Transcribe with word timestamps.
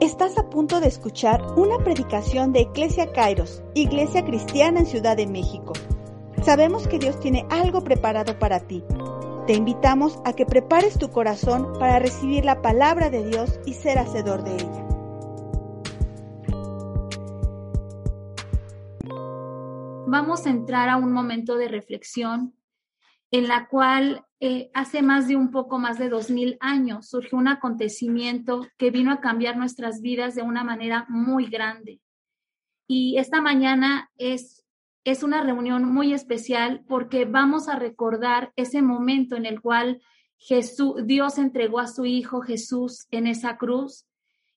Estás 0.00 0.36
a 0.38 0.50
punto 0.50 0.80
de 0.80 0.88
escuchar 0.88 1.42
una 1.56 1.78
predicación 1.78 2.52
de 2.52 2.60
Iglesia 2.60 3.12
Kairos, 3.12 3.62
Iglesia 3.74 4.24
Cristiana 4.24 4.80
en 4.80 4.86
Ciudad 4.86 5.16
de 5.16 5.26
México. 5.26 5.72
Sabemos 6.44 6.86
que 6.86 6.98
Dios 6.98 7.18
tiene 7.20 7.46
algo 7.50 7.82
preparado 7.82 8.38
para 8.38 8.60
ti. 8.60 8.84
Te 9.46 9.54
invitamos 9.54 10.18
a 10.24 10.34
que 10.34 10.46
prepares 10.46 10.98
tu 10.98 11.10
corazón 11.10 11.72
para 11.78 11.98
recibir 11.98 12.44
la 12.44 12.60
palabra 12.60 13.10
de 13.10 13.24
Dios 13.24 13.58
y 13.66 13.74
ser 13.74 13.98
hacedor 13.98 14.44
de 14.44 14.54
ella. 14.54 14.83
Vamos 20.14 20.46
a 20.46 20.50
entrar 20.50 20.90
a 20.90 20.96
un 20.96 21.10
momento 21.10 21.56
de 21.56 21.66
reflexión 21.66 22.54
en 23.32 23.48
la 23.48 23.66
cual 23.66 24.24
eh, 24.38 24.70
hace 24.72 25.02
más 25.02 25.26
de 25.26 25.34
un 25.34 25.50
poco 25.50 25.80
más 25.80 25.98
de 25.98 26.08
dos 26.08 26.30
mil 26.30 26.56
años 26.60 27.08
surgió 27.08 27.36
un 27.36 27.48
acontecimiento 27.48 28.64
que 28.78 28.92
vino 28.92 29.10
a 29.10 29.20
cambiar 29.20 29.56
nuestras 29.56 30.00
vidas 30.02 30.36
de 30.36 30.42
una 30.42 30.62
manera 30.62 31.04
muy 31.08 31.46
grande. 31.46 32.00
Y 32.86 33.18
esta 33.18 33.40
mañana 33.40 34.08
es, 34.16 34.64
es 35.02 35.24
una 35.24 35.42
reunión 35.42 35.84
muy 35.92 36.14
especial 36.14 36.84
porque 36.86 37.24
vamos 37.24 37.68
a 37.68 37.76
recordar 37.76 38.52
ese 38.54 38.82
momento 38.82 39.34
en 39.34 39.46
el 39.46 39.60
cual 39.60 40.00
Jesús, 40.36 40.94
Dios 41.06 41.38
entregó 41.38 41.80
a 41.80 41.88
su 41.88 42.06
Hijo 42.06 42.40
Jesús 42.40 43.08
en 43.10 43.26
esa 43.26 43.56
cruz 43.56 44.06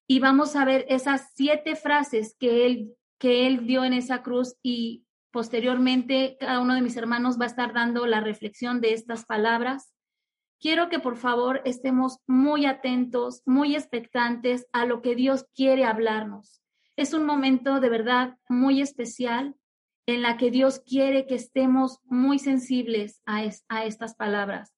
y 0.05 0.19
vamos 0.19 0.55
a 0.55 0.65
ver 0.65 0.85
esas 0.87 1.31
siete 1.33 1.75
frases 1.75 2.35
que 2.37 2.67
él, 2.67 2.93
que 3.17 3.47
él 3.47 3.65
dio 3.65 3.83
en 3.83 3.93
esa 3.93 4.21
cruz 4.21 4.55
y 4.61 5.06
Posteriormente, 5.31 6.37
cada 6.39 6.59
uno 6.59 6.73
de 6.73 6.81
mis 6.81 6.97
hermanos 6.97 7.39
va 7.39 7.43
a 7.43 7.47
estar 7.47 7.73
dando 7.73 8.05
la 8.05 8.21
reflexión 8.21 8.81
de 8.81 8.93
estas 8.93 9.25
palabras. 9.25 9.93
Quiero 10.59 10.89
que 10.89 10.99
por 10.99 11.17
favor 11.17 11.61
estemos 11.65 12.19
muy 12.25 12.65
atentos, 12.65 13.43
muy 13.45 13.75
expectantes 13.75 14.67
a 14.71 14.85
lo 14.85 15.01
que 15.01 15.15
Dios 15.15 15.45
quiere 15.53 15.85
hablarnos. 15.85 16.61
Es 16.95 17.13
un 17.13 17.25
momento 17.25 17.79
de 17.79 17.89
verdad 17.89 18.37
muy 18.49 18.81
especial 18.81 19.55
en 20.07 20.21
la 20.21 20.37
que 20.37 20.49
Dios 20.49 20.79
quiere 20.79 21.27
que 21.27 21.35
estemos 21.35 21.99
muy 22.05 22.39
sensibles 22.39 23.21
a, 23.25 23.43
a 23.67 23.85
estas 23.85 24.15
palabras. 24.15 24.73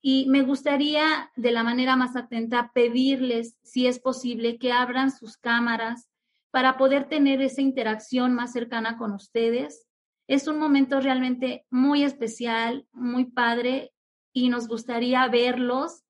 Y 0.00 0.26
me 0.28 0.42
gustaría 0.42 1.32
de 1.34 1.50
la 1.50 1.64
manera 1.64 1.96
más 1.96 2.14
atenta 2.14 2.70
pedirles, 2.74 3.56
si 3.62 3.86
es 3.86 3.98
posible, 3.98 4.58
que 4.58 4.70
abran 4.70 5.10
sus 5.10 5.38
cámaras 5.38 6.10
para 6.50 6.76
poder 6.76 7.08
tener 7.08 7.40
esa 7.40 7.62
interacción 7.62 8.34
más 8.34 8.52
cercana 8.52 8.98
con 8.98 9.12
ustedes. 9.12 9.86
Es 10.26 10.48
un 10.48 10.58
momento 10.58 11.00
realmente 11.00 11.66
muy 11.70 12.02
especial, 12.02 12.86
muy 12.92 13.26
padre 13.26 13.92
y 14.32 14.48
nos 14.48 14.68
gustaría 14.68 15.26
verlos 15.28 16.02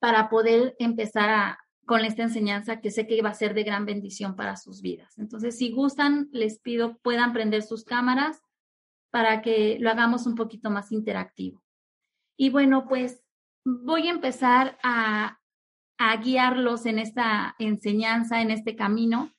para 0.00 0.30
poder 0.30 0.74
empezar 0.78 1.58
con 1.84 2.04
esta 2.04 2.22
enseñanza 2.22 2.80
que 2.80 2.90
sé 2.90 3.06
que 3.06 3.20
va 3.20 3.30
a 3.30 3.34
ser 3.34 3.52
de 3.52 3.64
gran 3.64 3.84
bendición 3.84 4.34
para 4.34 4.56
sus 4.56 4.80
vidas. 4.80 5.18
Entonces, 5.18 5.58
si 5.58 5.72
gustan, 5.72 6.28
les 6.32 6.60
pido 6.60 6.98
puedan 6.98 7.32
prender 7.32 7.62
sus 7.62 7.84
cámaras 7.84 8.40
para 9.10 9.42
que 9.42 9.78
lo 9.80 9.90
hagamos 9.90 10.26
un 10.26 10.34
poquito 10.34 10.70
más 10.70 10.92
interactivo. 10.92 11.62
Y 12.38 12.50
bueno, 12.50 12.86
pues 12.88 13.22
voy 13.64 14.06
a 14.06 14.12
empezar 14.12 14.78
a, 14.82 15.38
a 15.98 16.16
guiarlos 16.16 16.86
en 16.86 16.98
esta 16.98 17.54
enseñanza, 17.58 18.40
en 18.40 18.50
este 18.50 18.76
camino 18.76 19.30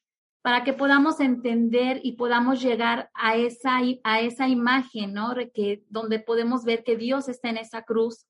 para 0.41 0.63
que 0.63 0.73
podamos 0.73 1.19
entender 1.19 1.99
y 2.03 2.13
podamos 2.13 2.61
llegar 2.61 3.11
a 3.13 3.35
esa, 3.35 3.79
a 4.03 4.21
esa 4.21 4.47
imagen, 4.47 5.13
¿no? 5.13 5.33
Que, 5.53 5.83
donde 5.89 6.19
podemos 6.19 6.63
ver 6.63 6.83
que 6.83 6.97
Dios 6.97 7.29
está 7.29 7.49
en 7.49 7.57
esa 7.57 7.83
cruz, 7.83 8.25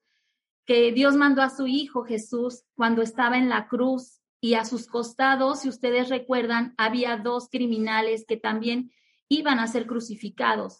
que 0.66 0.92
Dios 0.92 1.16
mandó 1.16 1.42
a 1.42 1.50
su 1.50 1.68
Hijo 1.68 2.04
Jesús 2.04 2.64
cuando 2.76 3.02
estaba 3.02 3.38
en 3.38 3.50
la 3.50 3.68
cruz 3.68 4.22
y 4.42 4.56
a 4.56 4.66
sus 4.66 4.88
costados, 4.88 5.62
si 5.62 5.70
ustedes 5.70 6.10
recuerdan, 6.10 6.74
había 6.78 7.18
dos 7.18 7.48
criminales 7.50 8.26
que 8.28 8.38
también 8.38 8.92
iban 9.30 9.60
a 9.60 9.68
ser 9.68 9.88
crucificados. 9.88 10.80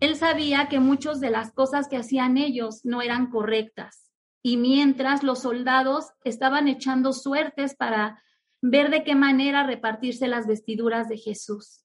Él 0.00 0.16
sabía 0.16 0.68
que 0.68 0.80
muchas 0.80 1.20
de 1.20 1.30
las 1.30 1.52
cosas 1.52 1.86
que 1.86 1.96
hacían 1.96 2.36
ellos 2.36 2.80
no 2.84 3.02
eran 3.02 3.30
correctas. 3.30 4.10
Y 4.42 4.56
mientras 4.56 5.22
los 5.22 5.42
soldados 5.42 6.06
estaban 6.24 6.66
echando 6.66 7.12
suertes 7.12 7.76
para 7.76 8.20
ver 8.62 8.90
de 8.90 9.02
qué 9.02 9.14
manera 9.14 9.66
repartirse 9.66 10.28
las 10.28 10.46
vestiduras 10.46 11.08
de 11.08 11.18
Jesús. 11.18 11.84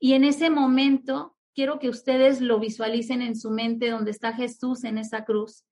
Y 0.00 0.14
en 0.14 0.24
ese 0.24 0.50
momento, 0.50 1.36
quiero 1.54 1.78
que 1.78 1.90
ustedes 1.90 2.40
lo 2.40 2.58
visualicen 2.58 3.22
en 3.22 3.36
su 3.36 3.50
mente 3.50 3.90
donde 3.90 4.10
está 4.10 4.32
Jesús 4.32 4.84
en 4.84 4.98
esa 4.98 5.24
cruz. 5.24 5.64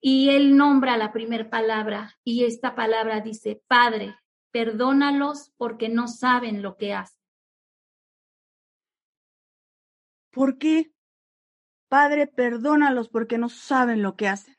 Y 0.00 0.30
él 0.30 0.56
nombra 0.56 0.96
la 0.96 1.12
primera 1.12 1.50
palabra 1.50 2.16
y 2.24 2.44
esta 2.44 2.76
palabra 2.76 3.20
dice, 3.20 3.60
Padre, 3.66 4.14
perdónalos 4.52 5.52
porque 5.56 5.88
no 5.88 6.06
saben 6.06 6.62
lo 6.62 6.76
que 6.76 6.94
hacen. 6.94 7.18
¿Por 10.30 10.58
qué? 10.58 10.92
Padre, 11.88 12.28
perdónalos 12.28 13.08
porque 13.08 13.38
no 13.38 13.48
saben 13.48 14.02
lo 14.02 14.14
que 14.14 14.28
hacen. 14.28 14.56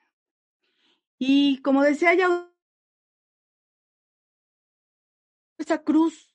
Y 1.18 1.62
como 1.62 1.84
decía 1.84 2.14
ya 2.14 2.49
esa 5.60 5.84
cruz. 5.84 6.34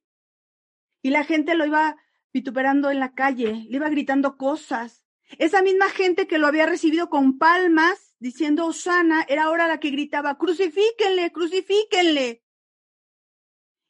Y 1.02 1.10
la 1.10 1.24
gente 1.24 1.54
lo 1.54 1.66
iba 1.66 1.96
vituperando 2.32 2.90
en 2.90 3.00
la 3.00 3.14
calle, 3.14 3.66
le 3.68 3.76
iba 3.76 3.88
gritando 3.88 4.36
cosas. 4.36 5.04
Esa 5.38 5.62
misma 5.62 5.88
gente 5.88 6.26
que 6.26 6.38
lo 6.38 6.46
había 6.46 6.66
recibido 6.66 7.08
con 7.08 7.38
palmas, 7.38 8.14
diciendo 8.18 8.66
Osana, 8.66 9.24
era 9.28 9.44
ahora 9.44 9.68
la 9.68 9.80
que 9.80 9.90
gritaba, 9.90 10.38
crucifíquenle, 10.38 11.32
crucifíquenle. 11.32 12.42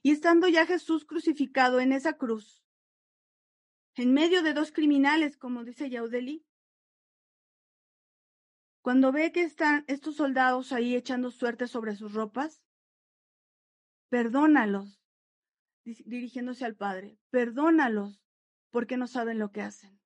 Y 0.03 0.11
estando 0.11 0.49
ya 0.49 0.67
Jesús 0.67 1.05
crucificado 1.05 1.81
en 1.81 1.93
esa 1.93 2.15
cruz, 2.15 2.62
en 3.97 4.12
medio 4.12 4.43
de 4.43 4.53
dos 4.53 4.72
criminales, 4.72 5.37
como 5.37 5.65
dice 5.65 5.89
Yaudeli, 5.89 6.45
cuando 8.83 9.12
ve 9.12 9.33
que 9.33 9.43
están 9.43 9.84
estos 9.89 10.16
soldados 10.16 10.72
ahí 10.72 10.95
echando 10.95 11.31
suerte 11.31 11.66
sobre 11.66 11.97
sus 11.97 12.12
ropas, 12.12 12.62
perdónalos, 14.11 15.03
dirigiéndose 15.84 16.65
al 16.65 16.77
Padre, 16.77 17.19
perdónalos 17.31 18.22
porque 18.71 18.97
no 18.97 19.06
saben 19.06 19.39
lo 19.39 19.53
que 19.53 19.62
hacen. 19.62 20.00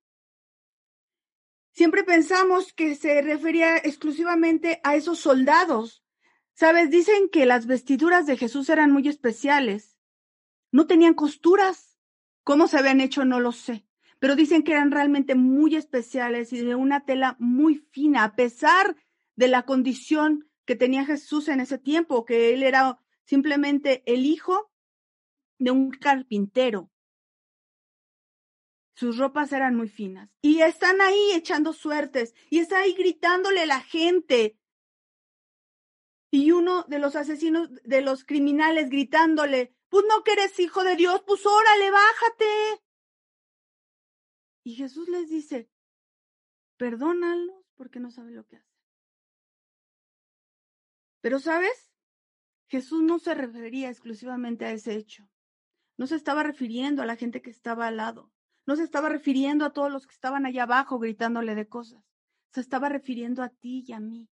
Siempre 1.73 2.03
pensamos 2.03 2.73
que 2.73 2.97
se 2.97 3.23
refería 3.23 3.77
exclusivamente 3.77 4.81
a 4.83 4.97
esos 4.97 5.21
soldados. 5.21 6.03
Sabes, 6.53 6.91
dicen 6.91 7.29
que 7.31 7.47
las 7.47 7.67
vestiduras 7.67 8.27
de 8.27 8.37
Jesús 8.37 8.69
eran 8.69 8.91
muy 8.91 9.07
especiales. 9.07 9.97
No 10.73 10.89
tenían 10.89 11.15
costuras. 11.15 11.97
¿Cómo 12.43 12.67
se 12.67 12.79
habían 12.79 13.01
hecho? 13.01 13.25
No 13.25 13.39
lo 13.39 13.53
sé. 13.53 13.87
Pero 14.19 14.35
dicen 14.35 14.65
que 14.65 14.73
eran 14.73 14.91
realmente 14.91 15.37
muy 15.37 15.77
especiales 15.77 16.53
y 16.53 16.59
de 16.63 16.75
una 16.75 17.05
tela 17.05 17.37
muy 17.39 17.77
fina, 17.77 18.25
a 18.25 18.35
pesar 18.35 18.97
de 19.37 19.47
la 19.47 19.63
condición 19.63 20.51
que 20.65 20.75
tenía 20.75 21.07
Jesús 21.07 21.47
en 21.47 21.61
ese 21.61 21.79
tiempo, 21.79 22.25
que 22.25 22.53
él 22.53 22.65
era 22.65 22.99
simplemente 23.25 24.03
el 24.07 24.27
hijo 24.27 24.73
de 25.59 25.71
un 25.71 25.91
carpintero. 25.91 26.91
Sus 28.95 29.17
ropas 29.17 29.53
eran 29.53 29.77
muy 29.77 29.89
finas. 29.89 30.29
Y 30.43 30.61
están 30.61 31.01
ahí 31.01 31.33
echando 31.35 31.73
suertes. 31.73 32.35
Y 32.51 32.59
está 32.59 32.81
ahí 32.81 32.95
gritándole 32.95 33.63
a 33.63 33.67
la 33.67 33.81
gente. 33.81 34.59
Y 36.31 36.51
uno 36.53 36.85
de 36.89 36.99
los 36.99 37.17
asesinos, 37.17 37.71
de 37.85 38.03
los 38.03 38.25
criminales, 38.25 38.91
gritándole, 38.91 39.75
pues 39.89 40.05
no 40.09 40.25
que 40.25 40.33
eres 40.33 40.59
hijo 40.59 40.85
de 40.85 40.97
Dios, 40.97 41.23
pues 41.27 41.47
órale, 41.47 41.91
bájate. 41.91 42.83
Y 44.65 44.75
Jesús 44.75 45.09
les 45.09 45.31
dice, 45.31 45.71
perdónalos 46.77 47.65
porque 47.75 48.01
no 48.01 48.11
saben 48.11 48.37
lo 48.37 48.47
que 48.47 48.57
hacen. 48.57 48.69
Pero, 51.21 51.39
¿sabes? 51.39 51.91
Jesús 52.67 53.03
no 53.03 53.19
se 53.19 53.35
refería 53.35 53.89
exclusivamente 53.89 54.67
a 54.67 54.73
ese 54.73 54.95
hecho. 54.95 55.29
No 55.99 56.07
se 56.07 56.15
estaba 56.15 56.45
refiriendo 56.45 57.03
a 57.03 57.07
la 57.07 57.17
gente 57.17 57.43
que 57.43 57.51
estaba 57.51 57.89
al 57.89 57.97
lado. 57.97 58.31
No 58.67 58.77
se 58.77 58.85
estaba 58.85 59.09
refiriendo 59.09 59.65
a 59.65 59.73
todos 59.73 59.91
los 59.91 60.07
que 60.07 60.15
estaban 60.15 60.47
allá 60.47 60.63
abajo 60.63 60.99
gritándole 60.99 61.57
de 61.57 61.67
cosas. 61.67 62.03
Se 62.53 62.61
estaba 62.61 62.89
refiriendo 62.89 63.43
a 63.43 63.49
ti 63.49 63.85
y 63.87 63.93
a 63.93 64.01
mí. 64.01 64.29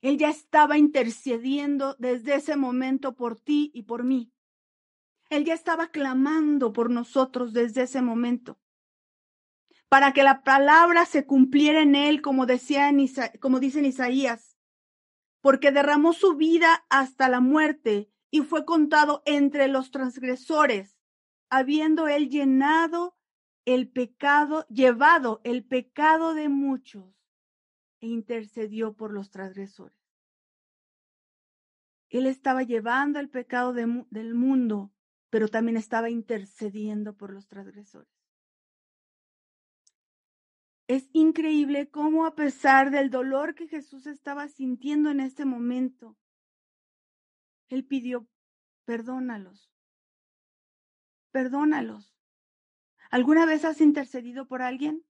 Él 0.00 0.16
ya 0.16 0.30
estaba 0.30 0.78
intercediendo 0.78 1.96
desde 1.98 2.36
ese 2.36 2.56
momento 2.56 3.16
por 3.16 3.40
ti 3.40 3.72
y 3.74 3.82
por 3.82 4.04
mí. 4.04 4.32
Él 5.28 5.44
ya 5.44 5.54
estaba 5.54 5.88
clamando 5.88 6.72
por 6.72 6.90
nosotros 6.90 7.52
desde 7.52 7.82
ese 7.82 8.00
momento. 8.00 8.60
Para 9.88 10.12
que 10.12 10.22
la 10.22 10.44
palabra 10.44 11.04
se 11.06 11.26
cumpliera 11.26 11.82
en 11.82 11.96
él, 11.96 12.22
como, 12.22 12.46
decía 12.46 12.88
en 12.88 13.04
como 13.40 13.58
dice 13.58 13.80
en 13.80 13.86
Isaías. 13.86 14.56
Porque 15.40 15.72
derramó 15.72 16.12
su 16.12 16.36
vida 16.36 16.84
hasta 16.90 17.28
la 17.28 17.40
muerte 17.40 18.13
y 18.34 18.40
fue 18.40 18.64
contado 18.64 19.22
entre 19.26 19.68
los 19.68 19.92
transgresores. 19.92 20.98
habiendo 21.50 22.08
él 22.08 22.30
llenado 22.30 23.16
el 23.64 23.88
pecado, 23.88 24.66
llevado 24.66 25.40
el 25.44 25.64
pecado 25.64 26.34
de 26.34 26.48
muchos 26.48 27.14
e 28.00 28.08
intercedió 28.08 28.94
por 28.94 29.12
los 29.12 29.30
transgresores. 29.30 29.96
Él 32.08 32.26
estaba 32.26 32.64
llevando 32.64 33.20
el 33.20 33.28
pecado 33.28 33.72
del 33.72 34.34
mundo, 34.34 34.92
pero 35.30 35.46
también 35.46 35.76
estaba 35.76 36.10
intercediendo 36.10 37.16
por 37.16 37.32
los 37.32 37.46
transgresores. 37.46 38.10
Es 40.88 41.08
increíble 41.12 41.88
cómo 41.88 42.26
a 42.26 42.34
pesar 42.34 42.90
del 42.90 43.10
dolor 43.10 43.54
que 43.54 43.68
Jesús 43.68 44.08
estaba 44.08 44.48
sintiendo 44.48 45.12
en 45.12 45.20
este 45.20 45.44
momento, 45.44 46.16
Él 47.68 47.84
pidió, 47.84 48.28
perdónalos, 48.84 49.72
perdónalos. 51.30 52.14
¿Alguna 53.10 53.46
vez 53.46 53.64
has 53.64 53.80
intercedido 53.80 54.46
por 54.46 54.62
alguien? 54.62 55.04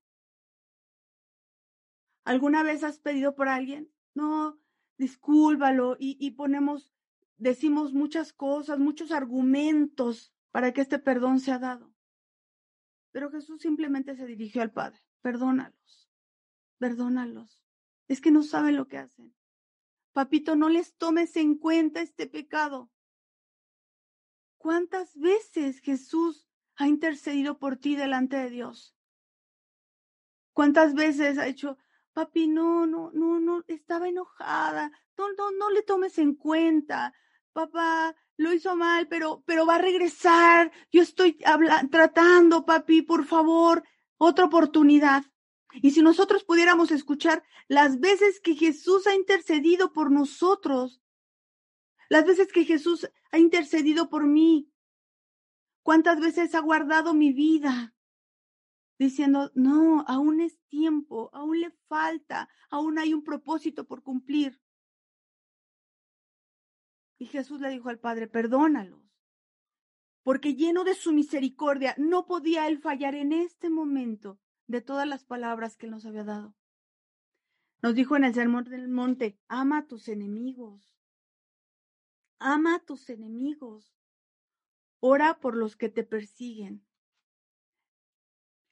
¿Alguna 2.25 2.63
vez 2.63 2.85
has 2.85 2.99
pedido 2.99 3.35
por 3.35 3.49
alguien? 3.49 3.93
No, 4.15 4.59
discúlpalo 4.99 5.97
y, 5.99 6.17
y 6.19 6.33
ponemos, 6.33 6.93
decimos 7.37 7.93
muchas 7.93 8.33
cosas, 8.33 8.79
muchos 8.79 9.11
argumentos 9.11 10.33
para 10.51 10.73
que 10.73 10.81
este 10.81 10.99
perdón 10.99 11.41
sea 11.41 11.59
dado. 11.59 11.93
Pero 13.11 13.31
Jesús 13.31 13.61
simplemente 13.63 14.17
se 14.17 14.27
dirigió 14.27 14.63
al 14.63 14.73
Padre. 14.73 15.01
Perdónalos, 15.21 16.11
perdónalos. 16.79 17.61
Es 18.09 18.21
que 18.21 18.31
no 18.31 18.43
saben 18.43 18.77
lo 18.77 18.89
que 18.89 18.99
hacen. 18.99 19.35
Papito, 20.15 20.55
no 20.55 20.69
les 20.69 20.97
tomes 20.97 21.35
en 21.37 21.59
cuenta 21.59 22.01
este 22.01 22.29
pecado. 22.29 22.89
¿Cuántas 24.59 25.19
veces 25.19 25.81
Jesús 25.81 26.47
ha 26.77 26.87
intercedido 26.87 27.59
por 27.59 27.77
ti 27.79 27.97
delante 27.97 28.37
de 28.37 28.49
Dios? 28.49 28.95
¿Cuántas 30.53 30.95
veces 30.95 31.37
ha 31.37 31.49
hecho, 31.49 31.79
papi, 32.13 32.47
no, 32.47 32.87
no, 32.87 33.11
no, 33.13 33.41
no, 33.41 33.65
estaba 33.67 34.09
enojada, 34.09 34.93
no, 35.19 35.33
no, 35.33 35.51
no 35.51 35.69
le 35.71 35.83
tomes 35.83 36.17
en 36.19 36.37
cuenta, 36.37 37.13
papá, 37.53 38.15
lo 38.37 38.53
hizo 38.53 38.77
mal, 38.77 39.09
pero, 39.09 39.43
pero 39.45 39.67
va 39.67 39.75
a 39.75 39.83
regresar, 39.83 40.71
yo 40.93 41.03
estoy 41.03 41.37
tratando, 41.91 42.65
papi, 42.65 43.03
por 43.03 43.25
favor, 43.25 43.83
otra 44.17 44.45
oportunidad. 44.45 45.25
Y 45.83 45.91
si 45.91 46.03
nosotros 46.03 46.45
pudiéramos 46.45 46.91
escuchar 46.91 47.43
las 47.69 47.99
veces 47.99 48.41
que 48.41 48.55
Jesús 48.55 49.07
ha 49.07 49.15
intercedido 49.15 49.93
por 49.93 50.11
nosotros, 50.11 51.03
las 52.09 52.25
veces 52.25 52.53
que 52.53 52.65
Jesús 52.65 53.09
ha 53.33 53.39
intercedido 53.39 54.09
por 54.09 54.27
mí. 54.27 54.71
¿Cuántas 55.83 56.21
veces 56.21 56.55
ha 56.55 56.61
guardado 56.61 57.13
mi 57.15 57.33
vida? 57.33 57.95
Diciendo, 58.99 59.51
no, 59.55 60.05
aún 60.07 60.41
es 60.41 60.59
tiempo, 60.69 61.31
aún 61.33 61.61
le 61.61 61.71
falta, 61.89 62.49
aún 62.71 62.99
hay 62.99 63.13
un 63.13 63.25
propósito 63.25 63.87
por 63.87 64.03
cumplir. 64.03 64.61
Y 67.19 67.27
Jesús 67.27 67.61
le 67.61 67.71
dijo 67.71 67.89
al 67.89 67.99
Padre, 67.99 68.29
perdónalos, 68.29 69.03
porque 70.23 70.55
lleno 70.55 70.85
de 70.85 70.95
su 70.95 71.13
misericordia 71.13 71.95
no 71.99 72.27
podía 72.27 72.69
él 72.69 72.79
fallar 72.79 73.15
en 73.15 73.33
este 73.33 73.69
momento 73.71 74.39
de 74.67 74.81
todas 74.81 75.07
las 75.07 75.25
palabras 75.25 75.77
que 75.77 75.87
nos 75.87 76.07
había 76.07 76.25
dado. 76.25 76.55
Nos 77.83 77.95
dijo 77.95 78.17
en 78.17 78.25
el 78.25 78.35
Sermón 78.35 78.65
del 78.65 78.89
Monte, 78.89 79.39
ama 79.49 79.79
a 79.79 79.87
tus 79.87 80.09
enemigos, 80.09 80.97
ama 82.39 82.77
a 82.77 82.79
tus 82.81 83.11
enemigos, 83.11 83.95
ora 85.01 85.39
por 85.39 85.57
los 85.57 85.77
que 85.77 85.89
te 85.89 86.03
persiguen. 86.03 86.87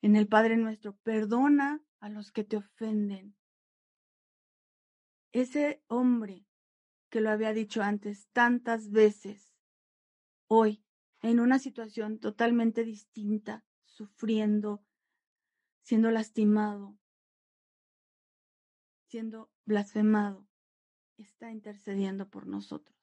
En 0.00 0.16
el 0.16 0.26
Padre 0.26 0.56
nuestro, 0.56 0.96
perdona 1.02 1.84
a 2.00 2.08
los 2.08 2.32
que 2.32 2.42
te 2.42 2.56
ofenden. 2.56 3.36
Ese 5.32 5.82
hombre 5.88 6.46
que 7.10 7.20
lo 7.20 7.30
había 7.30 7.52
dicho 7.52 7.82
antes 7.82 8.28
tantas 8.32 8.90
veces, 8.90 9.54
hoy, 10.46 10.82
en 11.20 11.38
una 11.38 11.58
situación 11.58 12.18
totalmente 12.18 12.84
distinta, 12.84 13.64
sufriendo, 13.84 14.82
siendo 15.82 16.10
lastimado, 16.10 16.96
siendo 19.06 19.50
blasfemado, 19.64 20.46
está 21.18 21.50
intercediendo 21.50 22.28
por 22.28 22.46
nosotros. 22.46 22.96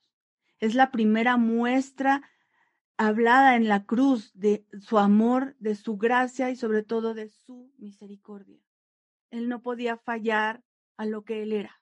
Es 0.59 0.75
la 0.75 0.91
primera 0.91 1.37
muestra 1.37 2.23
hablada 2.97 3.55
en 3.55 3.67
la 3.67 3.85
cruz 3.85 4.31
de 4.33 4.65
su 4.81 4.97
amor, 4.97 5.55
de 5.59 5.75
su 5.75 5.97
gracia 5.97 6.49
y 6.49 6.55
sobre 6.55 6.83
todo 6.83 7.13
de 7.13 7.29
su 7.29 7.71
misericordia. 7.77 8.59
Él 9.31 9.47
no 9.47 9.61
podía 9.61 9.95
fallar 9.95 10.63
a 10.97 11.05
lo 11.05 11.23
que 11.23 11.43
él 11.43 11.53
era. 11.53 11.81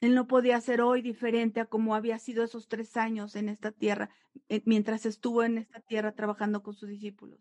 Él 0.00 0.14
no 0.14 0.28
podía 0.28 0.60
ser 0.60 0.80
hoy 0.80 1.02
diferente 1.02 1.58
a 1.58 1.66
como 1.66 1.96
había 1.96 2.20
sido 2.20 2.44
esos 2.44 2.68
tres 2.68 2.96
años 2.96 3.34
en 3.34 3.48
esta 3.48 3.72
tierra, 3.72 4.10
eh, 4.48 4.62
mientras 4.64 5.04
estuvo 5.06 5.42
en 5.42 5.58
esta 5.58 5.80
tierra 5.80 6.12
trabajando 6.12 6.62
con 6.62 6.74
sus 6.74 6.88
discípulos. 6.88 7.40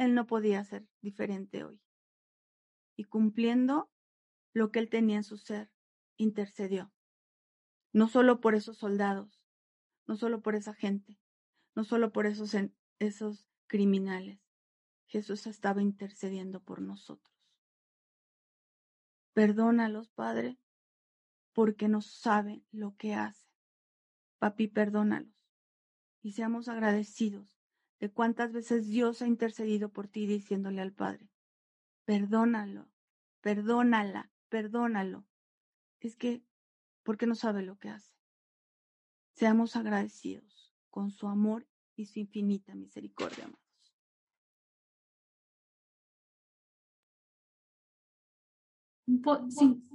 Él 0.00 0.14
no 0.14 0.26
podía 0.26 0.64
ser 0.64 0.88
diferente 1.02 1.62
hoy. 1.62 1.78
Y 2.96 3.04
cumpliendo 3.04 3.90
lo 4.54 4.72
que 4.72 4.78
él 4.78 4.88
tenía 4.88 5.18
en 5.18 5.24
su 5.24 5.36
ser, 5.36 5.70
intercedió. 6.16 6.90
No 7.92 8.08
solo 8.08 8.40
por 8.40 8.54
esos 8.54 8.78
soldados, 8.78 9.42
no 10.06 10.16
solo 10.16 10.40
por 10.40 10.54
esa 10.54 10.72
gente, 10.72 11.20
no 11.74 11.84
solo 11.84 12.12
por 12.12 12.24
esos, 12.24 12.56
esos 12.98 13.46
criminales. 13.66 14.40
Jesús 15.06 15.46
estaba 15.46 15.82
intercediendo 15.82 16.60
por 16.60 16.80
nosotros. 16.80 17.36
Perdónalos, 19.34 20.08
Padre, 20.08 20.58
porque 21.52 21.88
no 21.88 22.00
saben 22.00 22.64
lo 22.70 22.96
que 22.96 23.12
hacen. 23.12 23.52
Papi, 24.38 24.66
perdónalos. 24.66 25.34
Y 26.22 26.32
seamos 26.32 26.68
agradecidos 26.68 27.59
de 28.00 28.10
cuántas 28.10 28.52
veces 28.52 28.88
Dios 28.88 29.20
ha 29.20 29.26
intercedido 29.26 29.90
por 29.90 30.08
ti 30.08 30.26
diciéndole 30.26 30.80
al 30.80 30.92
Padre, 30.92 31.28
perdónalo, 32.06 32.88
perdónala, 33.42 34.30
perdónalo. 34.48 35.26
Es 36.00 36.16
que, 36.16 36.42
porque 37.02 37.26
no 37.26 37.34
sabe 37.34 37.62
lo 37.62 37.78
que 37.78 37.90
hace. 37.90 38.14
Seamos 39.34 39.76
agradecidos 39.76 40.74
con 40.88 41.10
su 41.10 41.28
amor 41.28 41.68
y 41.94 42.06
su 42.06 42.18
infinita 42.18 42.74
misericordia, 42.74 43.44
amados. 43.44 43.60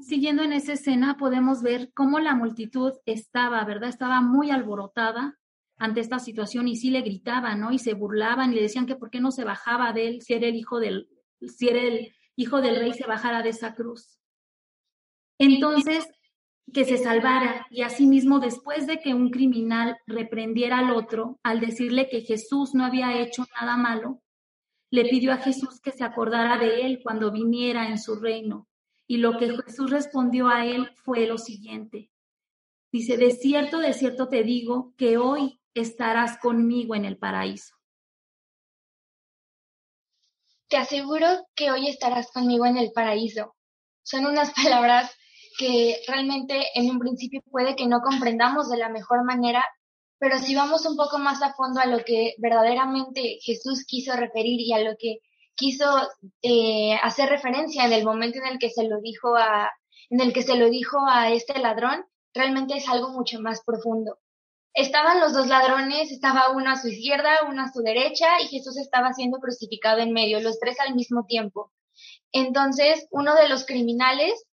siguiendo 0.01 0.43
en 0.43 0.53
esa 0.53 0.73
escena, 0.73 1.17
podemos 1.17 1.63
ver 1.63 1.91
cómo 1.93 2.19
la 2.19 2.35
multitud 2.35 2.93
estaba, 3.05 3.63
¿verdad? 3.63 3.89
Estaba 3.89 4.21
muy 4.21 4.51
alborotada 4.51 5.39
ante 5.77 5.99
esta 5.99 6.19
situación 6.19 6.67
y 6.67 6.75
sí 6.75 6.89
le 6.89 7.01
gritaban, 7.01 7.59
¿no? 7.59 7.71
Y 7.71 7.79
se 7.79 7.93
burlaban 7.93 8.51
y 8.51 8.55
le 8.55 8.61
decían 8.61 8.85
que 8.85 8.95
por 8.95 9.09
qué 9.09 9.19
no 9.19 9.31
se 9.31 9.43
bajaba 9.43 9.93
de 9.93 10.07
él 10.07 10.21
si 10.21 10.33
era 10.33 10.47
el 10.47 10.55
hijo 10.55 10.79
del, 10.79 11.09
si 11.41 11.67
era 11.67 11.81
el 11.81 12.13
hijo 12.35 12.61
del 12.61 12.77
rey, 12.77 12.93
se 12.93 13.07
bajara 13.07 13.41
de 13.41 13.49
esa 13.49 13.75
cruz. 13.75 14.19
Entonces, 15.37 16.07
que 16.73 16.85
se 16.85 16.97
salvara 16.97 17.67
y 17.69 17.81
asimismo 17.81 18.39
después 18.39 18.87
de 18.87 18.99
que 18.99 19.13
un 19.13 19.29
criminal 19.29 19.97
reprendiera 20.07 20.79
al 20.79 20.91
otro 20.91 21.39
al 21.43 21.59
decirle 21.59 22.09
que 22.09 22.21
Jesús 22.21 22.73
no 22.73 22.85
había 22.85 23.19
hecho 23.21 23.45
nada 23.59 23.77
malo, 23.77 24.21
le 24.89 25.05
pidió 25.05 25.33
a 25.33 25.37
Jesús 25.37 25.79
que 25.81 25.91
se 25.91 26.03
acordara 26.03 26.57
de 26.57 26.85
él 26.85 27.01
cuando 27.03 27.31
viniera 27.31 27.89
en 27.89 27.99
su 27.99 28.15
reino. 28.15 28.67
Y 29.07 29.17
lo 29.17 29.37
que 29.37 29.55
Jesús 29.65 29.91
respondió 29.91 30.47
a 30.47 30.65
él 30.65 30.89
fue 31.03 31.27
lo 31.27 31.37
siguiente. 31.37 32.09
Dice, 32.91 33.17
de 33.17 33.31
cierto, 33.31 33.79
de 33.79 33.93
cierto 33.93 34.29
te 34.29 34.43
digo 34.43 34.93
que 34.97 35.17
hoy 35.17 35.59
estarás 35.75 36.37
conmigo 36.37 36.95
en 36.95 37.05
el 37.05 37.17
paraíso. 37.17 37.75
Te 40.67 40.77
aseguro 40.77 41.27
que 41.53 41.69
hoy 41.69 41.87
estarás 41.87 42.31
conmigo 42.31 42.65
en 42.65 42.77
el 42.77 42.91
paraíso. 42.91 43.55
Son 44.01 44.25
unas 44.25 44.51
palabras 44.63 45.15
que 45.57 46.01
realmente 46.07 46.65
en 46.73 46.89
un 46.89 46.99
principio 46.99 47.41
puede 47.49 47.75
que 47.75 47.87
no 47.87 48.01
comprendamos 48.01 48.69
de 48.69 48.77
la 48.77 48.89
mejor 48.89 49.23
manera, 49.23 49.63
pero 50.17 50.37
si 50.39 50.55
vamos 50.55 50.85
un 50.85 50.97
poco 50.97 51.17
más 51.19 51.41
a 51.41 51.53
fondo 51.53 51.79
a 51.79 51.85
lo 51.85 52.03
que 52.03 52.33
verdaderamente 52.39 53.37
Jesús 53.41 53.85
quiso 53.85 54.15
referir 54.15 54.59
y 54.59 54.73
a 54.73 54.79
lo 54.79 54.95
que 54.97 55.19
quiso 55.55 55.85
eh, 56.41 56.95
hacer 57.01 57.29
referencia 57.29 57.85
en 57.85 57.93
el 57.93 58.03
momento 58.03 58.39
en 58.39 58.47
el 58.47 58.59
que 58.59 58.69
se 58.69 58.83
lo 58.83 58.99
dijo 59.01 59.35
a, 59.35 59.71
en 60.09 60.21
el 60.21 60.33
que 60.33 60.41
se 60.41 60.55
lo 60.55 60.69
dijo 60.69 60.97
a 61.07 61.31
este 61.31 61.59
ladrón, 61.59 62.05
realmente 62.33 62.75
es 62.75 62.87
algo 62.89 63.09
mucho 63.09 63.39
más 63.39 63.61
profundo. 63.63 64.19
Estaban 64.75 65.21
los 65.21 65.33
dos 65.33 65.47
ladrones, 65.47 66.11
estaba 66.11 66.51
uno 66.51 66.69
a 66.69 66.75
su 66.75 66.89
izquierda, 66.89 67.45
uno 67.47 67.63
a 67.63 67.71
su 67.71 67.81
derecha, 67.81 68.41
y 68.41 68.47
Jesús 68.47 68.77
estaba 68.77 69.13
siendo 69.13 69.39
crucificado 69.39 69.99
en 69.99 70.11
medio, 70.11 70.41
los 70.41 70.59
tres 70.59 70.77
al 70.81 70.95
mismo 70.95 71.25
tiempo. 71.25 71.71
Entonces, 72.33 73.07
uno 73.09 73.35
de 73.35 73.47
los 73.47 73.65
criminales 73.65 74.45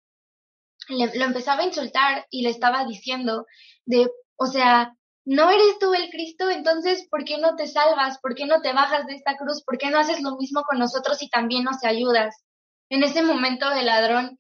lo 0.89 1.25
empezaba 1.25 1.63
a 1.63 1.67
insultar 1.67 2.27
y 2.31 2.43
le 2.43 2.51
estaba 2.51 2.85
diciendo 2.85 3.47
de, 3.85 4.09
o 4.37 4.47
sea, 4.47 4.95
¿no 5.25 5.51
eres 5.51 5.79
tú 5.81 5.93
el 5.93 6.09
Cristo? 6.11 6.51
Entonces, 6.51 7.07
¿por 7.11 7.25
qué 7.25 7.39
no 7.39 7.57
te 7.57 7.67
salvas? 7.67 8.19
¿Por 8.21 8.37
qué 8.37 8.47
no 8.47 8.61
te 8.63 8.73
bajas 8.73 9.07
de 9.07 9.15
esta 9.15 9.37
cruz? 9.37 9.65
¿Por 9.65 9.77
qué 9.77 9.91
no 9.91 9.99
haces 9.99 10.23
lo 10.23 10.37
mismo 10.37 10.63
con 10.63 10.79
nosotros 10.79 11.21
y 11.23 11.29
también 11.29 11.65
nos 11.65 11.83
ayudas? 11.85 12.45
En 12.91 13.03
ese 13.03 13.23
momento 13.23 13.71
el 13.73 13.87
ladrón 13.87 14.39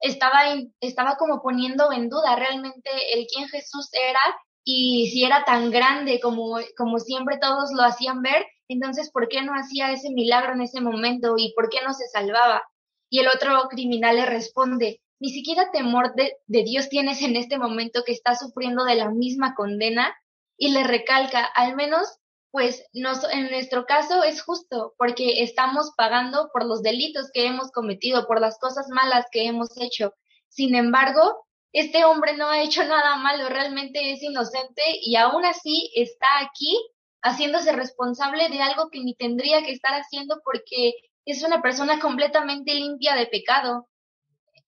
estaba, 0.00 0.42
estaba 0.80 1.16
como 1.16 1.42
poniendo 1.42 1.90
en 1.92 2.08
duda 2.08 2.36
realmente 2.36 2.90
el 3.14 3.26
quién 3.26 3.48
Jesús 3.48 3.88
era 3.92 4.20
y 4.64 5.10
si 5.10 5.24
era 5.24 5.44
tan 5.44 5.70
grande 5.70 6.20
como, 6.20 6.58
como 6.76 6.98
siempre 6.98 7.38
todos 7.38 7.70
lo 7.72 7.82
hacían 7.82 8.22
ver, 8.22 8.46
entonces 8.68 9.10
¿por 9.10 9.28
qué 9.28 9.42
no 9.42 9.52
hacía 9.52 9.92
ese 9.92 10.10
milagro 10.10 10.54
en 10.54 10.62
ese 10.62 10.80
momento 10.80 11.34
y 11.36 11.52
por 11.54 11.68
qué 11.68 11.78
no 11.84 11.92
se 11.92 12.08
salvaba? 12.08 12.62
Y 13.10 13.20
el 13.20 13.28
otro 13.28 13.68
criminal 13.68 14.16
le 14.16 14.26
responde, 14.26 15.02
ni 15.20 15.30
siquiera 15.30 15.70
temor 15.70 16.14
de, 16.14 16.36
de 16.46 16.64
Dios 16.64 16.88
tienes 16.88 17.22
en 17.22 17.36
este 17.36 17.58
momento 17.58 18.02
que 18.04 18.12
estás 18.12 18.40
sufriendo 18.40 18.84
de 18.84 18.96
la 18.96 19.10
misma 19.10 19.54
condena 19.54 20.16
y 20.56 20.70
le 20.70 20.84
recalca, 20.84 21.44
al 21.44 21.76
menos 21.76 22.18
pues 22.54 22.84
nos, 22.92 23.24
en 23.32 23.50
nuestro 23.50 23.84
caso 23.84 24.22
es 24.22 24.40
justo 24.40 24.94
porque 24.96 25.42
estamos 25.42 25.90
pagando 25.96 26.50
por 26.52 26.64
los 26.64 26.82
delitos 26.82 27.30
que 27.34 27.46
hemos 27.46 27.72
cometido, 27.72 28.28
por 28.28 28.40
las 28.40 28.60
cosas 28.60 28.86
malas 28.90 29.26
que 29.32 29.44
hemos 29.46 29.76
hecho. 29.76 30.14
Sin 30.48 30.76
embargo, 30.76 31.43
este 31.74 32.04
hombre 32.04 32.36
no 32.36 32.48
ha 32.48 32.62
hecho 32.62 32.84
nada 32.84 33.16
malo, 33.16 33.48
realmente 33.48 34.12
es 34.12 34.22
inocente 34.22 34.82
y 35.02 35.16
aún 35.16 35.44
así 35.44 35.90
está 35.96 36.28
aquí 36.40 36.78
haciéndose 37.20 37.72
responsable 37.72 38.48
de 38.48 38.62
algo 38.62 38.90
que 38.90 39.00
ni 39.00 39.16
tendría 39.16 39.60
que 39.64 39.72
estar 39.72 39.92
haciendo 39.92 40.40
porque 40.44 40.94
es 41.24 41.42
una 41.42 41.60
persona 41.62 41.98
completamente 41.98 42.74
limpia 42.74 43.16
de 43.16 43.26
pecado. 43.26 43.88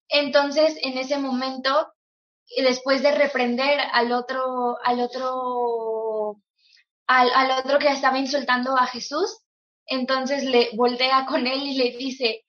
Entonces, 0.09 0.77
en 0.81 0.97
ese 0.97 1.17
momento, 1.17 1.93
después 2.57 3.01
de 3.01 3.15
reprender 3.15 3.79
al 3.93 4.11
otro, 4.11 4.77
al 4.83 4.99
otro 4.99 6.41
al, 7.07 7.51
otro 7.63 7.79
que 7.79 7.87
estaba 7.87 8.19
insultando 8.19 8.75
a 8.75 8.85
Jesús, 8.85 9.39
entonces 9.85 10.43
le 10.43 10.71
voltea 10.73 11.25
con 11.25 11.47
él 11.47 11.63
y 11.63 11.77
le 11.77 11.97
dice, 11.97 12.43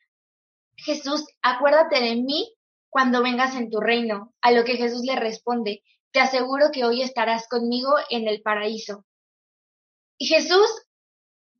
Jesús, 0.78 1.24
acuérdate 1.42 2.00
de 2.00 2.16
mí 2.16 2.57
cuando 2.88 3.22
vengas 3.22 3.54
en 3.56 3.70
tu 3.70 3.80
reino. 3.80 4.34
A 4.40 4.50
lo 4.52 4.64
que 4.64 4.76
Jesús 4.76 5.02
le 5.04 5.16
responde, 5.16 5.82
te 6.12 6.20
aseguro 6.20 6.70
que 6.72 6.84
hoy 6.84 7.02
estarás 7.02 7.48
conmigo 7.48 7.94
en 8.10 8.28
el 8.28 8.42
paraíso. 8.42 9.04
Y 10.18 10.26
Jesús, 10.26 10.68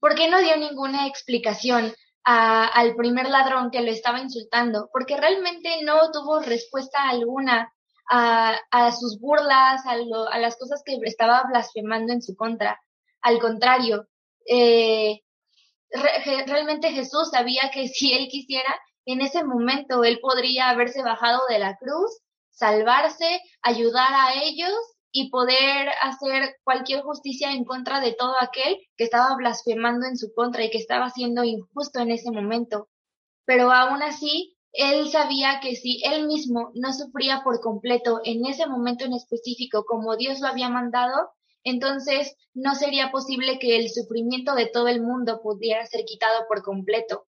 ¿por 0.01 0.15
qué 0.15 0.29
no 0.29 0.41
dio 0.41 0.57
ninguna 0.57 1.07
explicación 1.07 1.95
al 2.25 2.95
primer 2.95 3.29
ladrón 3.29 3.71
que 3.71 3.81
lo 3.81 3.91
estaba 3.91 4.21
insultando? 4.21 4.89
Porque 4.93 5.17
realmente 5.17 5.83
no 5.83 6.11
tuvo 6.11 6.41
respuesta 6.41 7.09
alguna 7.09 7.73
a, 8.11 8.93
sus 8.93 9.21
burlas, 9.21 9.83
a 9.87 10.39
las 10.39 10.57
cosas 10.57 10.83
que 10.85 10.99
estaba 11.05 11.45
blasfemando 11.49 12.13
en 12.13 12.23
su 12.23 12.35
contra. 12.35 12.81
Al 13.21 13.39
contrario, 13.39 14.09
eh, 14.47 15.21
realmente 15.91 16.91
Jesús 16.91 17.31
sabía 17.31 17.71
que 17.73 17.89
si 17.89 18.15
él 18.15 18.29
quisiera, 18.29 18.75
en 19.13 19.23
ese 19.23 19.43
momento 19.43 20.05
él 20.05 20.19
podría 20.21 20.69
haberse 20.69 21.03
bajado 21.03 21.41
de 21.49 21.59
la 21.59 21.79
cruz, 21.79 22.21
salvarse, 22.51 23.41
ayudar 23.63 24.13
a 24.13 24.43
ellos 24.43 24.75
y 25.11 25.31
poder 25.31 25.89
hacer 26.03 26.57
cualquier 26.63 27.01
justicia 27.01 27.53
en 27.53 27.65
contra 27.65 28.01
de 28.01 28.13
todo 28.13 28.35
aquel 28.39 28.77
que 28.99 29.05
estaba 29.05 29.35
blasfemando 29.37 30.07
en 30.07 30.19
su 30.19 30.35
contra 30.35 30.63
y 30.63 30.71
que 30.71 30.77
estaba 30.77 31.09
siendo 31.09 31.43
injusto 31.43 32.01
en 32.01 32.11
ese 32.11 32.31
momento. 32.31 32.89
Pero 33.47 33.73
aún 33.73 34.03
así, 34.03 34.59
él 34.73 35.09
sabía 35.09 35.61
que 35.61 35.75
si 35.75 36.03
él 36.05 36.27
mismo 36.27 36.71
no 36.75 36.93
sufría 36.93 37.41
por 37.43 37.61
completo 37.61 38.21
en 38.25 38.45
ese 38.45 38.67
momento 38.67 39.07
en 39.07 39.15
específico 39.15 39.87
como 39.87 40.17
Dios 40.17 40.41
lo 40.41 40.49
había 40.49 40.69
mandado, 40.69 41.31
entonces 41.65 42.37
no 42.53 42.75
sería 42.75 43.11
posible 43.11 43.59
que 43.59 43.79
el 43.79 43.89
sufrimiento 43.89 44.55
de 44.55 44.67
todo 44.67 44.89
el 44.89 45.01
mundo 45.01 45.41
pudiera 45.43 45.87
ser 45.87 46.05
quitado 46.05 46.45
por 46.47 46.63
completo. 46.63 47.28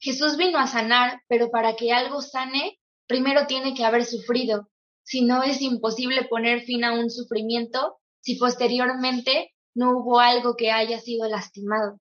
Jesús 0.00 0.36
vino 0.36 0.58
a 0.58 0.66
sanar, 0.66 1.20
pero 1.28 1.50
para 1.50 1.76
que 1.76 1.92
algo 1.92 2.22
sane, 2.22 2.78
primero 3.06 3.46
tiene 3.46 3.74
que 3.74 3.84
haber 3.84 4.04
sufrido. 4.04 4.68
Si 5.02 5.22
no 5.22 5.42
es 5.42 5.60
imposible 5.60 6.24
poner 6.24 6.62
fin 6.62 6.84
a 6.84 6.92
un 6.92 7.10
sufrimiento, 7.10 7.98
si 8.20 8.36
posteriormente 8.36 9.52
no 9.74 9.98
hubo 9.98 10.20
algo 10.20 10.56
que 10.56 10.70
haya 10.70 10.98
sido 11.00 11.28
lastimado. 11.28 11.98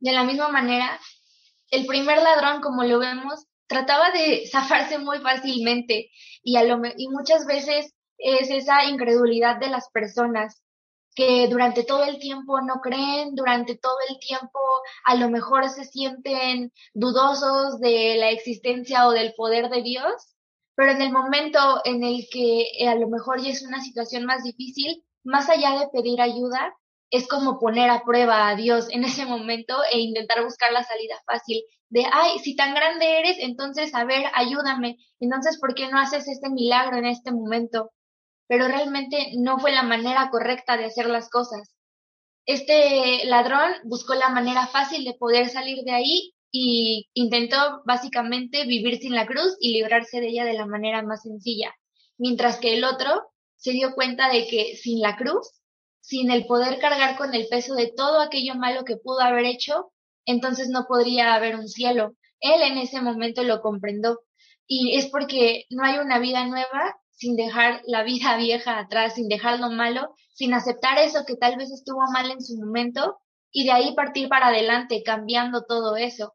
De 0.00 0.12
la 0.12 0.24
misma 0.24 0.48
manera, 0.48 0.98
el 1.70 1.86
primer 1.86 2.18
ladrón, 2.22 2.60
como 2.60 2.82
lo 2.82 2.98
vemos, 2.98 3.46
trataba 3.66 4.10
de 4.10 4.46
zafarse 4.50 4.98
muy 4.98 5.18
fácilmente 5.20 6.10
y, 6.42 6.56
a 6.56 6.64
lo, 6.64 6.82
y 6.96 7.08
muchas 7.08 7.46
veces 7.46 7.94
es 8.18 8.50
esa 8.50 8.84
incredulidad 8.84 9.58
de 9.58 9.68
las 9.68 9.88
personas 9.90 10.62
que 11.14 11.48
durante 11.48 11.84
todo 11.84 12.04
el 12.04 12.18
tiempo 12.18 12.60
no 12.60 12.80
creen, 12.82 13.34
durante 13.34 13.76
todo 13.76 13.96
el 14.08 14.18
tiempo 14.18 14.58
a 15.04 15.14
lo 15.14 15.28
mejor 15.28 15.68
se 15.68 15.84
sienten 15.84 16.72
dudosos 16.94 17.80
de 17.80 18.16
la 18.18 18.30
existencia 18.30 19.06
o 19.06 19.12
del 19.12 19.34
poder 19.34 19.68
de 19.68 19.82
Dios, 19.82 20.36
pero 20.74 20.92
en 20.92 21.02
el 21.02 21.12
momento 21.12 21.58
en 21.84 22.02
el 22.02 22.26
que 22.30 22.62
eh, 22.78 22.88
a 22.88 22.94
lo 22.94 23.08
mejor 23.08 23.40
ya 23.40 23.50
es 23.50 23.62
una 23.62 23.80
situación 23.82 24.24
más 24.24 24.42
difícil, 24.42 25.04
más 25.22 25.48
allá 25.48 25.78
de 25.78 25.88
pedir 25.88 26.20
ayuda, 26.20 26.74
es 27.10 27.28
como 27.28 27.58
poner 27.58 27.90
a 27.90 28.04
prueba 28.04 28.48
a 28.48 28.56
Dios 28.56 28.88
en 28.90 29.04
ese 29.04 29.26
momento 29.26 29.76
e 29.92 30.00
intentar 30.00 30.42
buscar 30.42 30.72
la 30.72 30.82
salida 30.82 31.14
fácil 31.26 31.62
de, 31.90 32.06
ay, 32.10 32.38
si 32.38 32.56
tan 32.56 32.74
grande 32.74 33.18
eres, 33.18 33.36
entonces, 33.38 33.94
a 33.94 34.04
ver, 34.04 34.24
ayúdame, 34.32 34.96
entonces, 35.20 35.58
¿por 35.60 35.74
qué 35.74 35.88
no 35.88 35.98
haces 35.98 36.26
este 36.26 36.48
milagro 36.48 36.96
en 36.96 37.04
este 37.04 37.32
momento? 37.32 37.90
Pero 38.52 38.68
realmente 38.68 39.30
no 39.38 39.58
fue 39.58 39.72
la 39.72 39.82
manera 39.82 40.28
correcta 40.30 40.76
de 40.76 40.84
hacer 40.84 41.06
las 41.06 41.30
cosas. 41.30 41.74
Este 42.44 43.24
ladrón 43.24 43.72
buscó 43.84 44.12
la 44.12 44.28
manera 44.28 44.66
fácil 44.66 45.06
de 45.06 45.14
poder 45.14 45.48
salir 45.48 45.84
de 45.84 45.92
ahí 45.92 46.34
y 46.50 47.08
intentó 47.14 47.56
básicamente 47.86 48.66
vivir 48.66 48.98
sin 48.98 49.14
la 49.14 49.26
cruz 49.26 49.56
y 49.58 49.72
librarse 49.72 50.20
de 50.20 50.28
ella 50.28 50.44
de 50.44 50.52
la 50.52 50.66
manera 50.66 51.00
más 51.02 51.22
sencilla, 51.22 51.74
mientras 52.18 52.58
que 52.58 52.74
el 52.74 52.84
otro 52.84 53.22
se 53.56 53.70
dio 53.70 53.94
cuenta 53.94 54.28
de 54.28 54.46
que 54.46 54.76
sin 54.76 55.00
la 55.00 55.16
cruz, 55.16 55.48
sin 56.02 56.30
el 56.30 56.44
poder 56.44 56.78
cargar 56.78 57.16
con 57.16 57.32
el 57.34 57.48
peso 57.48 57.74
de 57.74 57.90
todo 57.96 58.20
aquello 58.20 58.54
malo 58.54 58.84
que 58.84 58.98
pudo 58.98 59.20
haber 59.20 59.46
hecho, 59.46 59.94
entonces 60.26 60.68
no 60.68 60.84
podría 60.86 61.32
haber 61.32 61.56
un 61.56 61.68
cielo. 61.68 62.16
Él 62.38 62.60
en 62.60 62.76
ese 62.76 63.00
momento 63.00 63.44
lo 63.44 63.62
comprendió 63.62 64.20
y 64.66 64.98
es 64.98 65.06
porque 65.06 65.64
no 65.70 65.84
hay 65.86 66.00
una 66.00 66.18
vida 66.18 66.44
nueva 66.44 66.98
sin 67.22 67.36
dejar 67.36 67.82
la 67.86 68.02
vida 68.02 68.36
vieja 68.48 68.78
atrás, 68.78 69.14
sin 69.14 69.28
dejar 69.28 69.60
lo 69.60 69.70
malo, 69.70 70.14
sin 70.34 70.52
aceptar 70.54 70.98
eso 70.98 71.24
que 71.24 71.36
tal 71.36 71.56
vez 71.56 71.70
estuvo 71.70 72.00
mal 72.12 72.30
en 72.30 72.42
su 72.42 72.56
momento 72.56 73.18
y 73.52 73.64
de 73.64 73.72
ahí 73.72 73.94
partir 73.94 74.28
para 74.28 74.48
adelante, 74.48 75.02
cambiando 75.04 75.64
todo 75.68 75.96
eso. 75.96 76.34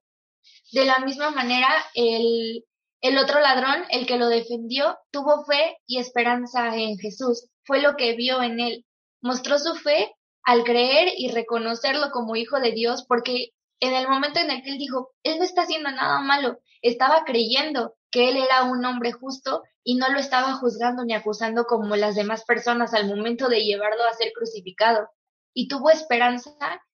De 0.71 0.85
la 0.85 0.99
misma 0.99 1.31
manera, 1.31 1.67
el, 1.93 2.63
el 3.01 3.17
otro 3.17 3.39
ladrón, 3.39 3.83
el 3.89 4.05
que 4.05 4.17
lo 4.17 4.27
defendió, 4.27 4.97
tuvo 5.11 5.43
fe 5.45 5.77
y 5.87 5.99
esperanza 5.99 6.75
en 6.75 6.97
Jesús. 6.97 7.49
Fue 7.65 7.81
lo 7.81 7.95
que 7.95 8.15
vio 8.15 8.41
en 8.41 8.59
él. 8.59 8.85
Mostró 9.21 9.57
su 9.59 9.75
fe 9.75 10.13
al 10.43 10.63
creer 10.63 11.09
y 11.17 11.29
reconocerlo 11.29 12.11
como 12.11 12.35
hijo 12.35 12.59
de 12.59 12.71
Dios, 12.71 13.03
porque 13.07 13.49
en 13.79 13.93
el 13.93 14.07
momento 14.07 14.39
en 14.39 14.51
el 14.51 14.61
que 14.61 14.71
él 14.71 14.77
dijo, 14.77 15.09
él 15.23 15.39
no 15.39 15.43
está 15.43 15.63
haciendo 15.63 15.89
nada 15.91 16.21
malo, 16.21 16.59
estaba 16.81 17.23
creyendo 17.25 17.95
que 18.17 18.29
él 18.29 18.37
era 18.37 18.63
un 18.63 18.83
hombre 18.83 19.11
justo 19.11 19.61
y 19.83 19.93
no 19.93 20.09
lo 20.09 20.17
estaba 20.17 20.53
juzgando 20.53 21.05
ni 21.05 21.13
acusando 21.13 21.65
como 21.65 21.95
las 21.95 22.15
demás 22.15 22.45
personas 22.45 22.95
al 22.95 23.05
momento 23.07 23.47
de 23.47 23.63
llevarlo 23.63 24.03
a 24.05 24.13
ser 24.15 24.31
crucificado. 24.33 25.07
Y 25.53 25.67
tuvo 25.67 25.91
esperanza 25.91 26.49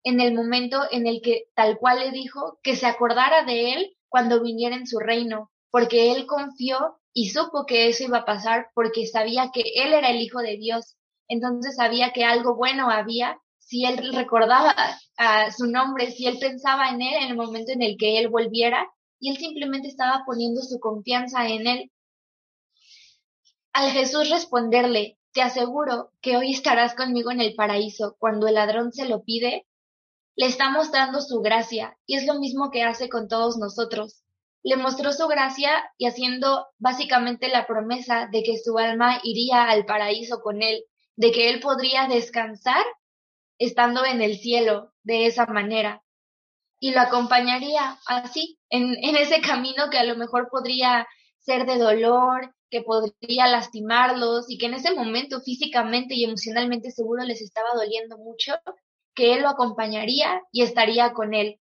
en 0.03 0.21
el 0.21 0.33
momento 0.33 0.81
en 0.91 1.07
el 1.07 1.19
que 1.21 1.47
tal 1.55 1.77
cual 1.77 1.99
le 1.99 2.11
dijo 2.11 2.57
que 2.63 2.77
se 2.77 2.85
acordara 2.85 3.43
de 3.43 3.73
él 3.73 3.97
cuando 4.07 4.41
viniera 4.41 4.77
en 4.77 4.87
su 4.87 4.97
reino, 4.97 5.51
porque 5.71 6.13
él 6.13 6.25
confió 6.25 7.01
y 7.11 7.31
supo 7.31 7.65
que 7.65 7.89
eso 7.89 8.05
iba 8.05 8.19
a 8.19 8.25
pasar 8.25 8.69
porque 8.73 9.05
sabía 9.05 9.51
que 9.53 9.63
él 9.75 9.91
era 9.91 10.11
el 10.11 10.21
Hijo 10.21 10.39
de 10.39 10.55
Dios. 10.55 10.95
Entonces 11.27 11.75
sabía 11.75 12.13
que 12.13 12.23
algo 12.23 12.55
bueno 12.55 12.89
había 12.89 13.37
si 13.57 13.83
él 13.83 14.15
recordaba 14.15 14.73
a 15.17 15.51
su 15.51 15.67
nombre, 15.67 16.11
si 16.11 16.27
él 16.27 16.37
pensaba 16.39 16.87
en 16.91 17.01
él 17.01 17.23
en 17.23 17.31
el 17.31 17.35
momento 17.35 17.73
en 17.73 17.81
el 17.81 17.97
que 17.97 18.19
él 18.19 18.29
volviera 18.29 18.89
y 19.19 19.31
él 19.31 19.37
simplemente 19.37 19.87
estaba 19.87 20.23
poniendo 20.25 20.61
su 20.61 20.79
confianza 20.79 21.47
en 21.47 21.67
él. 21.67 21.91
Al 23.73 23.91
Jesús 23.91 24.29
responderle, 24.29 25.17
te 25.31 25.41
aseguro 25.41 26.11
que 26.21 26.37
hoy 26.37 26.51
estarás 26.51 26.95
conmigo 26.95 27.31
en 27.31 27.41
el 27.41 27.53
paraíso 27.55 28.15
cuando 28.17 28.47
el 28.47 28.55
ladrón 28.55 28.91
se 28.91 29.07
lo 29.07 29.23
pide, 29.23 29.67
le 30.35 30.45
está 30.45 30.69
mostrando 30.69 31.21
su 31.21 31.41
gracia 31.41 31.97
y 32.05 32.15
es 32.15 32.25
lo 32.25 32.39
mismo 32.39 32.71
que 32.71 32.83
hace 32.83 33.09
con 33.09 33.27
todos 33.27 33.57
nosotros. 33.57 34.23
Le 34.63 34.75
mostró 34.75 35.13
su 35.13 35.27
gracia 35.27 35.71
y 35.97 36.07
haciendo 36.07 36.67
básicamente 36.77 37.47
la 37.47 37.67
promesa 37.67 38.27
de 38.31 38.43
que 38.43 38.57
su 38.57 38.77
alma 38.77 39.19
iría 39.23 39.69
al 39.69 39.85
paraíso 39.85 40.41
con 40.41 40.61
él, 40.61 40.83
de 41.15 41.31
que 41.31 41.49
él 41.49 41.59
podría 41.59 42.07
descansar 42.07 42.83
estando 43.57 44.05
en 44.05 44.21
el 44.21 44.37
cielo 44.37 44.93
de 45.03 45.27
esa 45.27 45.45
manera 45.45 46.03
y 46.79 46.91
lo 46.91 47.01
acompañaría 47.01 47.97
así, 48.07 48.57
en, 48.69 48.95
en 49.03 49.17
ese 49.17 49.41
camino 49.41 49.89
que 49.89 49.97
a 49.97 50.03
lo 50.03 50.15
mejor 50.15 50.49
podría 50.49 51.07
ser 51.39 51.65
de 51.65 51.77
dolor, 51.77 52.53
que 52.69 52.81
podría 52.81 53.47
lastimarlos 53.47 54.49
y 54.49 54.57
que 54.57 54.67
en 54.67 54.75
ese 54.75 54.93
momento 54.93 55.41
físicamente 55.41 56.13
y 56.15 56.23
emocionalmente 56.23 56.91
seguro 56.91 57.23
les 57.23 57.41
estaba 57.41 57.69
doliendo 57.75 58.17
mucho, 58.17 58.53
que 59.15 59.33
Él 59.33 59.41
lo 59.41 59.49
acompañaría 59.49 60.41
y 60.51 60.61
estaría 60.61 61.13
con 61.13 61.33
Él. 61.33 61.59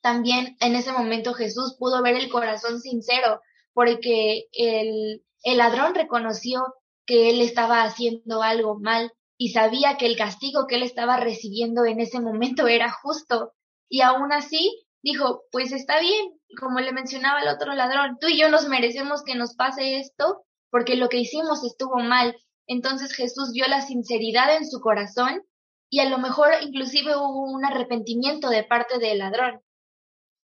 También 0.00 0.56
en 0.60 0.76
ese 0.76 0.92
momento 0.92 1.34
Jesús 1.34 1.76
pudo 1.78 2.02
ver 2.02 2.14
el 2.14 2.28
corazón 2.28 2.80
sincero 2.80 3.40
porque 3.72 4.44
el, 4.52 5.24
el 5.42 5.56
ladrón 5.58 5.94
reconoció 5.94 6.62
que 7.06 7.30
Él 7.30 7.40
estaba 7.40 7.82
haciendo 7.82 8.42
algo 8.42 8.78
mal 8.78 9.12
y 9.36 9.50
sabía 9.50 9.96
que 9.96 10.06
el 10.06 10.16
castigo 10.16 10.66
que 10.66 10.76
Él 10.76 10.82
estaba 10.82 11.16
recibiendo 11.16 11.84
en 11.84 12.00
ese 12.00 12.20
momento 12.20 12.66
era 12.66 12.90
justo. 12.90 13.54
Y 13.88 14.02
aún 14.02 14.32
así 14.32 14.86
dijo, 15.02 15.44
pues 15.50 15.72
está 15.72 16.00
bien, 16.00 16.38
como 16.60 16.80
le 16.80 16.92
mencionaba 16.92 17.42
el 17.42 17.48
otro 17.48 17.74
ladrón, 17.74 18.18
tú 18.20 18.28
y 18.28 18.38
yo 18.38 18.50
nos 18.50 18.68
merecemos 18.68 19.22
que 19.22 19.34
nos 19.34 19.54
pase 19.54 19.98
esto 19.98 20.44
porque 20.70 20.96
lo 20.96 21.08
que 21.08 21.18
hicimos 21.18 21.64
estuvo 21.64 21.96
mal. 21.98 22.36
Entonces 22.66 23.14
Jesús 23.14 23.52
vio 23.52 23.66
la 23.68 23.80
sinceridad 23.80 24.54
en 24.56 24.68
su 24.68 24.80
corazón 24.80 25.42
y 25.90 26.00
a 26.00 26.08
lo 26.08 26.18
mejor 26.18 26.50
inclusive 26.60 27.16
hubo 27.16 27.50
un 27.50 27.64
arrepentimiento 27.64 28.50
de 28.50 28.64
parte 28.64 28.98
del 28.98 29.18
ladrón. 29.18 29.62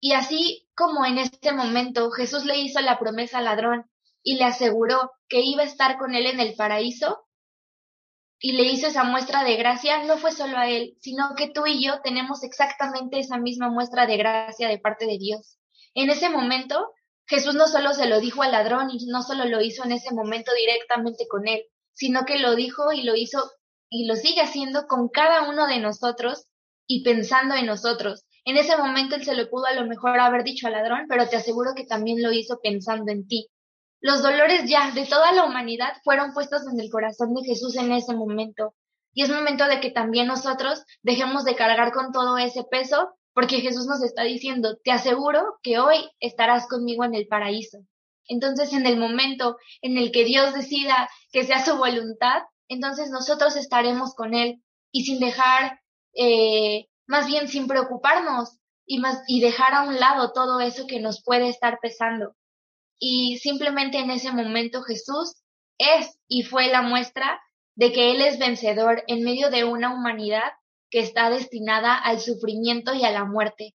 Y 0.01 0.13
así 0.13 0.69
como 0.75 1.05
en 1.05 1.19
este 1.19 1.53
momento 1.53 2.11
Jesús 2.11 2.45
le 2.45 2.59
hizo 2.59 2.81
la 2.81 2.99
promesa 2.99 3.39
al 3.39 3.45
ladrón 3.45 3.91
y 4.23 4.37
le 4.37 4.45
aseguró 4.45 5.11
que 5.29 5.41
iba 5.41 5.63
a 5.63 5.67
estar 5.67 5.99
con 5.99 6.15
él 6.15 6.27
en 6.27 6.41
el 6.41 6.55
paraíso, 6.55 7.28
y 8.41 8.53
le 8.53 8.65
hizo 8.65 8.87
esa 8.87 9.05
muestra 9.05 9.43
de 9.45 9.57
gracia, 9.57 10.05
no 10.05 10.17
fue 10.17 10.33
solo 10.33 10.59
a 10.59 10.69
él, 10.69 10.97
sino 11.01 11.35
que 11.37 11.49
tú 11.49 11.67
y 11.67 11.85
yo 11.85 12.01
tenemos 12.03 12.45
exactamente 12.45 13.19
esa 13.19 13.37
misma 13.39 13.69
muestra 13.69 14.07
de 14.07 14.17
gracia 14.17 14.69
de 14.69 14.79
parte 14.79 15.07
de 15.07 15.19
Dios. 15.19 15.59
En 15.95 16.11
ese 16.11 16.29
momento, 16.29 16.93
Jesús 17.27 17.55
no 17.55 17.67
solo 17.67 17.93
se 17.93 18.07
lo 18.07 18.21
dijo 18.21 18.43
al 18.43 18.53
ladrón 18.53 18.91
y 18.91 19.07
no 19.07 19.23
solo 19.23 19.45
lo 19.45 19.61
hizo 19.61 19.85
en 19.85 19.93
ese 19.93 20.15
momento 20.15 20.53
directamente 20.55 21.27
con 21.29 21.49
él, 21.49 21.65
sino 21.93 22.25
que 22.25 22.39
lo 22.39 22.55
dijo 22.55 22.93
y 22.93 23.03
lo 23.03 23.17
hizo 23.17 23.51
y 23.91 24.07
lo 24.07 24.15
sigue 24.17 24.43
haciendo 24.43 24.87
con 24.87 25.09
cada 25.09 25.49
uno 25.49 25.67
de 25.67 25.79
nosotros 25.79 26.47
y 26.87 27.03
pensando 27.03 27.55
en 27.55 27.67
nosotros. 27.67 28.25
En 28.45 28.57
ese 28.57 28.77
momento 28.77 29.17
él 29.17 29.25
se 29.25 29.35
lo 29.35 29.49
pudo 29.51 29.67
a 29.67 29.75
lo 29.75 29.87
mejor 29.87 30.19
haber 30.21 30.45
dicho 30.45 30.67
al 30.67 30.75
ladrón, 30.75 31.07
pero 31.09 31.29
te 31.29 31.37
aseguro 31.37 31.75
que 31.75 31.85
también 31.85 32.23
lo 32.23 32.33
hizo 32.33 32.61
pensando 32.63 33.11
en 33.11 33.27
ti. 33.27 33.49
Los 34.01 34.23
dolores 34.23 34.69
ya 34.69 34.93
de 34.93 35.07
toda 35.07 35.33
la 35.33 35.45
humanidad 35.45 35.95
fueron 36.05 36.33
puestos 36.33 36.63
en 36.73 36.79
el 36.79 36.91
corazón 36.91 37.35
de 37.35 37.43
Jesús 37.45 37.77
en 37.77 37.91
ese 37.93 38.15
momento. 38.15 38.75
Y 39.13 39.25
es 39.25 39.31
momento 39.31 39.67
de 39.67 39.81
que 39.81 39.91
también 39.91 40.29
nosotros 40.29 40.85
dejemos 41.03 41.45
de 41.45 41.57
cargar 41.57 41.93
con 41.93 42.13
todo 42.13 42.39
ese 42.39 42.63
peso, 42.63 43.17
porque 43.35 43.61
Jesús 43.61 43.87
nos 43.87 44.03
está 44.03 44.23
diciendo, 44.23 44.77
te 44.85 44.93
aseguro 44.93 45.59
que 45.63 45.81
hoy 45.81 45.97
estarás 46.21 46.69
conmigo 46.69 47.05
en 47.05 47.15
el 47.15 47.27
paraíso. 47.27 47.79
Entonces, 48.29 48.73
en 48.73 48.87
el 48.87 48.99
momento 48.99 49.57
en 49.81 49.97
el 49.97 50.13
que 50.13 50.25
Dios 50.25 50.55
decida 50.55 51.09
que 51.33 51.45
sea 51.45 51.65
su 51.65 51.77
voluntad, 51.77 52.43
entonces 52.69 53.11
nosotros 53.11 53.57
estaremos 53.57 54.15
con 54.15 54.35
Él 54.35 54.63
y 54.93 55.05
sin 55.05 55.19
dejar, 55.19 55.81
eh, 56.15 56.87
más 57.07 57.27
bien 57.27 57.49
sin 57.49 57.67
preocuparnos 57.67 58.59
y, 58.87 58.99
más, 58.99 59.23
y 59.27 59.41
dejar 59.41 59.75
a 59.75 59.83
un 59.83 59.99
lado 59.99 60.33
todo 60.33 60.61
eso 60.61 60.87
que 60.87 61.01
nos 61.01 61.23
puede 61.25 61.49
estar 61.49 61.79
pesando 61.81 62.37
y 62.99 63.39
simplemente 63.39 63.99
en 63.99 64.11
ese 64.11 64.33
momento 64.33 64.83
Jesús 64.83 65.37
es 65.79 66.19
y 66.27 66.43
fue 66.43 66.69
la 66.69 66.83
muestra 66.83 67.41
de 67.77 67.93
que 67.93 68.11
Él 68.11 68.21
es 68.21 68.39
vencedor 68.39 69.05
en 69.07 69.23
medio 69.23 69.51
de 69.51 69.65
una 69.65 69.95
humanidad 69.95 70.53
que 70.91 71.01
está 71.01 71.31
destinada 71.31 71.95
al 71.95 72.21
sufrimiento 72.21 72.95
y 72.95 73.05
a 73.05 73.13
la 73.13 73.25
muerte. 73.25 73.75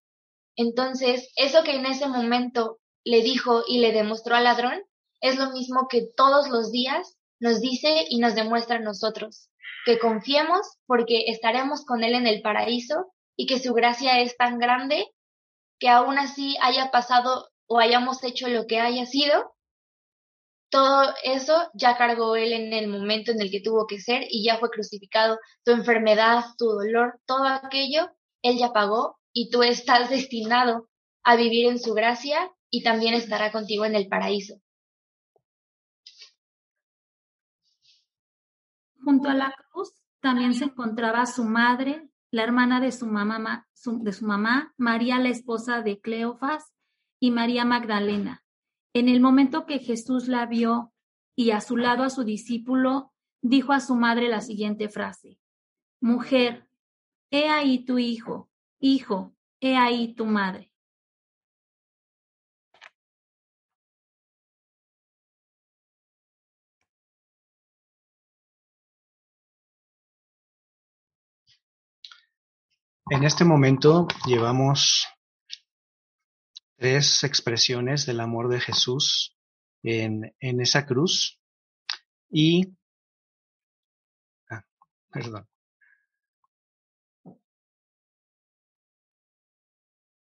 Entonces, 0.56 1.30
eso 1.36 1.64
que 1.64 1.76
en 1.76 1.86
ese 1.86 2.06
momento 2.06 2.78
le 3.04 3.22
dijo 3.22 3.62
y 3.66 3.78
le 3.78 3.92
demostró 3.92 4.36
al 4.36 4.44
ladrón 4.44 4.82
es 5.20 5.38
lo 5.38 5.50
mismo 5.50 5.88
que 5.88 6.06
todos 6.16 6.48
los 6.48 6.70
días 6.70 7.16
nos 7.40 7.60
dice 7.60 8.04
y 8.08 8.18
nos 8.18 8.34
demuestra 8.34 8.78
nosotros, 8.78 9.48
que 9.86 9.98
confiemos 9.98 10.78
porque 10.86 11.24
estaremos 11.28 11.84
con 11.84 12.04
Él 12.04 12.14
en 12.14 12.26
el 12.26 12.42
paraíso 12.42 13.12
y 13.36 13.46
que 13.46 13.58
su 13.58 13.72
gracia 13.72 14.20
es 14.20 14.36
tan 14.36 14.58
grande 14.58 15.06
que 15.78 15.88
aún 15.88 16.18
así 16.18 16.56
haya 16.60 16.90
pasado 16.90 17.48
o 17.66 17.78
hayamos 17.78 18.22
hecho 18.24 18.48
lo 18.48 18.66
que 18.66 18.80
haya 18.80 19.06
sido, 19.06 19.54
todo 20.74 21.14
eso 21.22 21.70
ya 21.72 21.96
cargó 21.96 22.34
Él 22.34 22.52
en 22.52 22.72
el 22.72 22.88
momento 22.88 23.30
en 23.30 23.40
el 23.40 23.48
que 23.48 23.60
tuvo 23.60 23.86
que 23.86 24.00
ser 24.00 24.24
y 24.28 24.44
ya 24.44 24.58
fue 24.58 24.70
crucificado. 24.70 25.38
Tu 25.64 25.70
enfermedad, 25.70 26.44
tu 26.58 26.66
dolor, 26.66 27.20
todo 27.26 27.44
aquello, 27.44 28.10
Él 28.42 28.58
ya 28.58 28.72
pagó 28.72 29.20
y 29.32 29.50
tú 29.50 29.62
estás 29.62 30.10
destinado 30.10 30.88
a 31.22 31.36
vivir 31.36 31.68
en 31.68 31.78
su 31.78 31.94
gracia 31.94 32.50
y 32.70 32.82
también 32.82 33.14
estará 33.14 33.52
contigo 33.52 33.84
en 33.84 33.94
el 33.94 34.08
paraíso. 34.08 34.56
Junto 39.04 39.28
a 39.28 39.34
la 39.34 39.54
cruz 39.70 39.92
también 40.20 40.54
se 40.54 40.64
encontraba 40.64 41.24
su 41.26 41.44
madre, 41.44 42.08
la 42.32 42.42
hermana 42.42 42.80
de 42.80 42.90
su 42.90 43.06
mamá, 43.06 43.68
de 43.84 44.12
su 44.12 44.26
mamá 44.26 44.74
María, 44.76 45.20
la 45.20 45.28
esposa 45.28 45.82
de 45.82 46.00
Cleofas, 46.00 46.73
y 47.24 47.30
María 47.30 47.64
Magdalena. 47.64 48.44
En 48.92 49.08
el 49.08 49.18
momento 49.18 49.64
que 49.64 49.78
Jesús 49.78 50.28
la 50.28 50.44
vio 50.44 50.92
y 51.34 51.52
a 51.52 51.62
su 51.62 51.78
lado 51.78 52.02
a 52.02 52.10
su 52.10 52.22
discípulo, 52.22 53.14
dijo 53.40 53.72
a 53.72 53.80
su 53.80 53.94
madre 53.94 54.28
la 54.28 54.42
siguiente 54.42 54.90
frase, 54.90 55.38
Mujer, 56.02 56.68
he 57.30 57.48
ahí 57.48 57.82
tu 57.86 57.98
hijo, 57.98 58.50
hijo, 58.78 59.34
he 59.58 59.74
ahí 59.74 60.14
tu 60.14 60.26
madre. 60.26 60.70
En 73.08 73.24
este 73.24 73.46
momento 73.46 74.08
llevamos 74.26 75.06
tres 76.84 77.24
expresiones 77.24 78.04
del 78.04 78.20
amor 78.20 78.50
de 78.50 78.60
Jesús 78.60 79.34
en, 79.82 80.36
en 80.38 80.60
esa 80.60 80.84
cruz 80.84 81.40
y 82.30 82.76
ah, 84.50 84.62
perdón. 85.10 85.48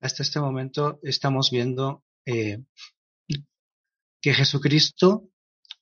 Hasta 0.02 0.22
este 0.22 0.40
momento 0.40 1.00
estamos 1.02 1.50
viendo 1.50 2.04
eh, 2.28 2.64
que 4.22 4.34
Jesucristo 4.36 5.32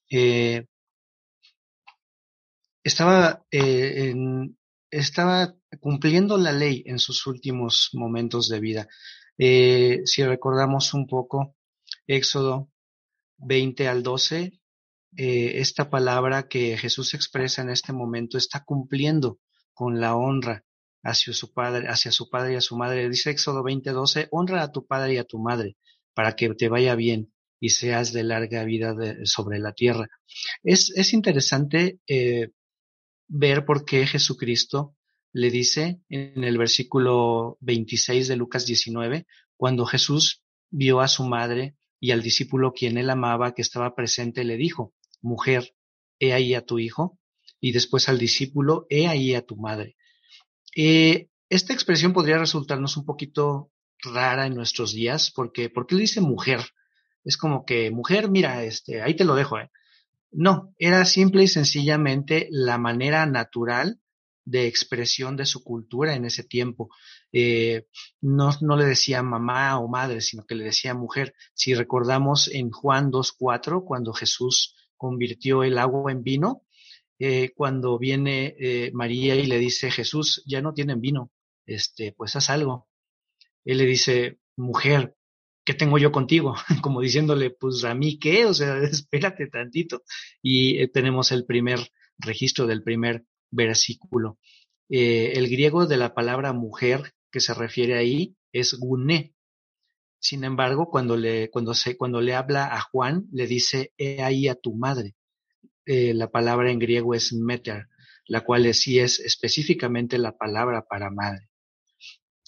eh, 0.09 0.65
estaba, 2.85 3.45
eh, 3.51 4.11
en, 4.11 4.57
estaba 4.89 5.57
cumpliendo 5.81 6.37
la 6.37 6.53
ley 6.53 6.83
en 6.85 6.99
sus 6.99 7.27
últimos 7.27 7.89
momentos 7.91 8.47
de 8.47 8.61
vida. 8.61 8.87
Eh, 9.37 10.01
si 10.05 10.23
recordamos 10.23 10.93
un 10.93 11.07
poco, 11.07 11.55
Éxodo 12.07 12.69
20 13.37 13.87
al 13.87 14.03
12, 14.03 14.59
eh, 15.15 15.59
esta 15.59 15.89
palabra 15.89 16.47
que 16.47 16.77
Jesús 16.77 17.13
expresa 17.13 17.61
en 17.61 17.69
este 17.69 17.93
momento 17.93 18.37
está 18.37 18.63
cumpliendo 18.63 19.39
con 19.73 19.99
la 19.99 20.15
honra 20.15 20.63
hacia 21.03 21.33
su 21.33 21.53
padre, 21.53 21.87
hacia 21.87 22.11
su 22.11 22.29
padre 22.29 22.53
y 22.53 22.55
a 22.57 22.61
su 22.61 22.77
madre. 22.77 23.09
Dice 23.09 23.31
Éxodo 23.31 23.63
20, 23.63 23.91
12, 23.91 24.27
honra 24.31 24.63
a 24.63 24.71
tu 24.71 24.85
padre 24.85 25.15
y 25.15 25.17
a 25.17 25.23
tu 25.23 25.39
madre 25.39 25.77
para 26.13 26.35
que 26.35 26.53
te 26.55 26.69
vaya 26.69 26.95
bien 26.95 27.33
y 27.59 27.69
seas 27.69 28.13
de 28.13 28.23
larga 28.23 28.63
vida 28.63 28.95
sobre 29.23 29.59
la 29.59 29.73
tierra. 29.73 30.07
Es, 30.63 30.91
es 30.95 31.13
interesante 31.13 31.99
eh, 32.07 32.49
ver 33.27 33.65
por 33.65 33.85
qué 33.85 34.05
Jesucristo 34.05 34.95
le 35.33 35.49
dice 35.49 35.99
en 36.09 36.43
el 36.43 36.57
versículo 36.57 37.57
26 37.61 38.27
de 38.27 38.35
Lucas 38.35 38.65
19, 38.65 39.25
cuando 39.57 39.85
Jesús 39.85 40.43
vio 40.69 41.01
a 41.01 41.07
su 41.07 41.23
madre 41.25 41.75
y 41.99 42.11
al 42.11 42.21
discípulo 42.21 42.73
quien 42.73 42.97
él 42.97 43.09
amaba 43.09 43.53
que 43.53 43.63
estaba 43.63 43.95
presente, 43.95 44.43
le 44.43 44.57
dijo, 44.57 44.93
mujer, 45.21 45.75
he 46.19 46.33
ahí 46.33 46.53
a 46.53 46.65
tu 46.65 46.79
hijo, 46.79 47.17
y 47.59 47.71
después 47.71 48.09
al 48.09 48.19
discípulo, 48.19 48.85
he 48.89 49.07
ahí 49.07 49.33
a 49.33 49.45
tu 49.45 49.55
madre. 49.55 49.95
Eh, 50.75 51.29
esta 51.49 51.73
expresión 51.73 52.13
podría 52.13 52.37
resultarnos 52.37 52.97
un 52.97 53.05
poquito 53.05 53.71
rara 53.99 54.45
en 54.45 54.55
nuestros 54.55 54.93
días, 54.93 55.31
porque, 55.31 55.69
¿por 55.69 55.87
qué 55.87 55.95
dice 55.95 56.21
mujer? 56.21 56.59
Es 57.23 57.37
como 57.37 57.65
que, 57.65 57.89
mujer, 57.89 58.29
mira, 58.29 58.63
este, 58.63 59.01
ahí 59.01 59.15
te 59.15 59.23
lo 59.23 59.33
dejo, 59.33 59.59
¿eh? 59.59 59.71
No, 60.31 60.73
era 60.77 61.05
simple 61.05 61.43
y 61.43 61.47
sencillamente 61.47 62.47
la 62.51 62.77
manera 62.77 63.25
natural 63.25 64.01
de 64.45 64.67
expresión 64.67 65.37
de 65.37 65.45
su 65.45 65.63
cultura 65.63 66.15
en 66.15 66.25
ese 66.25 66.43
tiempo. 66.43 66.89
Eh, 67.31 67.87
no, 68.21 68.51
no 68.61 68.75
le 68.75 68.85
decía 68.85 69.23
mamá 69.23 69.79
o 69.79 69.87
madre, 69.87 70.21
sino 70.21 70.45
que 70.45 70.55
le 70.55 70.65
decía 70.65 70.93
mujer. 70.93 71.33
Si 71.53 71.73
recordamos 71.73 72.49
en 72.49 72.71
Juan 72.71 73.11
2.4, 73.11 73.83
cuando 73.85 74.13
Jesús 74.13 74.75
convirtió 74.97 75.63
el 75.63 75.77
agua 75.77 76.11
en 76.11 76.23
vino, 76.23 76.63
eh, 77.19 77.51
cuando 77.55 77.97
viene 77.97 78.55
eh, 78.59 78.91
María 78.93 79.35
y 79.35 79.45
le 79.45 79.59
dice, 79.59 79.91
Jesús, 79.91 80.43
ya 80.45 80.61
no 80.61 80.73
tienen 80.73 80.99
vino, 80.99 81.31
este, 81.65 82.13
pues 82.13 82.35
haz 82.35 82.49
algo. 82.49 82.87
Él 83.63 83.77
le 83.77 83.85
dice, 83.85 84.39
mujer, 84.57 85.15
¿qué 85.63 85.73
tengo 85.73 85.97
yo 85.97 86.11
contigo? 86.11 86.55
Como 86.81 87.01
diciéndole, 87.01 87.51
pues 87.51 87.83
a 87.85 87.93
mí 87.95 88.19
qué, 88.19 88.45
o 88.45 88.53
sea, 88.53 88.77
espérate 88.83 89.47
tantito. 89.47 90.03
Y 90.41 90.87
tenemos 90.89 91.31
el 91.31 91.45
primer 91.45 91.79
registro 92.17 92.67
del 92.67 92.83
primer 92.83 93.25
versículo. 93.53 94.37
Eh, 94.89 95.33
el 95.35 95.49
griego 95.49 95.85
de 95.85 95.97
la 95.97 96.13
palabra 96.13 96.53
mujer 96.53 97.13
que 97.31 97.39
se 97.39 97.53
refiere 97.53 97.97
ahí 97.97 98.35
es 98.51 98.73
guné. 98.73 99.33
Sin 100.19 100.43
embargo, 100.43 100.89
cuando 100.89 101.17
le, 101.17 101.49
cuando 101.49 101.73
se, 101.73 101.97
cuando 101.97 102.21
le 102.21 102.35
habla 102.35 102.73
a 102.73 102.81
Juan, 102.81 103.27
le 103.31 103.47
dice, 103.47 103.93
he 103.97 104.21
ahí 104.21 104.47
a 104.47 104.55
tu 104.55 104.75
madre. 104.75 105.15
Eh, 105.85 106.13
la 106.13 106.29
palabra 106.29 106.71
en 106.71 106.79
griego 106.79 107.13
es 107.13 107.33
meter, 107.33 107.87
la 108.27 108.41
cual 108.41 108.73
sí 108.73 108.99
es 108.99 109.19
específicamente 109.19 110.17
la 110.17 110.37
palabra 110.37 110.85
para 110.85 111.09
madre. 111.09 111.49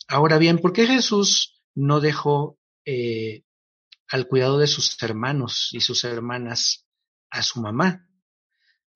Ahora 0.07 0.37
bien, 0.37 0.59
¿por 0.59 0.71
qué 0.71 0.85
Jesús 0.85 1.61
no 1.73 1.99
dejó 1.99 2.57
eh, 2.85 3.43
al 4.07 4.27
cuidado 4.27 4.57
de 4.57 4.67
sus 4.67 5.01
hermanos 5.01 5.69
y 5.73 5.81
sus 5.81 6.03
hermanas 6.03 6.85
a 7.29 7.41
su 7.41 7.59
mamá? 7.61 8.04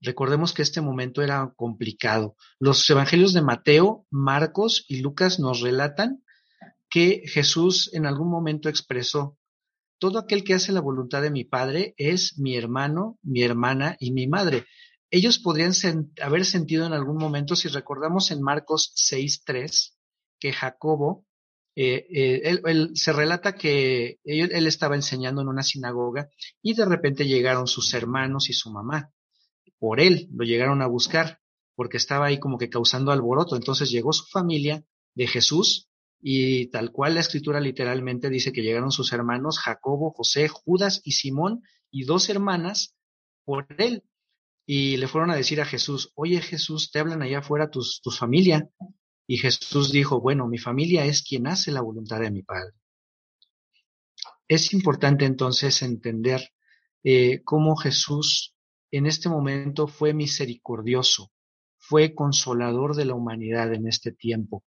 Recordemos 0.01 0.53
que 0.53 0.61
este 0.61 0.81
momento 0.81 1.21
era 1.21 1.53
complicado. 1.55 2.35
Los 2.59 2.89
evangelios 2.89 3.33
de 3.33 3.41
Mateo, 3.41 4.05
Marcos 4.09 4.85
y 4.87 5.01
Lucas 5.01 5.39
nos 5.39 5.59
relatan 5.59 6.23
que 6.89 7.23
Jesús 7.25 7.89
en 7.93 8.05
algún 8.05 8.29
momento 8.29 8.69
expresó, 8.69 9.37
todo 9.99 10.17
aquel 10.17 10.45
que 10.45 10.53
hace 10.53 10.71
la 10.71 10.79
voluntad 10.79 11.21
de 11.21 11.31
mi 11.31 11.43
Padre 11.43 11.93
es 11.97 12.39
mi 12.39 12.55
hermano, 12.55 13.19
mi 13.21 13.43
hermana 13.43 13.97
y 13.99 14.11
mi 14.11 14.27
madre. 14.27 14.65
Ellos 15.11 15.39
podrían 15.39 15.73
haber 16.21 16.45
sentido 16.45 16.85
en 16.85 16.93
algún 16.93 17.17
momento, 17.17 17.55
si 17.57 17.67
recordamos 17.67 18.31
en 18.31 18.41
Marcos 18.41 18.93
6.3, 19.11 19.95
que 20.39 20.53
Jacobo, 20.53 21.25
eh, 21.75 22.07
eh, 22.09 22.89
se 22.93 23.11
relata 23.11 23.55
que 23.55 24.19
él 24.23 24.67
estaba 24.67 24.95
enseñando 24.95 25.41
en 25.41 25.49
una 25.49 25.63
sinagoga 25.63 26.29
y 26.61 26.73
de 26.73 26.85
repente 26.85 27.27
llegaron 27.27 27.67
sus 27.67 27.93
hermanos 27.93 28.49
y 28.49 28.53
su 28.53 28.71
mamá 28.71 29.11
por 29.79 29.99
él, 29.99 30.27
lo 30.31 30.45
llegaron 30.45 30.81
a 30.81 30.87
buscar, 30.87 31.39
porque 31.75 31.97
estaba 31.97 32.27
ahí 32.27 32.39
como 32.39 32.57
que 32.57 32.69
causando 32.69 33.11
alboroto. 33.11 33.55
Entonces 33.55 33.89
llegó 33.89 34.11
su 34.13 34.25
familia 34.25 34.83
de 35.15 35.27
Jesús 35.27 35.89
y 36.21 36.67
tal 36.67 36.91
cual 36.91 37.15
la 37.15 37.21
escritura 37.21 37.61
literalmente 37.61 38.29
dice 38.29 38.51
que 38.51 38.61
llegaron 38.61 38.91
sus 38.91 39.13
hermanos 39.13 39.59
Jacobo, 39.59 40.11
José, 40.11 40.49
Judas 40.49 41.01
y 41.05 41.13
Simón 41.13 41.63
y 41.89 42.03
dos 42.03 42.29
hermanas 42.29 42.95
por 43.45 43.65
él. 43.77 44.03
Y 44.65 44.97
le 44.97 45.07
fueron 45.07 45.31
a 45.31 45.35
decir 45.35 45.61
a 45.61 45.65
Jesús, 45.65 46.11
oye 46.15 46.41
Jesús, 46.41 46.91
te 46.91 46.99
hablan 46.99 47.21
allá 47.21 47.39
afuera 47.39 47.71
tus, 47.71 48.01
tu 48.01 48.11
familia. 48.11 48.69
Y 49.25 49.37
Jesús 49.37 49.91
dijo, 49.91 50.19
bueno, 50.19 50.47
mi 50.47 50.57
familia 50.57 51.05
es 51.05 51.23
quien 51.23 51.47
hace 51.47 51.71
la 51.71 51.81
voluntad 51.81 52.19
de 52.19 52.29
mi 52.29 52.43
Padre. 52.43 52.73
Es 54.47 54.73
importante 54.73 55.25
entonces 55.25 55.81
entender 55.81 56.51
eh, 57.03 57.41
cómo 57.43 57.75
Jesús 57.77 58.53
en 58.91 59.05
este 59.05 59.29
momento 59.29 59.87
fue 59.87 60.13
misericordioso, 60.13 61.31
fue 61.77 62.13
consolador 62.13 62.95
de 62.95 63.05
la 63.05 63.15
humanidad 63.15 63.73
en 63.73 63.87
este 63.87 64.11
tiempo, 64.11 64.63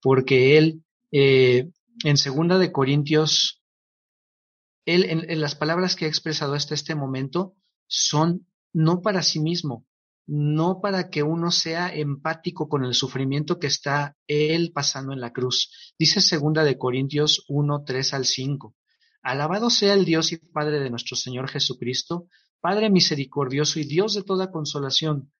porque 0.00 0.58
él, 0.58 0.84
eh, 1.12 1.70
en 2.04 2.16
segunda 2.16 2.58
de 2.58 2.72
Corintios, 2.72 3.62
él, 4.86 5.04
en, 5.04 5.40
las 5.40 5.54
palabras 5.54 5.96
que 5.96 6.04
ha 6.04 6.08
expresado 6.08 6.54
hasta 6.54 6.74
este 6.74 6.94
momento, 6.94 7.54
son 7.86 8.46
no 8.72 9.02
para 9.02 9.22
sí 9.22 9.40
mismo, 9.40 9.86
no 10.26 10.80
para 10.80 11.10
que 11.10 11.22
uno 11.22 11.50
sea 11.50 11.92
empático 11.92 12.68
con 12.68 12.84
el 12.84 12.94
sufrimiento 12.94 13.58
que 13.58 13.66
está 13.66 14.16
él 14.26 14.72
pasando 14.72 15.12
en 15.12 15.20
la 15.20 15.32
cruz. 15.32 15.94
Dice 15.98 16.20
segunda 16.20 16.62
de 16.62 16.78
Corintios 16.78 17.44
1, 17.48 17.84
3 17.84 18.14
al 18.14 18.24
5. 18.24 18.76
Alabado 19.22 19.70
sea 19.70 19.94
el 19.94 20.04
Dios 20.04 20.32
y 20.32 20.38
Padre 20.38 20.80
de 20.80 20.88
nuestro 20.88 21.16
Señor 21.16 21.48
Jesucristo, 21.48 22.28
Padre 22.60 22.90
misericordioso 22.90 23.80
y 23.80 23.84
Dios 23.84 24.14
de 24.14 24.22
toda 24.22 24.50
consolación, 24.50 25.32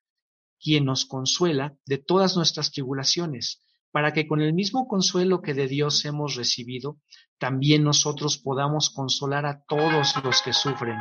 quien 0.59 0.85
nos 0.85 1.05
consuela 1.05 1.77
de 1.87 1.99
todas 1.99 2.37
nuestras 2.37 2.71
tribulaciones, 2.71 3.63
para 3.91 4.13
que 4.13 4.27
con 4.27 4.41
el 4.41 4.53
mismo 4.53 4.87
consuelo 4.87 5.43
que 5.43 5.55
de 5.55 5.67
Dios 5.67 6.05
hemos 6.05 6.37
recibido, 6.37 6.99
también 7.39 7.83
nosotros 7.83 8.39
podamos 8.39 8.91
consolar 8.91 9.47
a 9.47 9.63
todos 9.65 10.15
los 10.23 10.43
que 10.43 10.53
sufren. 10.53 10.99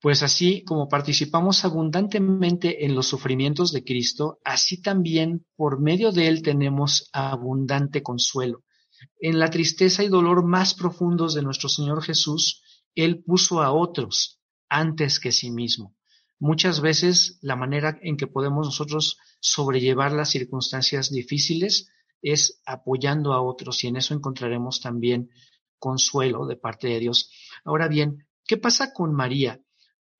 Pues 0.00 0.22
así 0.22 0.64
como 0.64 0.88
participamos 0.88 1.64
abundantemente 1.64 2.84
en 2.84 2.94
los 2.94 3.06
sufrimientos 3.06 3.72
de 3.72 3.84
Cristo, 3.84 4.40
así 4.44 4.82
también 4.82 5.46
por 5.56 5.80
medio 5.80 6.10
de 6.10 6.28
Él 6.28 6.42
tenemos 6.42 7.08
abundante 7.12 8.02
consuelo. 8.02 8.64
En 9.20 9.38
la 9.38 9.50
tristeza 9.50 10.02
y 10.02 10.08
dolor 10.08 10.44
más 10.44 10.74
profundos 10.74 11.34
de 11.34 11.42
nuestro 11.42 11.68
Señor 11.68 12.02
Jesús, 12.02 12.62
Él 12.94 13.22
puso 13.22 13.62
a 13.62 13.72
otros, 13.72 14.41
antes 14.72 15.20
que 15.20 15.32
sí 15.32 15.50
mismo. 15.50 15.94
Muchas 16.38 16.80
veces 16.80 17.38
la 17.42 17.56
manera 17.56 17.98
en 18.02 18.16
que 18.16 18.26
podemos 18.26 18.66
nosotros 18.66 19.18
sobrellevar 19.38 20.12
las 20.12 20.30
circunstancias 20.30 21.10
difíciles 21.10 21.90
es 22.22 22.62
apoyando 22.64 23.34
a 23.34 23.42
otros 23.42 23.84
y 23.84 23.88
en 23.88 23.96
eso 23.96 24.14
encontraremos 24.14 24.80
también 24.80 25.28
consuelo 25.78 26.46
de 26.46 26.56
parte 26.56 26.88
de 26.88 27.00
Dios. 27.00 27.30
Ahora 27.64 27.86
bien, 27.86 28.26
¿qué 28.46 28.56
pasa 28.56 28.94
con 28.94 29.12
María? 29.12 29.60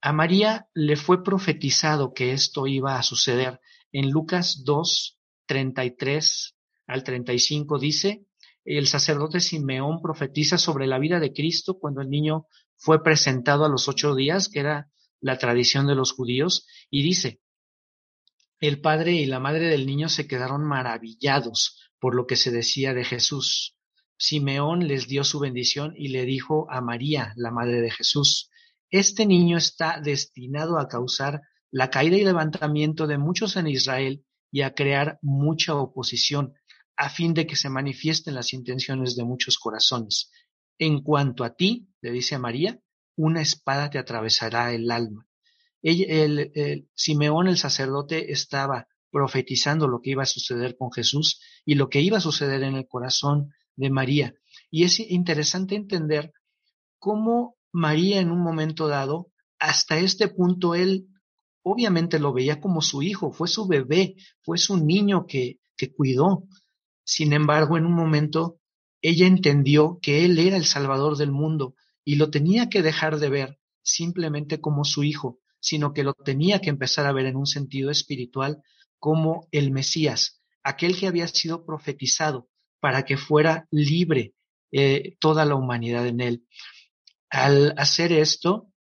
A 0.02 0.12
María 0.12 0.68
le 0.74 0.96
fue 0.96 1.24
profetizado 1.24 2.12
que 2.12 2.32
esto 2.32 2.66
iba 2.66 2.98
a 2.98 3.02
suceder. 3.02 3.58
En 3.90 4.10
Lucas 4.10 4.64
2, 4.64 5.18
33 5.46 6.56
al 6.88 7.04
35 7.04 7.78
dice, 7.78 8.26
el 8.66 8.86
sacerdote 8.86 9.40
Simeón 9.40 10.02
profetiza 10.02 10.58
sobre 10.58 10.86
la 10.86 10.98
vida 10.98 11.20
de 11.20 11.32
Cristo 11.32 11.78
cuando 11.78 12.02
el 12.02 12.10
niño 12.10 12.46
fue 12.76 13.02
presentado 13.02 13.64
a 13.64 13.68
los 13.68 13.88
ocho 13.88 14.14
días, 14.14 14.48
que 14.48 14.60
era 14.60 14.90
la 15.20 15.38
tradición 15.38 15.86
de 15.86 15.94
los 15.94 16.12
judíos, 16.12 16.66
y 16.90 17.02
dice, 17.02 17.40
el 18.60 18.80
padre 18.80 19.12
y 19.12 19.26
la 19.26 19.40
madre 19.40 19.68
del 19.68 19.86
niño 19.86 20.08
se 20.08 20.26
quedaron 20.26 20.64
maravillados 20.64 21.80
por 21.98 22.14
lo 22.14 22.26
que 22.26 22.36
se 22.36 22.50
decía 22.50 22.94
de 22.94 23.04
Jesús. 23.04 23.76
Simeón 24.16 24.86
les 24.86 25.08
dio 25.08 25.24
su 25.24 25.40
bendición 25.40 25.94
y 25.96 26.08
le 26.08 26.24
dijo 26.24 26.70
a 26.70 26.80
María, 26.80 27.32
la 27.36 27.50
madre 27.50 27.80
de 27.80 27.90
Jesús, 27.90 28.50
este 28.88 29.26
niño 29.26 29.56
está 29.56 30.00
destinado 30.00 30.78
a 30.78 30.86
causar 30.86 31.40
la 31.72 31.90
caída 31.90 32.16
y 32.16 32.24
levantamiento 32.24 33.06
de 33.06 33.18
muchos 33.18 33.56
en 33.56 33.66
Israel 33.66 34.24
y 34.52 34.60
a 34.60 34.74
crear 34.74 35.18
mucha 35.22 35.74
oposición, 35.74 36.54
a 36.96 37.08
fin 37.08 37.34
de 37.34 37.46
que 37.46 37.56
se 37.56 37.70
manifiesten 37.70 38.34
las 38.34 38.52
intenciones 38.52 39.16
de 39.16 39.24
muchos 39.24 39.58
corazones. 39.58 40.30
En 40.78 41.02
cuanto 41.02 41.42
a 41.42 41.54
ti, 41.54 41.88
le 42.02 42.10
dice 42.10 42.34
a 42.34 42.38
María, 42.38 42.78
una 43.16 43.40
espada 43.40 43.88
te 43.88 43.98
atravesará 43.98 44.72
el 44.72 44.90
alma. 44.90 45.26
el, 45.82 46.88
Simeón 46.94 47.48
el 47.48 47.56
sacerdote 47.56 48.32
estaba 48.32 48.88
profetizando 49.10 49.88
lo 49.88 50.00
que 50.00 50.10
iba 50.10 50.22
a 50.22 50.26
suceder 50.26 50.76
con 50.76 50.92
Jesús 50.92 51.40
y 51.64 51.74
lo 51.74 51.88
que 51.88 52.00
iba 52.00 52.18
a 52.18 52.20
suceder 52.20 52.62
en 52.62 52.74
el 52.74 52.86
corazón 52.86 53.52
de 53.76 53.90
María. 53.90 54.34
Y 54.70 54.84
es 54.84 55.00
interesante 55.00 55.74
entender 55.76 56.32
cómo 56.98 57.56
María 57.72 58.20
en 58.20 58.30
un 58.30 58.42
momento 58.42 58.88
dado, 58.88 59.30
hasta 59.58 59.98
este 59.98 60.28
punto, 60.28 60.74
él 60.74 61.06
obviamente 61.62 62.18
lo 62.18 62.32
veía 62.32 62.60
como 62.60 62.82
su 62.82 63.02
hijo, 63.02 63.32
fue 63.32 63.48
su 63.48 63.66
bebé, 63.66 64.16
fue 64.42 64.58
su 64.58 64.76
niño 64.76 65.26
que, 65.26 65.60
que 65.76 65.92
cuidó. 65.92 66.44
Sin 67.04 67.32
embargo, 67.32 67.76
en 67.76 67.86
un 67.86 67.94
momento 67.94 68.58
ella 69.02 69.26
entendió 69.26 69.98
que 70.00 70.24
Él 70.24 70.38
era 70.38 70.56
el 70.56 70.64
Salvador 70.64 71.16
del 71.16 71.32
mundo 71.32 71.74
y 72.04 72.16
lo 72.16 72.30
tenía 72.30 72.68
que 72.68 72.82
dejar 72.82 73.18
de 73.18 73.28
ver 73.28 73.58
simplemente 73.82 74.60
como 74.60 74.84
su 74.84 75.04
hijo, 75.04 75.40
sino 75.60 75.92
que 75.92 76.04
lo 76.04 76.14
tenía 76.14 76.60
que 76.60 76.70
empezar 76.70 77.06
a 77.06 77.12
ver 77.12 77.26
en 77.26 77.36
un 77.36 77.46
sentido 77.46 77.90
espiritual 77.90 78.62
como 78.98 79.48
el 79.52 79.70
Mesías, 79.70 80.42
aquel 80.62 80.98
que 80.98 81.06
había 81.06 81.26
sido 81.28 81.64
profetizado 81.64 82.48
para 82.80 83.04
que 83.04 83.16
fuera 83.16 83.66
libre 83.70 84.34
eh, 84.72 85.16
toda 85.20 85.44
la 85.44 85.54
humanidad 85.54 86.06
en 86.06 86.20
él. 86.20 86.46
Al 87.30 87.74
hacer 87.76 88.12
esto, 88.12 88.72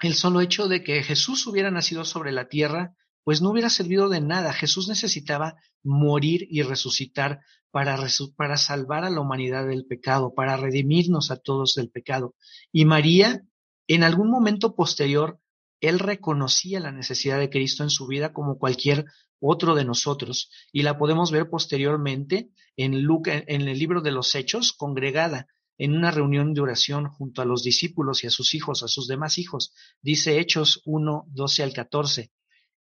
el 0.00 0.14
solo 0.14 0.40
hecho 0.40 0.68
de 0.68 0.82
que 0.82 1.02
Jesús 1.02 1.46
hubiera 1.46 1.70
nacido 1.70 2.04
sobre 2.04 2.32
la 2.32 2.48
tierra, 2.48 2.94
pues 3.24 3.42
no 3.42 3.50
hubiera 3.50 3.70
servido 3.70 4.08
de 4.08 4.20
nada. 4.20 4.52
Jesús 4.52 4.88
necesitaba 4.88 5.56
morir 5.82 6.46
y 6.50 6.62
resucitar 6.62 7.40
para, 7.70 7.98
para 8.36 8.56
salvar 8.56 9.04
a 9.04 9.10
la 9.10 9.20
humanidad 9.20 9.66
del 9.66 9.86
pecado, 9.86 10.34
para 10.34 10.56
redimirnos 10.56 11.30
a 11.30 11.36
todos 11.36 11.74
del 11.74 11.90
pecado. 11.90 12.34
Y 12.70 12.84
María, 12.84 13.42
en 13.88 14.04
algún 14.04 14.30
momento 14.30 14.76
posterior, 14.76 15.40
él 15.80 15.98
reconocía 15.98 16.80
la 16.80 16.92
necesidad 16.92 17.38
de 17.38 17.50
Cristo 17.50 17.82
en 17.82 17.90
su 17.90 18.06
vida 18.06 18.32
como 18.32 18.58
cualquier 18.58 19.06
otro 19.40 19.74
de 19.74 19.84
nosotros. 19.84 20.50
Y 20.72 20.82
la 20.82 20.98
podemos 20.98 21.30
ver 21.30 21.50
posteriormente 21.50 22.50
en, 22.76 22.94
en 22.94 23.68
el 23.68 23.78
libro 23.78 24.00
de 24.00 24.12
los 24.12 24.34
Hechos, 24.34 24.72
congregada 24.72 25.46
en 25.78 25.96
una 25.96 26.10
reunión 26.10 26.54
de 26.54 26.60
oración 26.60 27.08
junto 27.08 27.42
a 27.42 27.44
los 27.44 27.62
discípulos 27.62 28.22
y 28.22 28.28
a 28.28 28.30
sus 28.30 28.54
hijos, 28.54 28.82
a 28.82 28.88
sus 28.88 29.08
demás 29.08 29.38
hijos. 29.38 29.72
Dice 30.00 30.38
Hechos 30.38 30.80
1, 30.84 31.26
12 31.28 31.62
al 31.62 31.72
14. 31.72 32.30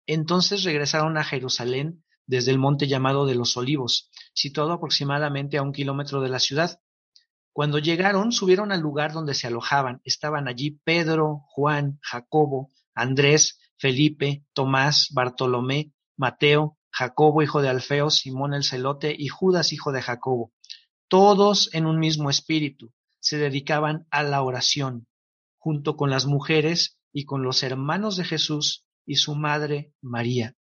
Entonces 0.07 0.65
regresaron 0.65 1.17
a 1.17 1.25
Jerusalén 1.25 2.05
desde 2.27 2.51
el 2.51 2.59
monte 2.59 2.87
llamado 2.87 3.27
de 3.27 3.35
los 3.35 3.57
Olivos, 3.57 4.11
situado 4.33 4.73
aproximadamente 4.73 5.59
a 5.59 5.63
un 5.63 5.73
kilómetro 5.73 6.21
de 6.21 6.29
la 6.29 6.39
ciudad. 6.39 6.81
Cuando 7.53 7.79
llegaron, 7.79 8.33
subieron 8.33 8.73
al 8.73 8.81
lugar 8.81 9.13
donde 9.13 9.35
se 9.35 9.47
alojaban. 9.47 10.01
Estaban 10.05 10.49
allí 10.49 10.81
Pedro, 10.85 11.45
Juan, 11.49 11.99
Jacobo, 12.03 12.71
Andrés, 12.95 13.61
Felipe, 13.77 14.45
Tomás, 14.55 15.09
Bartolomé, 15.13 15.93
Mateo, 16.17 16.79
Jacobo, 16.91 17.43
hijo 17.43 17.63
de 17.63 17.69
Alfeo, 17.69 18.11
Simón 18.11 18.55
el 18.55 18.65
celote 18.65 19.15
y 19.17 19.29
Judas, 19.29 19.73
hijo 19.73 19.93
de 19.93 20.03
Jacobo. 20.03 20.53
Todos 21.09 21.69
en 21.75 21.87
un 21.87 21.99
mismo 21.99 22.31
espíritu 22.31 22.93
se 23.21 23.39
dedicaban 23.39 24.07
a 24.11 24.23
la 24.23 24.43
oración, 24.43 25.07
junto 25.59 25.97
con 25.97 26.11
las 26.11 26.27
mujeres 26.27 26.99
y 27.13 27.25
con 27.25 27.43
los 27.43 27.63
hermanos 27.63 28.17
de 28.17 28.25
Jesús 28.25 28.87
y 29.07 29.17
su 29.17 29.35
madre 29.35 29.93
María. 30.01 30.57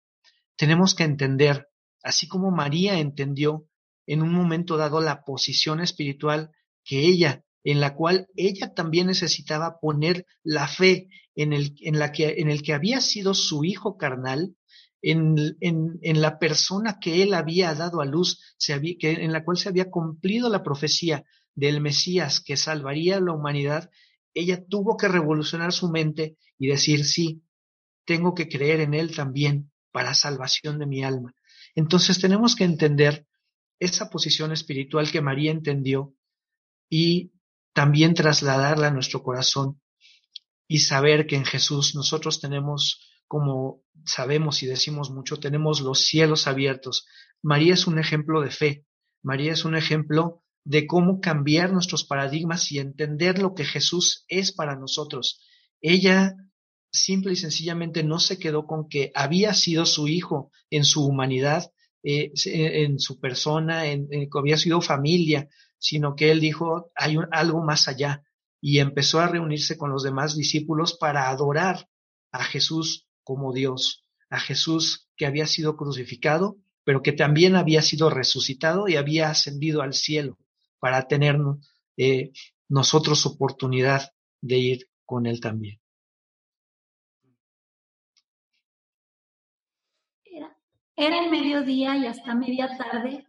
Tenemos 0.55 0.95
que 0.95 1.03
entender, 1.03 1.69
así 2.03 2.27
como 2.27 2.51
María 2.51 2.99
entendió 2.99 3.67
en 4.05 4.21
un 4.21 4.33
momento 4.33 4.77
dado 4.77 5.01
la 5.01 5.23
posición 5.23 5.79
espiritual 5.81 6.51
que 6.83 7.01
ella, 7.01 7.43
en 7.63 7.79
la 7.79 7.95
cual 7.95 8.27
ella 8.35 8.73
también 8.73 9.07
necesitaba 9.07 9.79
poner 9.79 10.25
la 10.43 10.67
fe 10.67 11.09
en 11.35 11.53
el, 11.53 11.75
en 11.81 11.99
la 11.99 12.11
que, 12.11 12.35
en 12.37 12.49
el 12.49 12.63
que 12.63 12.73
había 12.73 13.01
sido 13.01 13.33
su 13.33 13.63
hijo 13.63 13.97
carnal, 13.97 14.55
en, 15.01 15.57
en, 15.61 16.21
la 16.21 16.39
persona 16.39 16.99
que 16.99 17.23
él 17.23 17.33
había 17.33 17.73
dado 17.73 18.01
a 18.01 18.05
luz, 18.05 18.41
se 18.57 18.73
había, 18.73 18.95
que, 18.99 19.11
en 19.11 19.31
la 19.31 19.45
cual 19.45 19.57
se 19.57 19.69
había 19.69 19.89
cumplido 19.89 20.49
la 20.49 20.63
profecía 20.63 21.23
del 21.55 21.79
Mesías 21.79 22.41
que 22.41 22.57
salvaría 22.57 23.17
a 23.17 23.21
la 23.21 23.33
humanidad, 23.33 23.89
ella 24.33 24.65
tuvo 24.67 24.97
que 24.97 25.07
revolucionar 25.07 25.71
su 25.71 25.89
mente 25.89 26.37
y 26.57 26.67
decir, 26.67 27.05
sí, 27.05 27.43
tengo 28.09 28.33
que 28.33 28.49
creer 28.49 28.79
en 28.79 28.95
Él 28.95 29.15
también 29.15 29.71
para 29.91 30.15
salvación 30.15 30.79
de 30.79 30.87
mi 30.87 31.03
alma. 31.03 31.35
Entonces 31.75 32.19
tenemos 32.19 32.55
que 32.55 32.63
entender 32.63 33.27
esa 33.77 34.09
posición 34.09 34.51
espiritual 34.51 35.11
que 35.11 35.21
María 35.21 35.51
entendió 35.51 36.15
y 36.89 37.33
también 37.71 38.15
trasladarla 38.15 38.87
a 38.87 38.91
nuestro 38.91 39.21
corazón 39.21 39.79
y 40.67 40.79
saber 40.79 41.27
que 41.27 41.35
en 41.35 41.45
Jesús 41.45 41.93
nosotros 41.93 42.41
tenemos, 42.41 43.07
como 43.27 43.83
sabemos 44.05 44.63
y 44.63 44.65
decimos 44.65 45.11
mucho, 45.11 45.37
tenemos 45.37 45.79
los 45.81 45.99
cielos 45.99 46.47
abiertos. 46.47 47.05
María 47.43 47.75
es 47.75 47.85
un 47.85 47.99
ejemplo 47.99 48.41
de 48.41 48.49
fe, 48.49 48.85
María 49.21 49.53
es 49.53 49.65
un 49.65 49.75
ejemplo 49.75 50.41
de 50.63 50.87
cómo 50.87 51.21
cambiar 51.21 51.71
nuestros 51.71 52.05
paradigmas 52.05 52.71
y 52.71 52.79
entender 52.79 53.37
lo 53.37 53.53
que 53.53 53.65
Jesús 53.65 54.25
es 54.27 54.51
para 54.51 54.75
nosotros. 54.75 55.45
Ella 55.79 56.35
simple 56.91 57.33
y 57.33 57.35
sencillamente 57.35 58.03
no 58.03 58.19
se 58.19 58.39
quedó 58.39 58.65
con 58.65 58.87
que 58.87 59.11
había 59.15 59.53
sido 59.53 59.85
su 59.85 60.07
hijo 60.07 60.51
en 60.69 60.85
su 60.85 61.05
humanidad, 61.05 61.71
eh, 62.03 62.31
en 62.45 62.99
su 62.99 63.19
persona, 63.19 63.87
en, 63.87 64.07
que 64.09 64.39
había 64.39 64.57
sido 64.57 64.81
familia, 64.81 65.49
sino 65.77 66.15
que 66.15 66.31
él 66.31 66.39
dijo, 66.39 66.91
hay 66.95 67.17
algo 67.31 67.63
más 67.63 67.87
allá, 67.87 68.23
y 68.61 68.79
empezó 68.79 69.19
a 69.19 69.27
reunirse 69.27 69.77
con 69.77 69.91
los 69.91 70.03
demás 70.03 70.35
discípulos 70.35 70.97
para 70.99 71.29
adorar 71.29 71.87
a 72.31 72.43
Jesús 72.43 73.07
como 73.23 73.53
Dios, 73.53 74.05
a 74.29 74.39
Jesús 74.39 75.09
que 75.15 75.25
había 75.25 75.47
sido 75.47 75.77
crucificado, 75.77 76.57
pero 76.83 77.01
que 77.01 77.13
también 77.13 77.55
había 77.55 77.81
sido 77.81 78.09
resucitado 78.09 78.87
y 78.87 78.95
había 78.95 79.29
ascendido 79.29 79.81
al 79.81 79.93
cielo 79.93 80.37
para 80.79 81.07
tener 81.07 81.37
eh, 81.97 82.31
nosotros 82.67 83.25
oportunidad 83.25 84.11
de 84.41 84.57
ir 84.57 84.89
con 85.05 85.25
Él 85.25 85.39
también. 85.39 85.78
Era, 91.01 91.23
el 91.23 91.31
mediodía 91.31 91.95
y 91.95 92.07
hasta 92.07 92.35
media 92.35 92.77
tarde 92.77 93.25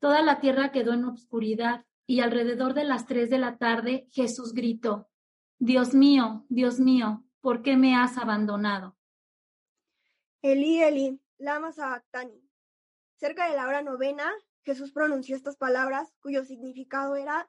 Toda 0.00 0.22
la 0.22 0.40
tierra 0.40 0.72
quedó 0.72 0.92
en 0.92 1.04
obscuridad 1.04 1.86
y 2.04 2.18
alrededor 2.18 2.74
de 2.74 2.82
las 2.82 3.06
tres 3.06 3.30
de 3.30 3.38
la 3.38 3.58
tarde 3.58 4.08
Jesús 4.10 4.52
gritó, 4.52 5.08
Dios 5.60 5.94
mío, 5.94 6.44
Dios 6.48 6.80
mío, 6.80 7.24
¿por 7.40 7.62
qué 7.62 7.76
me 7.76 7.94
has 7.94 8.18
abandonado? 8.18 8.96
Elí, 10.42 10.82
Elí, 10.82 11.20
lama 11.38 11.70
sabactani. 11.70 12.42
Cerca 13.14 13.48
de 13.48 13.54
la 13.54 13.68
hora 13.68 13.82
novena, 13.82 14.28
Jesús 14.64 14.90
pronunció 14.90 15.36
estas 15.36 15.56
palabras 15.56 16.12
cuyo 16.18 16.44
significado 16.44 17.14
era, 17.14 17.48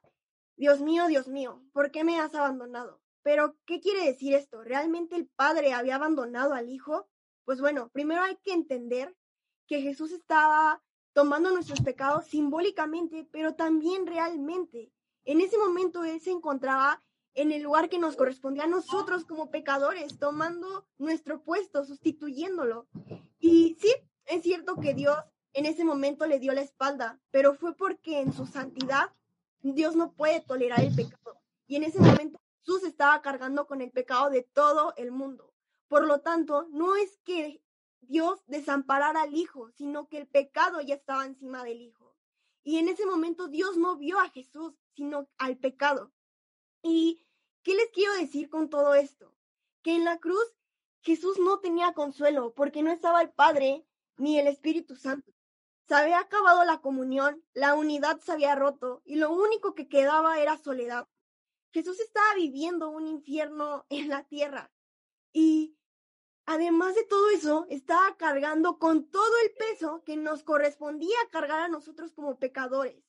Dios 0.56 0.82
mío, 0.82 1.08
Dios 1.08 1.28
mío, 1.28 1.64
¿por 1.74 1.90
qué 1.90 2.04
me 2.04 2.20
has 2.20 2.36
abandonado? 2.36 3.02
Pero, 3.24 3.58
¿qué 3.66 3.80
quiere 3.80 4.06
decir 4.06 4.36
esto? 4.36 4.64
¿Realmente 4.64 5.16
el 5.16 5.28
Padre 5.36 5.74
había 5.74 5.96
abandonado 5.96 6.54
al 6.54 6.70
Hijo? 6.70 7.10
Pues 7.44 7.60
bueno, 7.60 7.90
primero 7.90 8.22
hay 8.22 8.38
que 8.44 8.54
entender 8.54 9.16
que 9.68 9.82
Jesús 9.82 10.12
estaba 10.12 10.82
tomando 11.14 11.52
nuestros 11.52 11.82
pecados 11.82 12.28
simbólicamente, 12.28 13.28
pero 13.32 13.56
también 13.56 14.06
realmente. 14.06 14.92
En 15.26 15.42
ese 15.42 15.58
momento 15.58 16.04
Él 16.04 16.22
se 16.22 16.32
encontraba 16.32 17.04
en 17.34 17.52
el 17.52 17.62
lugar 17.62 17.90
que 17.90 18.00
nos 18.00 18.16
correspondía 18.16 18.64
a 18.64 18.68
nosotros 18.68 19.26
como 19.26 19.52
pecadores, 19.52 20.18
tomando 20.18 20.88
nuestro 20.98 21.44
puesto, 21.44 21.86
sustituyéndolo. 21.86 22.88
Y 23.40 23.78
sí, 23.80 23.94
es 24.26 24.42
cierto 24.42 24.76
que 24.76 24.94
Dios 24.94 25.18
en 25.54 25.66
ese 25.66 25.84
momento 25.84 26.26
le 26.28 26.40
dio 26.40 26.54
la 26.54 26.62
espalda, 26.62 27.20
pero 27.32 27.56
fue 27.56 27.76
porque 27.76 28.22
en 28.22 28.32
su 28.32 28.46
santidad 28.46 29.12
Dios 29.62 29.96
no 29.96 30.14
puede 30.14 30.42
tolerar 30.42 30.82
el 30.82 30.96
pecado. 30.96 31.40
Y 31.68 31.76
en 31.76 31.84
ese 31.84 32.00
momento 32.00 32.40
Jesús 32.60 32.84
estaba 32.84 33.22
cargando 33.22 33.66
con 33.66 33.82
el 33.82 33.92
pecado 33.92 34.30
de 34.30 34.44
todo 34.44 34.94
el 34.98 35.12
mundo. 35.12 35.54
Por 35.88 36.06
lo 36.06 36.22
tanto, 36.22 36.68
no 36.70 36.96
es 36.96 37.18
que 37.24 37.62
Dios 38.08 38.44
desamparara 38.48 39.22
al 39.22 39.36
Hijo, 39.36 39.72
sino 39.72 40.08
que 40.08 40.18
el 40.18 40.28
pecado 40.28 40.82
ya 40.82 40.96
estaba 40.96 41.26
encima 41.26 41.64
del 41.64 41.82
Hijo. 41.82 42.16
Y 42.64 42.78
en 42.78 42.90
ese 42.90 43.06
momento 43.06 43.48
Dios 43.48 43.78
no 43.78 43.96
vio 43.98 44.20
a 44.20 44.30
Jesús, 44.30 44.74
sino 44.96 45.30
al 45.38 45.58
pecado. 45.58 46.12
¿Y 46.82 47.26
qué 47.64 47.76
les 47.76 47.90
quiero 47.92 48.14
decir 48.14 48.50
con 48.50 48.70
todo 48.70 48.94
esto? 48.94 49.34
Que 49.84 49.96
en 49.96 50.04
la 50.04 50.18
cruz 50.18 50.58
Jesús 51.02 51.40
no 51.40 51.60
tenía 51.60 51.94
consuelo 51.94 52.54
porque 52.54 52.84
no 52.84 52.92
estaba 52.92 53.22
el 53.22 53.32
Padre 53.32 53.86
ni 54.18 54.40
el 54.40 54.48
Espíritu 54.48 54.96
Santo. 54.96 55.32
Se 55.88 55.96
había 55.96 56.20
acabado 56.20 56.66
la 56.66 56.82
comunión, 56.82 57.42
la 57.54 57.76
unidad 57.76 58.20
se 58.20 58.34
había 58.34 58.56
roto 58.56 59.02
y 59.06 59.16
lo 59.16 59.32
único 59.32 59.74
que 59.74 59.88
quedaba 59.88 60.40
era 60.40 60.58
soledad. 60.58 61.08
Jesús 61.72 62.00
estaba 62.02 62.34
viviendo 62.36 62.90
un 62.90 63.08
infierno 63.08 63.86
en 63.90 64.10
la 64.10 64.24
tierra 64.26 64.72
y 65.32 65.77
Además 66.50 66.96
de 66.96 67.04
todo 67.04 67.30
eso, 67.30 67.68
estaba 67.70 68.16
cargando 68.16 68.80
con 68.80 69.10
todo 69.10 69.34
el 69.44 69.52
peso 69.52 70.02
que 70.06 70.16
nos 70.16 70.44
correspondía 70.44 71.18
cargar 71.30 71.60
a 71.60 71.68
nosotros 71.68 72.14
como 72.14 72.40
pecadores. 72.40 73.04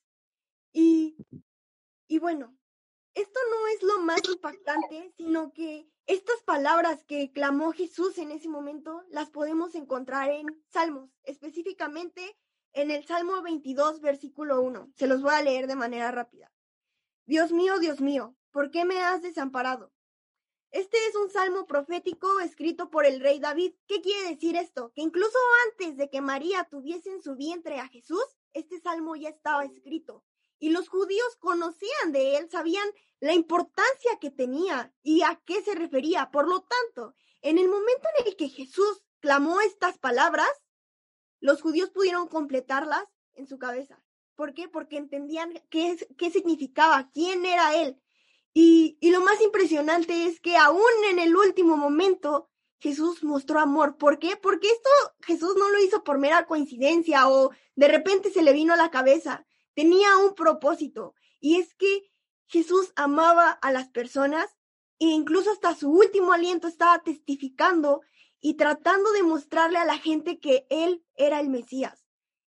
Y, 0.72 1.16
y 2.08 2.18
bueno, 2.18 2.58
esto 3.14 3.38
no 3.48 3.68
es 3.68 3.82
lo 3.84 4.00
más 4.00 4.20
impactante, 4.28 5.12
sino 5.16 5.52
que 5.52 5.88
estas 6.06 6.42
palabras 6.42 7.04
que 7.04 7.30
clamó 7.30 7.70
Jesús 7.70 8.18
en 8.18 8.32
ese 8.32 8.48
momento 8.48 9.04
las 9.08 9.30
podemos 9.30 9.76
encontrar 9.76 10.30
en 10.30 10.46
Salmos, 10.66 11.08
específicamente 11.22 12.36
en 12.72 12.90
el 12.90 13.06
Salmo 13.06 13.40
22, 13.42 14.00
versículo 14.00 14.62
1. 14.62 14.90
Se 14.96 15.06
los 15.06 15.22
voy 15.22 15.34
a 15.34 15.42
leer 15.42 15.68
de 15.68 15.76
manera 15.76 16.10
rápida. 16.10 16.50
Dios 17.24 17.52
mío, 17.52 17.78
Dios 17.78 18.00
mío, 18.00 18.34
¿por 18.50 18.72
qué 18.72 18.84
me 18.84 19.00
has 19.00 19.22
desamparado? 19.22 19.92
Este 20.70 20.98
es 21.08 21.14
un 21.16 21.30
salmo 21.30 21.66
profético 21.66 22.40
escrito 22.40 22.90
por 22.90 23.06
el 23.06 23.20
rey 23.20 23.40
David. 23.40 23.72
¿Qué 23.86 24.02
quiere 24.02 24.28
decir 24.28 24.54
esto? 24.54 24.92
Que 24.94 25.00
incluso 25.00 25.38
antes 25.66 25.96
de 25.96 26.10
que 26.10 26.20
María 26.20 26.64
tuviese 26.64 27.10
en 27.10 27.22
su 27.22 27.36
vientre 27.36 27.80
a 27.80 27.88
Jesús, 27.88 28.24
este 28.52 28.78
salmo 28.78 29.16
ya 29.16 29.30
estaba 29.30 29.64
escrito. 29.64 30.24
Y 30.58 30.70
los 30.70 30.88
judíos 30.88 31.36
conocían 31.38 32.12
de 32.12 32.36
él, 32.36 32.50
sabían 32.50 32.86
la 33.20 33.32
importancia 33.32 34.18
que 34.20 34.30
tenía 34.30 34.92
y 35.02 35.22
a 35.22 35.40
qué 35.46 35.62
se 35.62 35.74
refería. 35.74 36.30
Por 36.30 36.46
lo 36.46 36.60
tanto, 36.60 37.14
en 37.40 37.56
el 37.58 37.68
momento 37.68 38.06
en 38.18 38.26
el 38.26 38.36
que 38.36 38.48
Jesús 38.48 39.02
clamó 39.20 39.60
estas 39.62 39.96
palabras, 39.98 40.50
los 41.40 41.62
judíos 41.62 41.90
pudieron 41.90 42.28
completarlas 42.28 43.04
en 43.34 43.46
su 43.46 43.58
cabeza. 43.58 44.04
¿Por 44.34 44.52
qué? 44.52 44.68
Porque 44.68 44.98
entendían 44.98 45.52
qué, 45.70 45.96
qué 46.18 46.30
significaba, 46.30 47.10
quién 47.12 47.46
era 47.46 47.74
él. 47.74 48.00
Y, 48.54 48.98
lo 49.02 49.20
más 49.20 49.40
impresionante 49.40 50.26
es 50.26 50.40
que 50.40 50.56
aún 50.56 50.82
en 51.10 51.18
el 51.18 51.36
último 51.36 51.76
momento 51.76 52.48
Jesús 52.80 53.22
mostró 53.22 53.60
amor. 53.60 53.96
¿Por 53.96 54.18
qué? 54.18 54.36
Porque 54.36 54.68
esto 54.68 54.90
Jesús 55.20 55.54
no 55.56 55.70
lo 55.70 55.80
hizo 55.80 56.04
por 56.04 56.18
mera 56.18 56.46
coincidencia 56.46 57.28
o 57.28 57.50
de 57.76 57.88
repente 57.88 58.30
se 58.30 58.42
le 58.42 58.52
vino 58.52 58.74
a 58.74 58.76
la 58.76 58.90
cabeza. 58.90 59.46
Tenía 59.74 60.16
un 60.16 60.34
propósito 60.34 61.14
y 61.40 61.60
es 61.60 61.74
que 61.74 62.10
Jesús 62.46 62.92
amaba 62.96 63.50
a 63.50 63.72
las 63.72 63.88
personas 63.90 64.56
e 64.98 65.06
incluso 65.06 65.52
hasta 65.52 65.74
su 65.74 65.90
último 65.90 66.32
aliento 66.32 66.66
estaba 66.66 67.02
testificando 67.02 68.00
y 68.40 68.54
tratando 68.54 69.12
de 69.12 69.22
mostrarle 69.22 69.78
a 69.78 69.84
la 69.84 69.98
gente 69.98 70.38
que 70.38 70.66
Él 70.70 71.04
era 71.16 71.40
el 71.40 71.48
Mesías. 71.48 72.04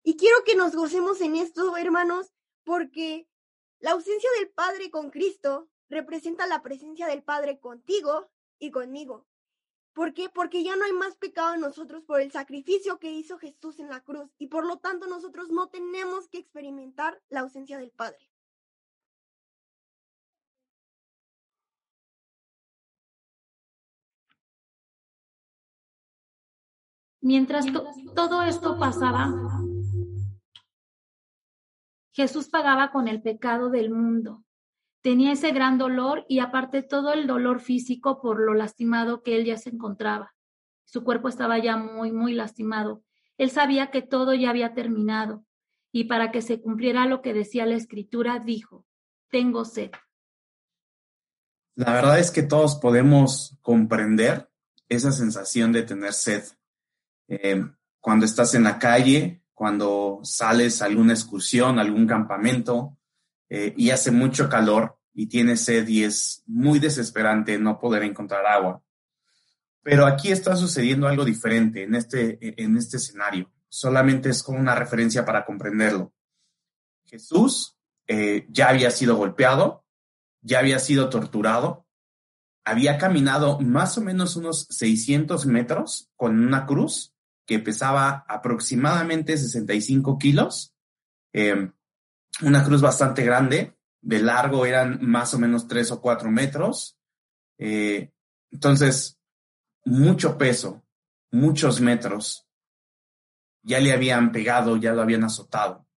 Y 0.03 0.17
quiero 0.17 0.43
que 0.45 0.55
nos 0.55 0.75
gocemos 0.75 1.21
en 1.21 1.35
esto, 1.35 1.77
hermanos, 1.77 2.33
porque 2.63 3.27
la 3.79 3.91
ausencia 3.91 4.29
del 4.37 4.49
Padre 4.49 4.89
con 4.89 5.09
Cristo 5.09 5.69
representa 5.93 6.47
la 6.47 6.61
presencia 6.61 7.07
del 7.07 7.23
Padre 7.23 7.59
contigo 7.59 8.29
y 8.59 8.71
conmigo. 8.71 9.25
¿Por 9.93 10.13
qué? 10.13 10.27
Porque 10.27 10.63
ya 10.63 10.75
no 10.75 10.85
hay 10.85 10.93
más 10.93 11.15
pecado 11.17 11.53
en 11.53 11.61
nosotros 11.61 12.03
por 12.03 12.19
el 12.19 12.31
sacrificio 12.31 12.97
que 12.97 13.11
hizo 13.11 13.37
Jesús 13.37 13.79
en 13.79 13.89
la 13.89 14.01
cruz 14.01 14.31
y 14.39 14.47
por 14.47 14.65
lo 14.65 14.77
tanto 14.77 15.07
nosotros 15.07 15.49
no 15.49 15.67
tenemos 15.67 16.27
que 16.27 16.39
experimentar 16.39 17.21
la 17.29 17.41
ausencia 17.41 17.77
del 17.77 17.91
Padre. 17.91 18.29
Mientras 27.21 27.65
todo 28.15 28.41
esto 28.41 28.77
pasaba, 28.77 29.31
Jesús 32.11 32.49
pagaba 32.49 32.91
con 32.91 33.07
el 33.07 33.21
pecado 33.21 33.69
del 33.69 33.91
mundo. 33.91 34.43
Tenía 35.03 35.33
ese 35.33 35.51
gran 35.51 35.77
dolor 35.77 36.25
y 36.29 36.39
aparte 36.39 36.81
todo 36.81 37.11
el 37.11 37.27
dolor 37.27 37.59
físico 37.59 38.21
por 38.21 38.39
lo 38.39 38.53
lastimado 38.53 39.21
que 39.21 39.35
él 39.35 39.43
ya 39.43 39.57
se 39.57 39.69
encontraba. 39.69 40.33
Su 40.85 41.03
cuerpo 41.03 41.27
estaba 41.27 41.59
ya 41.59 41.75
muy, 41.75 42.13
muy 42.13 42.33
lastimado. 42.33 43.03
Él 43.37 43.51
sabía 43.51 43.91
que 43.91 44.01
todo 44.01 44.33
ya 44.33 44.49
había 44.49 44.73
terminado 44.73 45.43
y 45.91 46.05
para 46.05 46.31
que 46.31 46.41
se 46.41 46.61
cumpliera 46.61 47.05
lo 47.05 47.21
que 47.21 47.33
decía 47.33 47.65
la 47.65 47.75
escritura, 47.75 48.39
dijo, 48.39 48.85
tengo 49.29 49.65
sed. 49.65 49.91
La 51.75 51.91
verdad 51.91 52.17
es 52.19 52.31
que 52.31 52.43
todos 52.43 52.75
podemos 52.75 53.57
comprender 53.61 54.49
esa 54.87 55.11
sensación 55.11 55.73
de 55.73 55.83
tener 55.83 56.13
sed. 56.13 56.43
Eh, 57.27 57.61
cuando 57.99 58.25
estás 58.25 58.55
en 58.55 58.63
la 58.63 58.79
calle, 58.79 59.43
cuando 59.53 60.21
sales 60.23 60.81
a 60.81 60.85
alguna 60.85 61.11
excursión, 61.11 61.77
algún 61.77 62.07
campamento 62.07 62.97
eh, 63.55 63.71
y 63.77 63.91
hace 63.91 64.09
mucho 64.09 64.49
calor 64.49 64.97
y 65.13 65.27
tienes 65.27 65.63
sed 65.63 65.87
y 65.87 66.03
es 66.03 66.41
muy 66.47 66.79
desesperante 66.79 67.59
no 67.59 67.79
poder 67.79 68.01
encontrar 68.01 68.47
agua. 68.47 68.81
Pero 69.83 70.07
aquí 70.07 70.31
está 70.31 70.55
sucediendo 70.55 71.07
algo 71.07 71.23
diferente 71.23 71.83
en 71.83 71.93
este, 71.93 72.39
en 72.41 72.75
este 72.77 72.97
escenario. 72.97 73.51
Solamente 73.69 74.29
es 74.29 74.41
como 74.41 74.59
una 74.59 74.73
referencia 74.73 75.23
para 75.23 75.45
comprenderlo. 75.45 76.11
Jesús 77.05 77.77
eh, 78.07 78.47
ya 78.49 78.69
había 78.69 78.89
sido 78.89 79.17
golpeado, 79.17 79.85
ya 80.41 80.57
había 80.57 80.79
sido 80.79 81.11
torturado, 81.11 81.85
había 82.65 82.97
caminado 82.97 83.59
más 83.59 83.99
o 83.99 84.01
menos 84.01 84.35
unos 84.35 84.65
600 84.71 85.45
metros 85.45 86.09
con 86.15 86.43
una 86.43 86.65
cruz 86.65 87.13
que 87.45 87.59
pesaba 87.59 88.25
aproximadamente 88.27 89.37
65 89.37 90.17
kilos, 90.17 90.73
em, 91.33 91.71
una 92.41 92.63
cruz 92.63 92.81
bastante 92.81 93.23
grande, 93.23 93.77
de 94.01 94.19
largo 94.19 94.65
eran 94.65 94.99
más 95.01 95.33
o 95.33 95.39
menos 95.39 95.67
3 95.67 95.91
o 95.91 96.01
4 96.01 96.29
metros. 96.29 96.97
Eh, 97.57 98.11
entonces, 98.51 99.19
mucho 99.85 100.37
peso, 100.37 100.83
muchos 101.31 101.79
metros, 101.79 102.47
ya 103.61 103.79
le 103.79 103.93
habían 103.93 104.31
pegado, 104.31 104.77
ya 104.77 104.93
lo 104.93 105.01
habían 105.01 105.23
azotado. 105.23 105.87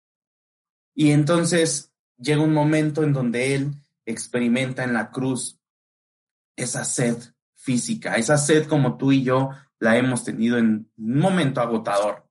Y 0.94 1.10
entonces 1.10 1.92
llega 2.16 2.42
un 2.42 2.54
momento 2.54 3.02
en 3.02 3.12
donde 3.12 3.54
él 3.54 3.74
experimenta 4.04 4.84
en 4.84 4.94
la 4.94 5.10
cruz 5.10 5.58
esa 6.56 6.84
sed 6.84 7.16
física, 7.54 8.14
esa 8.14 8.38
sed 8.38 8.66
como 8.66 8.96
tú 8.96 9.12
y 9.12 9.24
yo 9.24 9.50
la 9.78 9.96
hemos 9.98 10.24
tenido 10.24 10.56
en 10.58 10.90
un 10.96 11.18
momento 11.18 11.60
agotador. 11.60 12.30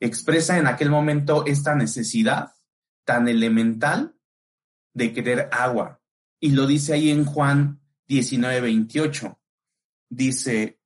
Expresa 0.00 0.58
en 0.58 0.66
aquel 0.66 0.90
momento 0.90 1.46
esta 1.46 1.74
necesidad 1.74 2.57
tan 3.08 3.26
elemental 3.26 4.14
de 4.92 5.14
querer 5.14 5.48
agua. 5.50 6.02
Y 6.38 6.50
lo 6.50 6.66
dice 6.66 6.92
ahí 6.92 7.08
en 7.08 7.24
Juan 7.24 7.80
19, 8.06 8.60
28 8.60 9.40
dice, 10.10 10.78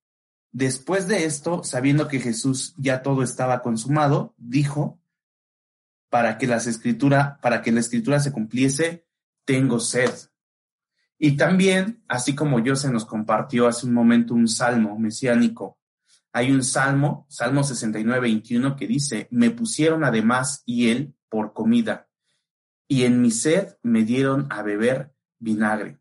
después 0.53 1.09
de 1.09 1.25
esto, 1.25 1.65
sabiendo 1.65 2.07
que 2.07 2.21
Jesús 2.21 2.75
ya 2.77 3.01
todo 3.01 3.23
estaba 3.23 3.61
consumado, 3.61 4.35
dijo, 4.37 5.01
para 6.09 6.37
que 6.37 6.47
las 6.47 6.65
escritura, 6.65 7.39
para 7.41 7.61
que 7.61 7.73
la 7.73 7.81
escritura 7.81 8.21
se 8.21 8.31
cumpliese, 8.31 9.05
tengo 9.43 9.81
sed. 9.81 10.13
Y 11.17 11.35
también, 11.35 12.05
así 12.07 12.35
como 12.35 12.59
yo 12.59 12.77
se 12.77 12.89
nos 12.89 13.03
compartió 13.03 13.67
hace 13.67 13.85
un 13.85 13.93
momento 13.93 14.33
un 14.33 14.47
salmo 14.47 14.97
mesiánico, 14.97 15.77
hay 16.31 16.53
un 16.53 16.63
salmo, 16.63 17.27
Salmo 17.27 17.65
69, 17.65 18.21
21, 18.21 18.77
que 18.77 18.87
dice, 18.87 19.27
me 19.29 19.51
pusieron 19.51 20.05
además 20.05 20.63
y 20.65 20.89
él 20.89 21.13
por 21.27 21.51
comida, 21.51 22.07
y 22.87 23.03
en 23.03 23.21
mi 23.21 23.31
sed 23.31 23.77
me 23.81 24.03
dieron 24.03 24.47
a 24.49 24.61
beber 24.61 25.13
vinagre. 25.39 25.99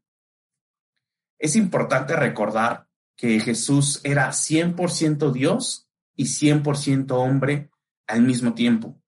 Es 1.39 1.57
importante 1.57 2.15
recordar 2.17 2.89
que 3.17 3.41
Jesús 3.41 4.01
era 4.05 4.31
100% 4.31 5.33
Dios 5.33 5.89
y 6.15 6.25
100% 6.25 7.11
hombre 7.13 7.71
al 8.07 8.23
mismo 8.23 8.55
tiempo. 8.55 9.01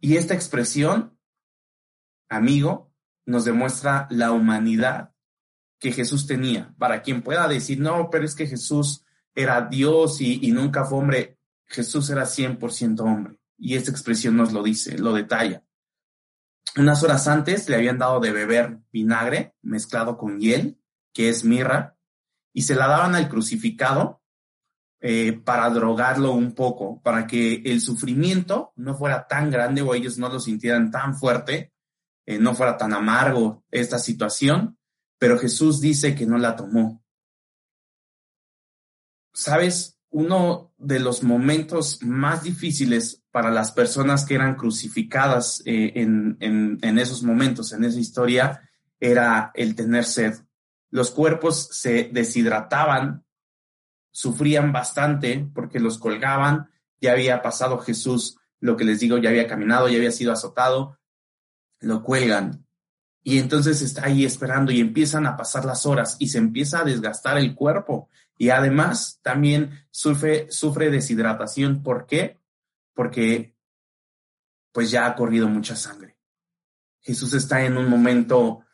Y 0.00 0.16
esta 0.16 0.34
expresión, 0.34 1.18
amigo, 2.28 2.92
nos 3.24 3.44
demuestra 3.44 4.06
la 4.10 4.32
humanidad 4.32 5.12
que 5.78 5.92
Jesús 5.92 6.26
tenía. 6.26 6.74
Para 6.78 7.02
quien 7.02 7.22
pueda 7.22 7.48
decir, 7.48 7.80
no, 7.80 8.08
pero 8.10 8.24
es 8.24 8.34
que 8.34 8.46
Jesús 8.46 9.04
era 9.34 9.62
Dios 9.62 10.20
y, 10.20 10.50
nunca 10.50 10.84
fue 10.84 10.98
hombre, 10.98 11.38
Jesús 11.66 12.08
era 12.10 12.24
100% 12.24 13.00
hombre. 13.00 13.38
Y 13.58 13.74
esta 13.74 13.90
expresión 13.90 14.36
nos 14.36 14.52
lo 14.52 14.62
dice, 14.62 14.98
lo 14.98 15.12
detalla. 15.12 15.62
Unas 16.76 17.02
horas 17.02 17.28
antes 17.28 17.68
le 17.68 17.76
habían 17.76 17.98
dado 17.98 18.20
de 18.20 18.32
beber 18.32 18.80
vinagre 18.92 19.54
mezclado 19.62 20.18
con 20.18 20.40
hiel, 20.40 20.80
que 21.12 21.28
es 21.28 21.44
mirra, 21.44 21.96
y 22.52 22.62
se 22.62 22.74
la 22.74 22.86
daban 22.86 23.14
al 23.14 23.28
crucificado 23.28 24.22
eh, 25.00 25.32
para 25.32 25.68
drogarlo 25.70 26.32
un 26.32 26.54
poco, 26.54 27.00
para 27.02 27.26
que 27.26 27.62
el 27.66 27.80
sufrimiento 27.80 28.72
no 28.76 28.96
fuera 28.96 29.26
tan 29.26 29.50
grande 29.50 29.82
o 29.82 29.94
ellos 29.94 30.18
no 30.18 30.28
lo 30.28 30.40
sintieran 30.40 30.90
tan 30.90 31.14
fuerte, 31.16 31.72
eh, 32.26 32.38
no 32.38 32.54
fuera 32.54 32.76
tan 32.76 32.92
amargo 32.92 33.62
esta 33.70 33.98
situación, 33.98 34.78
pero 35.18 35.38
Jesús 35.38 35.80
dice 35.80 36.14
que 36.14 36.26
no 36.26 36.38
la 36.38 36.56
tomó. 36.56 37.04
¿Sabes? 39.32 39.98
Uno 40.10 40.72
de 40.78 40.98
los 40.98 41.22
momentos 41.22 42.02
más 42.02 42.42
difíciles 42.42 43.22
para 43.36 43.50
las 43.50 43.70
personas 43.70 44.24
que 44.24 44.34
eran 44.34 44.54
crucificadas 44.54 45.62
eh, 45.66 45.92
en, 45.96 46.38
en 46.40 46.98
esos 46.98 47.22
momentos, 47.22 47.74
en 47.74 47.84
esa 47.84 48.00
historia, 48.00 48.62
era 48.98 49.50
el 49.54 49.74
tener 49.74 50.06
sed 50.06 50.36
los 50.96 51.10
cuerpos 51.10 51.68
se 51.72 52.08
deshidrataban, 52.12 53.24
sufrían 54.10 54.72
bastante 54.72 55.46
porque 55.54 55.78
los 55.78 55.98
colgaban, 55.98 56.70
ya 57.02 57.12
había 57.12 57.42
pasado 57.42 57.78
Jesús, 57.78 58.38
lo 58.60 58.78
que 58.78 58.84
les 58.84 59.00
digo, 59.00 59.18
ya 59.18 59.28
había 59.28 59.46
caminado, 59.46 59.88
ya 59.88 59.98
había 59.98 60.10
sido 60.10 60.32
azotado, 60.32 60.98
lo 61.80 62.02
cuelgan. 62.02 62.66
Y 63.22 63.38
entonces 63.38 63.82
está 63.82 64.06
ahí 64.06 64.24
esperando 64.24 64.72
y 64.72 64.80
empiezan 64.80 65.26
a 65.26 65.36
pasar 65.36 65.64
las 65.64 65.84
horas 65.84 66.16
y 66.18 66.28
se 66.28 66.38
empieza 66.38 66.80
a 66.80 66.84
desgastar 66.84 67.36
el 67.36 67.54
cuerpo. 67.54 68.08
Y 68.38 68.50
además 68.50 69.18
también 69.22 69.86
sufre, 69.90 70.50
sufre 70.50 70.90
deshidratación. 70.90 71.82
¿Por 71.82 72.06
qué? 72.06 72.38
Porque 72.96 73.54
pues 74.72 74.90
ya 74.90 75.06
ha 75.06 75.14
corrido 75.14 75.46
mucha 75.48 75.76
sangre. 75.76 76.18
Jesús 77.00 77.32
está 77.34 77.64
en 77.64 77.76
un 77.76 77.88
momento 77.88 78.64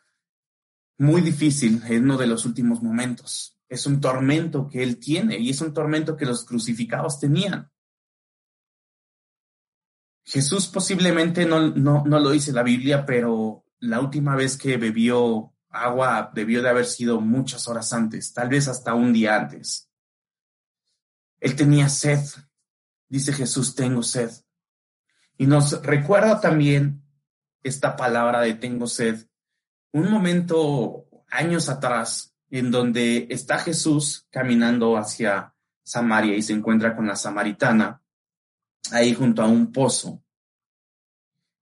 muy 0.96 1.20
difícil 1.20 1.82
en 1.87 2.04
uno 2.04 2.16
de 2.16 2.26
los 2.26 2.46
últimos 2.46 2.82
momentos. 2.82 3.61
Es 3.68 3.85
un 3.87 4.00
tormento 4.00 4.68
que 4.68 4.82
él 4.82 4.98
tiene 4.98 5.38
y 5.38 5.50
es 5.50 5.61
un 5.61 5.74
tormento 5.74 6.16
que 6.16 6.24
los 6.24 6.44
crucificados 6.44 7.20
tenían. 7.20 7.70
Jesús 10.24 10.68
posiblemente 10.68 11.44
no, 11.44 11.68
no, 11.70 12.04
no 12.06 12.20
lo 12.20 12.30
dice 12.30 12.52
la 12.52 12.62
Biblia, 12.62 13.04
pero 13.04 13.64
la 13.80 14.00
última 14.00 14.37
vez 14.37 14.56
que 14.56 14.76
bebió 14.76 15.52
agua 15.68 16.30
debió 16.32 16.62
de 16.62 16.68
haber 16.68 16.87
sido 16.87 17.20
muchas 17.20 17.66
horas 17.66 17.92
antes, 17.92 18.32
tal 18.32 18.48
vez 18.48 18.68
hasta 18.68 18.94
un 18.94 19.12
día 19.12 19.37
antes. 19.37 19.90
Él 21.40 21.56
tenía 21.56 21.88
sed. 21.88 22.20
Dice 23.12 23.35
Jesús, 23.35 23.75
tengo 23.75 24.03
sed. 24.03 24.31
Y 25.37 25.44
nos 25.46 25.83
recuerda 25.83 26.40
también 26.40 27.05
esta 27.62 27.94
palabra 27.94 28.40
de 28.40 28.55
tengo 28.55 28.87
sed 28.87 29.27
un 29.92 30.11
momento 30.11 31.09
años 31.29 31.68
atrás 31.68 32.35
en 32.48 32.70
donde 32.70 33.27
está 33.29 33.59
Jesús 33.59 34.27
caminando 34.31 34.97
hacia 34.97 35.55
Samaria 35.82 36.34
y 36.36 36.43
se 36.43 36.55
encuentra 36.55 36.97
con 36.97 37.07
la 37.07 37.14
samaritana 37.14 38.03
ahí 38.93 39.12
junto 39.12 39.43
a 39.43 39.47
un 39.47 39.72
pozo. 39.72 40.24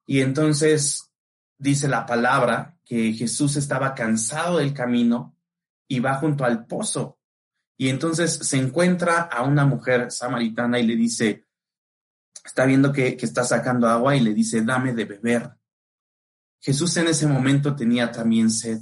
Y 0.07 0.21
entonces 0.21 1.11
dice 1.59 1.89
la 1.89 2.07
palabra 2.07 2.79
que 2.85 3.13
Jesús 3.13 3.57
estaba 3.57 3.97
cansado 3.97 4.59
del 4.59 4.73
camino 4.73 5.37
y 5.89 5.99
va 5.99 6.15
junto 6.15 6.45
al 6.45 6.65
pozo. 6.67 7.19
Y 7.81 7.89
entonces 7.89 8.35
se 8.35 8.59
encuentra 8.59 9.23
a 9.23 9.43
una 9.43 9.65
mujer 9.65 10.11
samaritana 10.11 10.79
y 10.79 10.87
le 10.87 10.97
dice, 10.97 11.47
está 12.51 12.65
viendo 12.67 12.93
que, 12.93 13.17
está 13.21 13.45
sacando 13.45 13.89
agua 13.89 14.17
y 14.17 14.21
le 14.21 14.35
dice, 14.35 14.63
dame 14.63 14.93
de 14.93 15.05
beber. 15.05 15.53
Jesús 16.61 16.97
en 16.97 17.07
ese 17.07 17.27
momento 17.27 17.77
tenía 17.77 18.11
también 18.11 18.51
sed. 18.51 18.81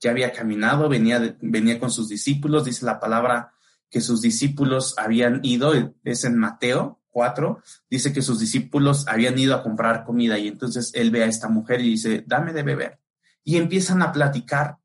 Ya 0.00 0.10
había 0.10 0.32
caminado, 0.32 0.88
venía, 0.88 1.36
venía 1.40 1.78
con 1.78 1.90
sus 1.90 2.08
discípulos, 2.08 2.64
dice 2.64 2.84
la 2.84 2.98
palabra 2.98 3.52
que 3.90 4.00
sus 4.00 4.22
discípulos 4.22 4.94
habían 4.96 5.40
ido, 5.44 5.94
es 6.02 6.24
en 6.24 6.36
Mateo 6.38 7.02
4, 7.10 7.62
dice 7.88 8.12
que 8.12 8.22
sus 8.22 8.40
discípulos 8.40 9.06
habían 9.06 9.38
ido 9.38 9.54
a 9.54 9.62
comprar 9.62 10.04
comida 10.04 10.38
y 10.38 10.48
entonces 10.48 10.90
él 10.94 11.10
ve 11.10 11.22
a 11.22 11.26
esta 11.26 11.48
mujer 11.48 11.80
y 11.80 11.90
dice, 11.90 12.24
dame 12.26 12.52
de 12.52 12.62
beber. 12.62 13.00
Y 13.44 13.58
empiezan 13.58 14.02
a 14.02 14.12
platicar. 14.12 14.78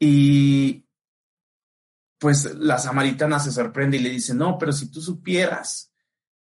Y 0.00 0.83
pues 2.18 2.54
la 2.54 2.78
samaritana 2.78 3.38
se 3.38 3.52
sorprende 3.52 3.96
y 3.96 4.00
le 4.00 4.10
dice, 4.10 4.34
no, 4.34 4.58
pero 4.58 4.72
si 4.72 4.90
tú 4.90 5.00
supieras 5.00 5.92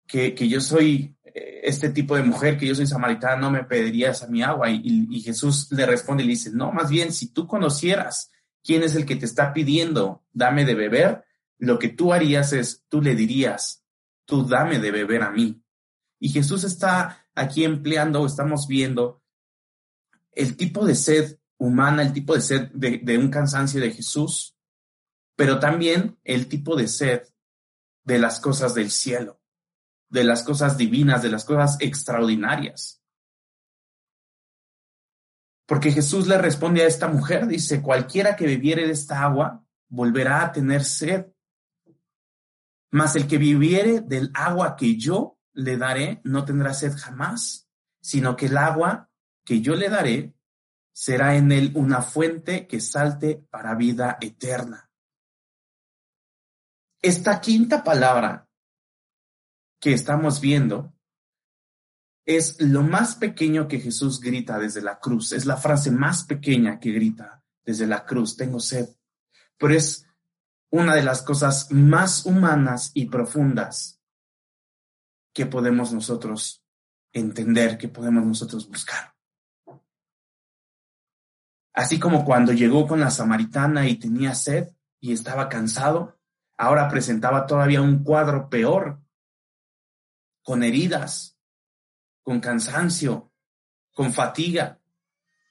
que, 0.07 0.35
yo 0.49 0.61
soy 0.61 1.17
eh, 1.23 1.61
este 1.65 1.91
tipo 1.91 2.17
de 2.17 2.23
mujer, 2.23 2.59
que 2.59 2.67
yo 2.67 2.75
soy 2.75 2.87
samaritana, 2.87 3.37
no 3.37 3.51
me 3.51 3.65
pedirías 3.65 4.23
a 4.23 4.29
mi 4.29 4.43
agua. 4.43 4.71
Y, 4.71 5.07
y, 5.11 5.21
Jesús 5.21 5.71
le 5.71 5.87
responde 5.87 6.23
y 6.23 6.27
le 6.27 6.33
dice, 6.33 6.51
no, 6.53 6.73
más 6.73 6.91
bien, 6.91 7.13
si 7.13 7.33
tú 7.33 7.47
conocieras 7.47 8.31
quién 8.65 8.83
es 8.83 8.95
el 8.95 9.07
que 9.07 9.17
te 9.17 9.27
está 9.27 9.53
pidiendo, 9.53 10.25
dame 10.33 10.65
de 10.65 10.75
beber, 10.75 11.25
lo 11.59 11.79
que 11.79 11.89
tú 11.89 12.13
harías 12.13 12.53
es, 12.53 12.85
tú 12.89 13.03
le 13.03 13.15
dirías, 13.15 13.85
tú 14.25 14.47
dame 14.47 14.79
de 14.79 14.91
beber 14.91 15.23
a 15.23 15.31
mí. 15.31 15.63
Y 16.21 16.31
Jesús 16.31 16.65
está 16.65 17.27
aquí 17.35 17.65
empleando, 17.65 18.27
estamos 18.27 18.67
viendo 18.67 19.23
el 20.33 20.57
tipo 20.57 20.87
de 20.87 20.95
sed 20.95 21.39
humana, 21.59 22.03
el 22.03 22.13
tipo 22.13 22.35
de 22.35 22.41
sed 22.41 22.71
de, 22.73 23.19
un 23.19 23.29
cansancio 23.29 23.81
de 23.81 23.91
Jesús, 23.91 24.57
pero 25.39 25.61
también 25.61 26.19
el 26.25 26.49
tipo 26.49 26.75
de 26.75 26.89
sed 26.89 27.23
de 28.03 28.19
las 28.19 28.41
cosas 28.41 28.75
del 28.75 28.91
cielo, 28.91 29.41
de 30.09 30.25
las 30.25 30.43
cosas 30.43 30.77
divinas, 30.77 31.23
de 31.23 31.31
las 31.31 31.45
cosas 31.45 31.77
extraordinarias. 31.79 33.01
Porque 35.65 35.93
Jesús 35.93 36.27
le 36.27 36.39
responde 36.39 36.83
a 36.83 36.89
esta 36.89 37.07
mujer, 37.07 37.47
dice, 37.47 37.81
cualquiera 37.83 38.35
que 38.35 38.47
bebiere 38.47 38.85
de 38.85 38.95
esta 38.95 39.23
agua 39.23 39.65
volverá 39.87 40.43
a 40.43 40.51
tener 40.51 40.83
sed, 40.83 41.27
mas 42.91 43.15
el 43.15 43.29
que 43.29 43.39
viviere 43.39 44.01
del 44.01 44.33
agua 44.35 44.75
que 44.75 44.97
yo 44.97 45.39
le 45.53 45.77
daré 45.77 46.21
no 46.25 46.45
tendrá 46.45 46.75
sed 46.75 46.97
jamás, 46.97 47.71
sino 48.01 48.35
que 48.35 48.47
el 48.47 48.57
agua 48.57 49.09
que 49.45 49.61
yo 49.61 49.77
le 49.77 49.89
daré 49.89 50.35
será 50.93 51.37
en 51.37 51.53
él 51.53 51.71
una 51.77 52.03
fuente 52.03 52.67
que 52.67 52.81
salte 52.81 53.47
para 53.51 53.77
vida 53.77 54.19
eterna. 54.21 54.88
Esta 57.01 57.41
quinta 57.41 57.85
palabra 57.85 58.49
que 59.81 59.93
estamos 59.93 60.41
viendo 60.41 60.93
es 62.27 62.61
lo 62.61 62.83
más 62.83 63.15
pequeño 63.15 63.69
que 63.69 63.79
Jesús 63.79 64.21
grita 64.21 64.59
desde 64.59 64.83
la 64.83 64.99
cruz. 64.99 65.33
Es 65.33 65.47
la 65.47 65.57
frase 65.57 65.91
más 65.91 66.25
pequeña 66.25 66.81
que 66.81 66.91
grita 66.91 67.43
desde 67.65 67.87
la 67.87 68.05
cruz, 68.05 68.37
tengo 68.37 68.59
sed. 68.59 68.89
Pero 69.57 69.75
es 69.75 70.07
una 70.71 70.95
de 70.95 71.03
las 71.03 71.23
cosas 71.23 71.71
más 71.71 72.27
humanas 72.27 72.91
y 72.95 73.07
profundas 73.07 74.03
que 75.33 75.47
podemos 75.47 75.93
nosotros 75.93 76.65
entender, 77.13 77.79
que 77.79 77.89
podemos 77.89 78.27
nosotros 78.27 78.69
buscar. 78.69 79.15
Así 81.73 82.01
como 82.01 82.25
cuando 82.25 82.53
llegó 82.53 82.89
con 82.89 82.99
la 82.99 83.11
samaritana 83.11 83.89
y 83.89 84.01
tenía 84.01 84.35
sed 84.35 84.69
y 85.01 85.13
estaba 85.13 85.49
cansado, 85.49 86.18
ahora 86.59 86.89
presentaba 86.89 87.47
todavía 87.47 87.81
un 87.81 88.03
cuadro 88.03 88.51
peor, 88.51 89.01
con 90.43 90.63
heridas, 90.63 91.39
con 92.23 92.41
cansancio, 92.41 93.33
con 93.93 94.13
fatiga, 94.13 94.81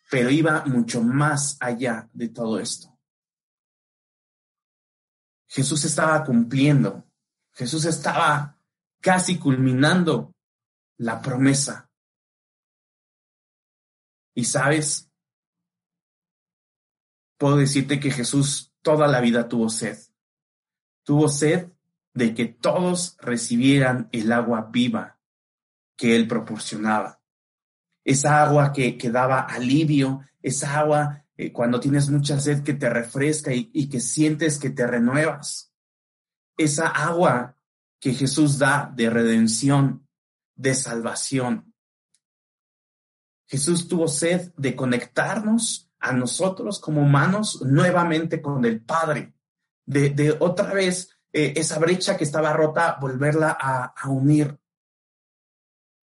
pero 0.09 0.29
iba 0.29 0.65
mucho 0.65 1.01
más 1.01 1.57
allá 1.59 2.09
de 2.13 2.29
todo 2.29 2.59
esto. 2.59 2.97
Jesús 5.47 5.85
estaba 5.85 6.23
cumpliendo, 6.23 7.09
Jesús 7.53 7.85
estaba 7.85 8.59
casi 8.99 9.39
culminando 9.39 10.35
la 10.97 11.21
promesa. 11.21 11.89
Y 14.33 14.45
sabes, 14.45 15.09
puedo 17.37 17.57
decirte 17.57 17.99
que 17.99 18.11
Jesús 18.11 18.73
toda 18.81 19.07
la 19.07 19.21
vida 19.21 19.47
tuvo 19.47 19.69
sed. 19.69 19.97
Tuvo 21.07 21.29
sed 21.29 21.69
de 22.13 22.35
que 22.35 22.47
todos 22.47 23.15
recibieran 23.21 24.09
el 24.11 24.29
agua 24.33 24.67
viva 24.69 25.21
que 25.95 26.17
Él 26.17 26.27
proporcionaba. 26.27 27.21
Esa 28.03 28.43
agua 28.43 28.73
que, 28.73 28.97
daba 29.09 29.39
alivio, 29.39 30.19
esa 30.41 30.77
agua 30.77 31.23
eh, 31.37 31.53
cuando 31.53 31.79
tienes 31.79 32.09
mucha 32.09 32.41
sed 32.41 32.61
que 32.61 32.73
te 32.73 32.89
refresca 32.89 33.51
y 33.53 33.87
que 33.87 34.01
sientes 34.01 34.59
que 34.59 34.69
te 34.69 34.85
renuevas. 34.85 35.73
Esa 36.57 36.87
agua 36.87 37.57
que 38.01 38.13
Jesús 38.13 38.57
da 38.57 38.91
de 38.93 39.09
redención, 39.09 40.05
de 40.55 40.75
salvación. 40.75 41.73
Jesús 43.45 43.87
tuvo 43.87 44.09
sed 44.09 44.51
de 44.57 44.75
conectarnos 44.75 45.89
a 45.99 46.11
nosotros 46.11 46.81
como 46.81 47.01
humanos 47.01 47.61
nuevamente 47.61 48.41
con 48.41 48.65
el 48.65 48.83
Padre, 48.83 49.36
de, 49.87 50.37
otra 50.39 50.73
vez 50.73 51.17
eh, 51.33 51.53
esa 51.55 51.79
brecha 51.79 52.15
que 52.15 52.23
estaba 52.23 52.53
rota, 52.53 52.97
volverla 53.01 53.57
a, 53.59 53.85
a 53.85 54.09
unir. 54.09 54.59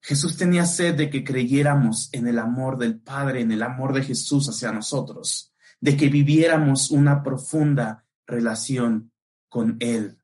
Jesús 0.02 0.36
tenía 0.36 0.66
sed 0.66 0.96
de 0.96 1.08
que 1.08 1.22
creyéramos 1.22 2.10
en 2.12 2.26
el 2.26 2.38
amor 2.38 2.76
del 2.76 3.00
Padre, 3.00 3.40
en 3.40 3.52
el 3.52 3.62
amor 3.62 3.92
de 3.92 4.02
Jesús 4.02 4.48
hacia 4.48 4.72
nosotros, 4.72 5.54
de 5.80 5.96
que 5.96 6.08
viviéramos 6.08 6.90
una 6.90 7.22
profunda 7.22 8.04
relación 8.26 9.12
con 9.48 9.76
Él. 9.80 10.18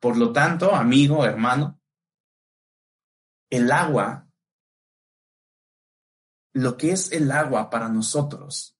Por 0.00 0.16
lo 0.16 0.32
tanto, 0.32 0.74
amigo, 0.74 1.24
hermano, 1.24 1.80
el 3.50 3.72
agua 3.72 4.28
lo 6.54 6.76
que 6.76 6.92
es 6.92 7.12
el 7.12 7.30
agua 7.30 7.70
para 7.70 7.88
nosotros 7.88 8.77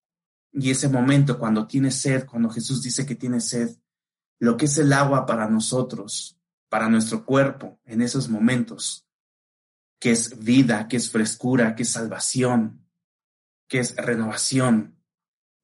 y 0.61 0.71
ese 0.71 0.89
momento 0.89 1.39
cuando 1.39 1.67
tiene 1.67 1.91
sed, 1.91 2.27
cuando 2.27 2.51
Jesús 2.51 2.83
dice 2.83 3.07
que 3.07 3.15
tiene 3.15 3.41
sed, 3.41 3.77
lo 4.41 4.57
que 4.57 4.67
es 4.67 4.77
el 4.79 4.93
agua 4.93 5.25
para 5.27 5.49
nosotros, 5.49 6.39
para 6.69 6.89
nuestro 6.89 7.25
cuerpo 7.25 7.81
en 7.85 8.03
esos 8.03 8.29
momentos, 8.29 9.07
que 10.01 10.11
es 10.11 10.43
vida, 10.43 10.89
que 10.89 10.97
es 10.97 11.11
frescura, 11.11 11.75
que 11.75 11.83
es 11.83 11.93
salvación, 11.93 12.87
que 13.69 13.79
es 13.79 13.97
renovación. 13.97 15.01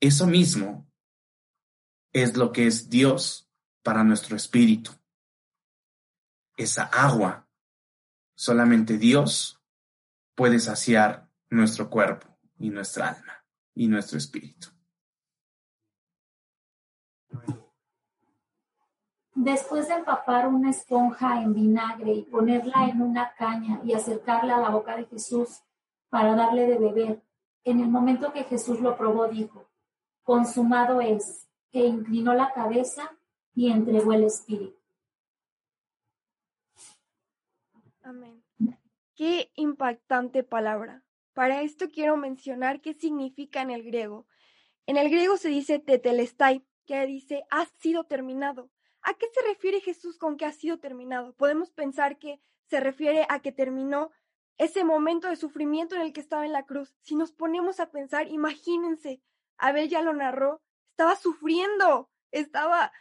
Eso 0.01 0.27
mismo 0.27 0.91
es 2.13 2.37
lo 2.37 2.53
que 2.53 2.67
es 2.67 2.89
Dios 2.89 3.51
para 3.83 4.05
nuestro 4.05 4.37
espíritu. 4.37 4.93
Esa 6.57 6.85
agua, 6.85 7.49
solamente 8.37 8.97
Dios 8.97 9.61
puede 10.35 10.59
saciar 10.59 11.31
nuestro 11.51 11.91
cuerpo 11.91 12.39
y 12.59 12.71
nuestra 12.71 13.09
alma 13.09 13.45
y 13.75 13.89
nuestro 13.89 14.19
espíritu. 14.19 14.74
Después 19.35 19.89
de 19.89 19.95
empapar 19.95 20.47
una 20.47 20.71
esponja 20.71 21.43
en 21.43 21.55
vinagre 21.55 22.13
y 22.13 22.23
ponerla 22.23 22.89
en 22.89 23.03
una 23.03 23.35
caña 23.35 23.81
y 23.85 23.93
acercarla 23.93 24.57
a 24.57 24.61
la 24.61 24.71
boca 24.71 24.97
de 24.97 25.07
Jesús 25.07 25.61
para 26.09 26.37
darle 26.37 26.67
de 26.67 26.79
beber, 26.79 27.23
en 27.65 27.81
el 27.81 27.89
momento 27.89 28.33
que 28.33 28.45
Jesús 28.45 28.81
lo 28.81 28.97
probó 28.97 29.27
dijo, 29.27 29.69
consumado 30.23 31.01
es, 31.01 31.49
e 31.73 31.85
inclinó 31.85 32.33
la 32.35 32.53
cabeza 32.53 33.11
y 33.55 33.73
entregó 33.73 34.13
el 34.13 34.25
espíritu. 34.25 34.79
Amén. 38.03 38.45
Qué 39.17 39.51
impactante 39.57 40.45
palabra. 40.45 41.03
Para 41.33 41.63
esto 41.63 41.91
quiero 41.91 42.17
mencionar 42.17 42.81
qué 42.81 42.95
significa 42.95 43.63
en 43.63 43.71
el 43.71 43.83
griego. 43.83 44.27
En 44.87 44.97
el 44.97 45.11
griego 45.11 45.37
se 45.37 45.49
dice 45.49 45.81
tetelestai, 45.81 46.65
que 46.87 47.05
dice 47.07 47.45
ha 47.51 47.65
sido 47.81 48.05
terminado. 48.05 48.71
¿A 49.05 49.15
qué 49.15 49.27
se 49.33 49.43
refiere 49.43 49.81
Jesús 49.81 50.19
con 50.19 50.37
que 50.37 50.47
ha 50.47 50.53
sido 50.53 50.79
terminado? 50.79 51.35
Podemos 51.35 51.71
pensar 51.71 52.19
que 52.19 52.41
se 52.67 52.81
refiere 52.81 53.27
a 53.29 53.41
que 53.41 53.53
terminó 53.53 54.11
ese 54.57 54.83
momento 54.83 55.29
de 55.29 55.37
sufrimiento 55.37 55.95
en 55.95 56.03
el 56.03 56.13
que 56.13 56.21
estaba 56.21 56.47
en 56.47 56.53
la 56.53 56.65
cruz. 56.65 56.97
Si 57.03 57.15
nos 57.15 57.33
ponemos 57.33 57.81
a 57.81 57.91
pensar, 57.91 58.29
imagínense, 58.29 59.21
Abel 59.59 59.89
ya 59.89 60.03
lo 60.03 60.13
narró, 60.13 60.63
estaba 60.91 61.17
sufriendo, 61.17 62.11
estaba 62.31 62.93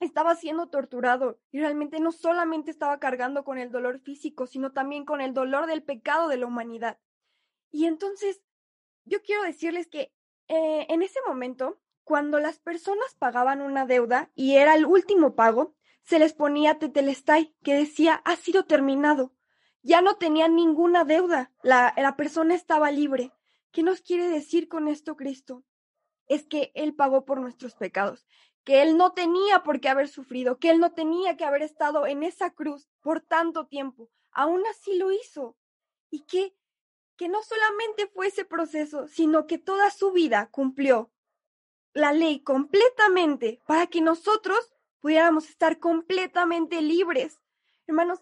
estaba 0.00 0.34
siendo 0.34 0.68
torturado 0.68 1.40
y 1.50 1.60
realmente 1.60 2.00
no 2.00 2.12
solamente 2.12 2.70
estaba 2.70 2.98
cargando 2.98 3.44
con 3.44 3.58
el 3.58 3.70
dolor 3.70 4.00
físico, 4.00 4.46
sino 4.46 4.72
también 4.72 5.04
con 5.04 5.20
el 5.20 5.32
dolor 5.34 5.66
del 5.66 5.82
pecado 5.82 6.28
de 6.28 6.36
la 6.36 6.46
humanidad. 6.46 6.98
Y 7.70 7.86
entonces, 7.86 8.42
yo 9.04 9.22
quiero 9.22 9.42
decirles 9.42 9.88
que 9.88 10.12
eh, 10.48 10.86
en 10.88 11.02
ese 11.02 11.20
momento, 11.26 11.80
cuando 12.04 12.38
las 12.38 12.58
personas 12.58 13.14
pagaban 13.18 13.60
una 13.60 13.86
deuda 13.86 14.30
y 14.34 14.56
era 14.56 14.74
el 14.74 14.86
último 14.86 15.34
pago, 15.34 15.74
se 16.02 16.18
les 16.18 16.34
ponía 16.34 16.78
tetelestai, 16.78 17.54
que 17.62 17.74
decía, 17.74 18.20
ha 18.24 18.36
sido 18.36 18.66
terminado. 18.66 19.32
Ya 19.82 20.00
no 20.02 20.16
tenían 20.16 20.54
ninguna 20.54 21.04
deuda. 21.04 21.52
La, 21.62 21.94
la 21.96 22.16
persona 22.16 22.54
estaba 22.54 22.90
libre. 22.90 23.32
¿Qué 23.70 23.82
nos 23.82 24.00
quiere 24.02 24.28
decir 24.28 24.68
con 24.68 24.88
esto 24.88 25.16
Cristo? 25.16 25.64
Es 26.26 26.46
que 26.46 26.72
Él 26.74 26.94
pagó 26.94 27.24
por 27.24 27.40
nuestros 27.40 27.74
pecados, 27.74 28.26
que 28.64 28.82
Él 28.82 28.96
no 28.96 29.12
tenía 29.12 29.62
por 29.62 29.80
qué 29.80 29.88
haber 29.88 30.08
sufrido, 30.08 30.58
que 30.58 30.70
Él 30.70 30.78
no 30.78 30.92
tenía 30.92 31.36
que 31.36 31.44
haber 31.44 31.62
estado 31.62 32.06
en 32.06 32.22
esa 32.22 32.50
cruz 32.50 32.88
por 33.00 33.20
tanto 33.20 33.66
tiempo. 33.66 34.10
Aún 34.30 34.62
así 34.70 34.96
lo 34.96 35.10
hizo. 35.10 35.56
Y 36.10 36.24
que 36.24 36.54
que 37.16 37.28
no 37.28 37.42
solamente 37.42 38.06
fue 38.08 38.28
ese 38.28 38.44
proceso, 38.44 39.06
sino 39.08 39.46
que 39.46 39.58
toda 39.58 39.90
su 39.90 40.12
vida 40.12 40.48
cumplió 40.50 41.12
la 41.94 42.12
ley 42.12 42.40
completamente 42.40 43.62
para 43.66 43.86
que 43.86 44.00
nosotros 44.00 44.70
pudiéramos 45.00 45.48
estar 45.48 45.78
completamente 45.78 46.82
libres. 46.82 47.40
Hermanos, 47.86 48.20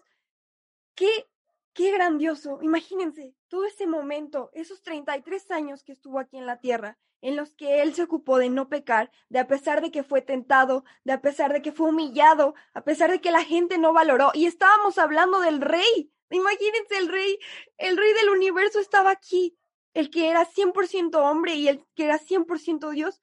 qué, 0.95 1.27
qué 1.73 1.91
grandioso. 1.91 2.59
Imagínense 2.61 3.35
todo 3.47 3.65
ese 3.65 3.87
momento, 3.87 4.51
esos 4.53 4.81
33 4.83 5.51
años 5.51 5.83
que 5.83 5.93
estuvo 5.93 6.19
aquí 6.19 6.37
en 6.37 6.45
la 6.45 6.59
tierra, 6.59 6.97
en 7.21 7.35
los 7.35 7.55
que 7.55 7.81
él 7.81 7.93
se 7.95 8.03
ocupó 8.03 8.37
de 8.37 8.49
no 8.49 8.67
pecar, 8.69 9.09
de 9.29 9.39
a 9.39 9.47
pesar 9.47 9.81
de 9.81 9.91
que 9.91 10.03
fue 10.03 10.21
tentado, 10.21 10.83
de 11.05 11.13
a 11.13 11.21
pesar 11.21 11.53
de 11.53 11.61
que 11.61 11.71
fue 11.71 11.89
humillado, 11.89 12.53
a 12.73 12.83
pesar 12.83 13.09
de 13.09 13.21
que 13.21 13.31
la 13.31 13.43
gente 13.43 13.77
no 13.77 13.93
valoró. 13.93 14.31
Y 14.33 14.45
estábamos 14.45 14.97
hablando 14.97 15.39
del 15.39 15.61
rey. 15.61 16.11
Imagínense 16.29 16.97
el 16.97 17.07
rey, 17.07 17.39
el 17.77 17.95
rey 17.95 18.13
del 18.13 18.29
universo 18.29 18.79
estaba 18.79 19.11
aquí, 19.11 19.57
el 19.93 20.09
que 20.09 20.29
era 20.29 20.45
100% 20.45 21.15
hombre 21.15 21.55
y 21.55 21.69
el 21.69 21.85
que 21.95 22.05
era 22.05 22.19
100% 22.19 22.89
Dios, 22.89 23.21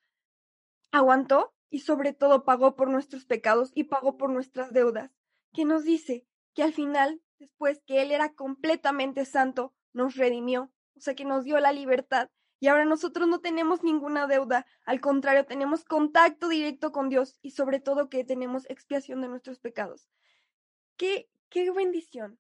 aguantó 0.93 1.55
y 1.71 1.81
sobre 1.81 2.13
todo 2.13 2.45
pagó 2.45 2.75
por 2.75 2.89
nuestros 2.89 3.25
pecados 3.25 3.71
y 3.75 3.85
pagó 3.85 4.17
por 4.17 4.31
nuestras 4.31 4.73
deudas, 4.73 5.11
que 5.53 5.65
nos 5.65 5.85
dice 5.85 6.27
que 6.55 6.63
al 6.63 6.73
final, 6.73 7.23
después 7.39 7.83
que 7.87 8.03
Él 8.03 8.11
era 8.11 8.35
completamente 8.35 9.25
santo, 9.25 9.73
nos 9.93 10.17
redimió, 10.17 10.73
o 10.97 11.01
sea 11.01 11.15
que 11.15 11.25
nos 11.25 11.45
dio 11.45 11.59
la 11.61 11.73
libertad. 11.73 12.31
Y 12.63 12.69
ahora 12.69 12.85
nosotros 12.85 13.27
no 13.27 13.41
tenemos 13.41 13.83
ninguna 13.83 14.27
deuda, 14.27 14.67
al 14.85 15.01
contrario, 15.01 15.47
tenemos 15.47 15.85
contacto 15.85 16.49
directo 16.49 16.93
con 16.93 17.09
Dios 17.09 17.39
y 17.41 17.53
sobre 17.53 17.81
todo 17.81 18.11
que 18.11 18.23
tenemos 18.23 18.69
expiación 18.69 19.23
de 19.23 19.29
nuestros 19.29 19.61
pecados. 19.61 20.09
Qué, 20.99 21.31
qué 21.49 21.71
bendición 21.71 22.39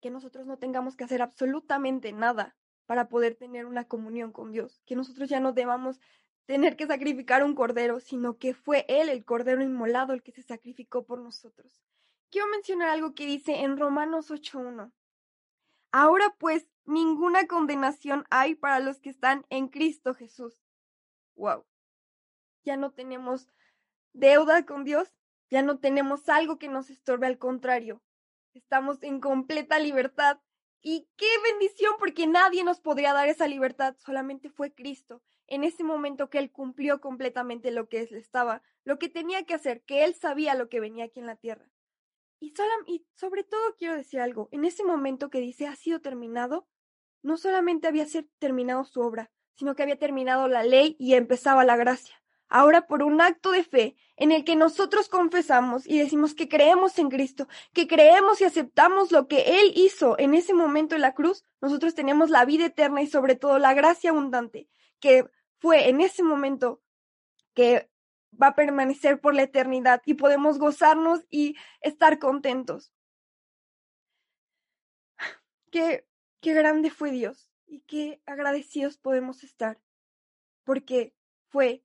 que 0.00 0.10
nosotros 0.10 0.46
no 0.46 0.58
tengamos 0.58 0.96
que 0.96 1.04
hacer 1.04 1.20
absolutamente 1.20 2.12
nada 2.12 2.56
para 2.86 3.08
poder 3.08 3.34
tener 3.34 3.66
una 3.66 3.84
comunión 3.84 4.32
con 4.32 4.52
Dios, 4.52 4.82
que 4.86 4.96
nosotros 4.96 5.28
ya 5.28 5.38
no 5.38 5.52
debamos 5.52 6.00
tener 6.46 6.76
que 6.76 6.86
sacrificar 6.86 7.44
un 7.44 7.54
cordero, 7.54 8.00
sino 8.00 8.38
que 8.38 8.54
fue 8.54 8.84
Él, 8.88 9.08
el 9.08 9.24
cordero 9.24 9.62
inmolado, 9.62 10.12
el 10.12 10.22
que 10.22 10.32
se 10.32 10.42
sacrificó 10.42 11.04
por 11.04 11.20
nosotros. 11.20 11.82
Quiero 12.30 12.48
mencionar 12.48 12.88
algo 12.88 13.14
que 13.14 13.26
dice 13.26 13.60
en 13.60 13.76
Romanos 13.76 14.30
8.1. 14.30 14.92
Ahora 15.92 16.34
pues, 16.38 16.66
ninguna 16.84 17.46
condenación 17.46 18.24
hay 18.30 18.54
para 18.54 18.80
los 18.80 19.00
que 19.00 19.10
están 19.10 19.46
en 19.50 19.68
Cristo 19.68 20.14
Jesús. 20.14 20.58
Wow. 21.36 21.64
Ya 22.64 22.76
no 22.76 22.92
tenemos 22.92 23.48
deuda 24.12 24.64
con 24.64 24.84
Dios, 24.84 25.12
ya 25.50 25.62
no 25.62 25.78
tenemos 25.78 26.28
algo 26.28 26.58
que 26.58 26.68
nos 26.68 26.90
estorbe, 26.90 27.26
al 27.26 27.38
contrario, 27.38 28.02
estamos 28.54 29.02
en 29.02 29.20
completa 29.20 29.78
libertad. 29.78 30.40
Y 30.84 31.08
qué 31.16 31.28
bendición, 31.44 31.94
porque 31.98 32.26
nadie 32.26 32.64
nos 32.64 32.80
podría 32.80 33.12
dar 33.12 33.28
esa 33.28 33.46
libertad, 33.46 33.94
solamente 33.98 34.50
fue 34.50 34.74
Cristo 34.74 35.22
en 35.46 35.64
ese 35.64 35.84
momento 35.84 36.30
que 36.30 36.38
él 36.38 36.50
cumplió 36.50 37.00
completamente 37.00 37.70
lo 37.70 37.88
que 37.88 38.00
él 38.00 38.08
estaba, 38.14 38.62
lo 38.84 38.98
que 38.98 39.08
tenía 39.08 39.44
que 39.44 39.54
hacer, 39.54 39.82
que 39.82 40.04
él 40.04 40.14
sabía 40.14 40.54
lo 40.54 40.68
que 40.68 40.80
venía 40.80 41.04
aquí 41.04 41.20
en 41.20 41.26
la 41.26 41.36
tierra. 41.36 41.68
Y, 42.86 43.06
sobre 43.14 43.44
todo 43.44 43.60
quiero 43.78 43.94
decir 43.94 44.20
algo, 44.20 44.48
en 44.50 44.64
ese 44.64 44.82
momento 44.82 45.30
que 45.30 45.40
dice 45.40 45.68
ha 45.68 45.76
sido 45.76 46.00
terminado, 46.00 46.66
no 47.22 47.36
solamente 47.36 47.86
había 47.86 48.04
terminado 48.40 48.84
su 48.84 49.00
obra, 49.00 49.30
sino 49.54 49.76
que 49.76 49.84
había 49.84 49.98
terminado 49.98 50.48
la 50.48 50.64
ley 50.64 50.96
y 50.98 51.14
empezaba 51.14 51.64
la 51.64 51.76
gracia. 51.76 52.16
Ahora 52.48 52.86
por 52.88 53.04
un 53.04 53.20
acto 53.20 53.52
de 53.52 53.62
fe 53.62 53.96
en 54.16 54.32
el 54.32 54.44
que 54.44 54.56
nosotros 54.56 55.08
confesamos 55.08 55.86
y 55.86 55.98
decimos 55.98 56.34
que 56.34 56.48
creemos 56.48 56.98
en 56.98 57.10
Cristo, 57.10 57.46
que 57.72 57.86
creemos 57.86 58.40
y 58.40 58.44
aceptamos 58.44 59.12
lo 59.12 59.28
que 59.28 59.60
Él 59.60 59.72
hizo 59.76 60.18
en 60.18 60.34
ese 60.34 60.52
momento 60.52 60.96
en 60.96 61.00
la 61.02 61.14
cruz, 61.14 61.44
nosotros 61.60 61.94
tenemos 61.94 62.28
la 62.28 62.44
vida 62.44 62.66
eterna 62.66 63.02
y 63.02 63.06
sobre 63.06 63.36
todo 63.36 63.58
la 63.58 63.72
gracia 63.72 64.10
abundante, 64.10 64.68
que 65.02 65.28
fue 65.58 65.88
en 65.88 66.00
ese 66.00 66.22
momento 66.22 66.80
que 67.54 67.90
va 68.40 68.48
a 68.48 68.54
permanecer 68.54 69.20
por 69.20 69.34
la 69.34 69.42
eternidad 69.42 70.00
y 70.06 70.14
podemos 70.14 70.58
gozarnos 70.58 71.26
y 71.28 71.56
estar 71.80 72.18
contentos. 72.18 72.94
Qué, 75.70 76.06
qué 76.40 76.54
grande 76.54 76.90
fue 76.90 77.10
Dios 77.10 77.50
y 77.66 77.80
qué 77.80 78.22
agradecidos 78.26 78.96
podemos 78.96 79.42
estar, 79.42 79.80
porque 80.64 81.14
fue 81.48 81.84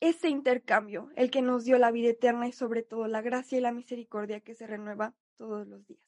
ese 0.00 0.28
intercambio 0.28 1.10
el 1.14 1.30
que 1.30 1.42
nos 1.42 1.64
dio 1.64 1.78
la 1.78 1.90
vida 1.90 2.08
eterna 2.08 2.48
y 2.48 2.52
sobre 2.52 2.82
todo 2.82 3.06
la 3.06 3.20
gracia 3.20 3.58
y 3.58 3.60
la 3.60 3.72
misericordia 3.72 4.40
que 4.40 4.54
se 4.54 4.66
renueva 4.66 5.14
todos 5.36 5.66
los 5.66 5.86
días. 5.86 6.00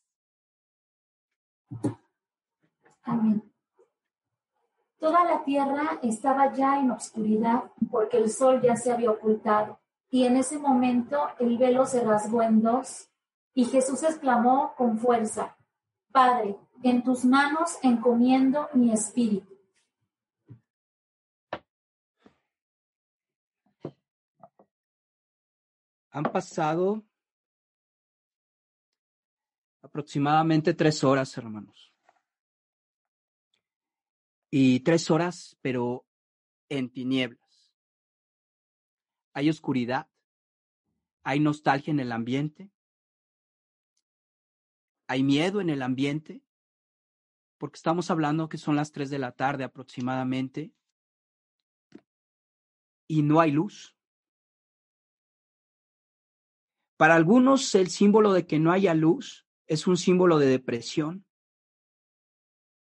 Amén. 3.03 3.53
Toda 4.99 5.25
la 5.25 5.45
tierra 5.45 6.01
estaba 6.03 6.53
ya 6.53 6.81
en 6.81 6.91
oscuridad 6.91 7.71
porque 7.91 8.17
el 8.17 8.31
sol 8.31 8.61
ya 8.61 8.75
se 8.75 8.91
había 8.91 9.13
ocultado. 9.13 9.79
Y 10.11 10.25
en 10.25 10.37
ese 10.37 10.59
momento 10.59 11.29
el 11.39 11.57
velo 11.57 11.87
se 11.87 12.03
rasgó 12.03 12.43
en 12.43 12.63
dos 12.63 13.09
y 13.55 13.65
Jesús 13.67 14.03
exclamó 14.03 14.75
con 14.77 14.99
fuerza, 14.99 15.57
Padre, 16.11 16.57
en 16.83 17.05
tus 17.05 17.25
manos 17.25 17.79
encomiendo 17.83 18.69
mi 18.73 18.93
espíritu. 18.93 19.57
Han 26.11 26.25
pasado 26.25 27.05
aproximadamente 29.83 30.75
tres 30.75 31.05
horas, 31.05 31.37
hermanos 31.39 31.88
y 34.51 34.81
tres 34.81 35.11
horas, 35.11 35.57
pero 35.61 36.07
en 36.69 36.91
tinieblas. 36.91 37.73
Hay 39.33 39.51
oscuridad, 39.51 40.09
hay 41.23 41.41
nostalgia 41.41 41.91
en 41.91 42.01
el 42.01 42.13
ambiente, 42.13 42.71
hay 45.07 45.23
miedo 45.23 45.61
en 45.61 45.71
el 45.71 45.83
ambiente, 45.83 46.43
porque 47.59 47.77
estamos 47.77 48.11
hablando 48.11 48.49
que 48.49 48.59
son 48.59 48.77
las 48.77 48.93
tres 48.93 49.11
de 49.11 49.19
la 49.19 49.33
tarde 49.33 49.65
aproximadamente 49.65 50.73
y 53.07 53.23
no 53.23 53.41
hay 53.41 53.51
luz. 53.51 53.97
Para 56.97 57.15
algunos 57.15 57.75
el 57.75 57.91
símbolo 57.91 58.33
de 58.33 58.47
que 58.47 58.59
no 58.59 58.73
haya 58.73 58.95
luz 58.95 59.47
es 59.67 59.87
un 59.87 59.97
símbolo 59.97 60.39
de 60.39 60.47
depresión, 60.47 61.28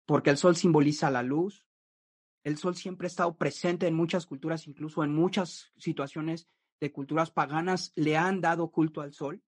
porque 0.06 0.30
el 0.30 0.36
sol 0.36 0.56
simboliza 0.56 1.10
la 1.10 1.22
luz. 1.22 1.66
El 2.44 2.56
sol 2.56 2.76
siempre 2.76 3.06
ha 3.06 3.08
estado 3.08 3.36
presente 3.36 3.88
en 3.88 3.94
muchas 3.94 4.24
culturas, 4.24 4.68
incluso 4.68 5.02
en 5.02 5.12
muchas 5.12 5.72
situaciones 5.76 6.48
de 6.80 6.92
culturas 6.92 7.30
paganas 7.30 7.92
le 7.96 8.16
han 8.16 8.40
dado 8.40 8.70
culto 8.70 9.00
al 9.00 9.12
sol. 9.12 9.42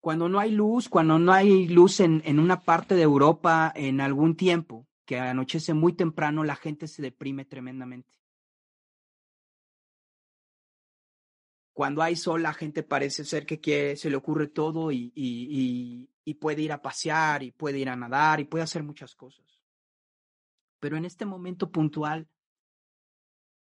Cuando 0.00 0.28
no 0.28 0.38
hay 0.38 0.52
luz, 0.52 0.88
cuando 0.88 1.18
no 1.18 1.32
hay 1.32 1.66
luz 1.66 1.98
en, 1.98 2.22
en 2.24 2.38
una 2.38 2.60
parte 2.60 2.94
de 2.94 3.02
Europa 3.02 3.72
en 3.74 4.00
algún 4.00 4.36
tiempo, 4.36 4.86
que 5.04 5.18
anochece 5.18 5.74
muy 5.74 5.94
temprano, 5.94 6.44
la 6.44 6.54
gente 6.54 6.86
se 6.86 7.02
deprime 7.02 7.44
tremendamente. 7.44 8.14
Cuando 11.72 12.02
hay 12.02 12.14
sol, 12.14 12.42
la 12.42 12.52
gente 12.52 12.82
parece 12.82 13.24
ser 13.24 13.46
que 13.46 13.58
quiere, 13.58 13.96
se 13.96 14.10
le 14.10 14.16
ocurre 14.16 14.48
todo 14.48 14.92
y, 14.92 15.12
y, 15.14 15.48
y 15.50 16.08
puede 16.34 16.62
ir 16.62 16.72
a 16.72 16.82
pasear 16.82 17.42
y 17.42 17.52
puede 17.52 17.78
ir 17.78 17.88
a 17.88 17.96
nadar 17.96 18.40
y 18.40 18.44
puede 18.44 18.64
hacer 18.64 18.82
muchas 18.82 19.14
cosas. 19.14 19.60
Pero 20.80 20.96
en 20.96 21.04
este 21.04 21.24
momento 21.24 21.70
puntual 21.70 22.28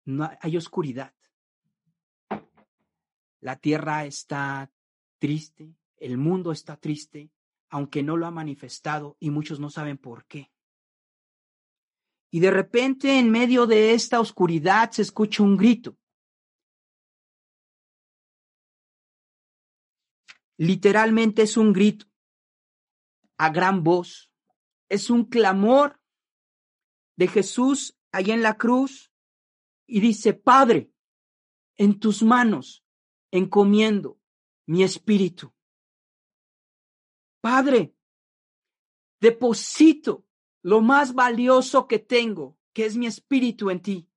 no 0.05 0.29
hay 0.39 0.57
oscuridad. 0.57 1.13
La 3.41 3.57
tierra 3.57 4.05
está 4.05 4.71
triste, 5.19 5.75
el 5.97 6.17
mundo 6.17 6.51
está 6.51 6.77
triste, 6.77 7.29
aunque 7.69 8.01
no 8.03 8.17
lo 8.17 8.25
ha 8.25 8.31
manifestado 8.31 9.17
y 9.19 9.29
muchos 9.29 9.59
no 9.59 9.69
saben 9.69 9.97
por 9.97 10.25
qué. 10.25 10.51
Y 12.31 12.39
de 12.39 12.51
repente 12.51 13.19
en 13.19 13.29
medio 13.29 13.65
de 13.67 13.93
esta 13.93 14.19
oscuridad 14.19 14.91
se 14.91 15.03
escucha 15.03 15.43
un 15.43 15.57
grito. 15.57 15.97
Literalmente 20.57 21.43
es 21.43 21.57
un 21.57 21.73
grito 21.73 22.07
a 23.37 23.49
gran 23.49 23.83
voz. 23.83 24.31
Es 24.89 25.09
un 25.09 25.25
clamor 25.25 25.99
de 27.15 27.27
Jesús 27.27 27.97
allá 28.11 28.33
en 28.33 28.41
la 28.41 28.57
cruz 28.57 29.11
y 29.87 29.99
dice, 29.99 30.33
Padre, 30.33 30.91
en 31.77 31.99
tus 31.99 32.23
manos 32.23 32.83
encomiendo 33.31 34.19
mi 34.65 34.83
espíritu. 34.83 35.53
Padre, 37.41 37.95
deposito 39.19 40.25
lo 40.61 40.81
más 40.81 41.13
valioso 41.13 41.87
que 41.87 41.99
tengo, 41.99 42.57
que 42.73 42.85
es 42.85 42.97
mi 42.97 43.05
espíritu 43.05 43.69
en 43.69 43.81
ti. 43.81 44.09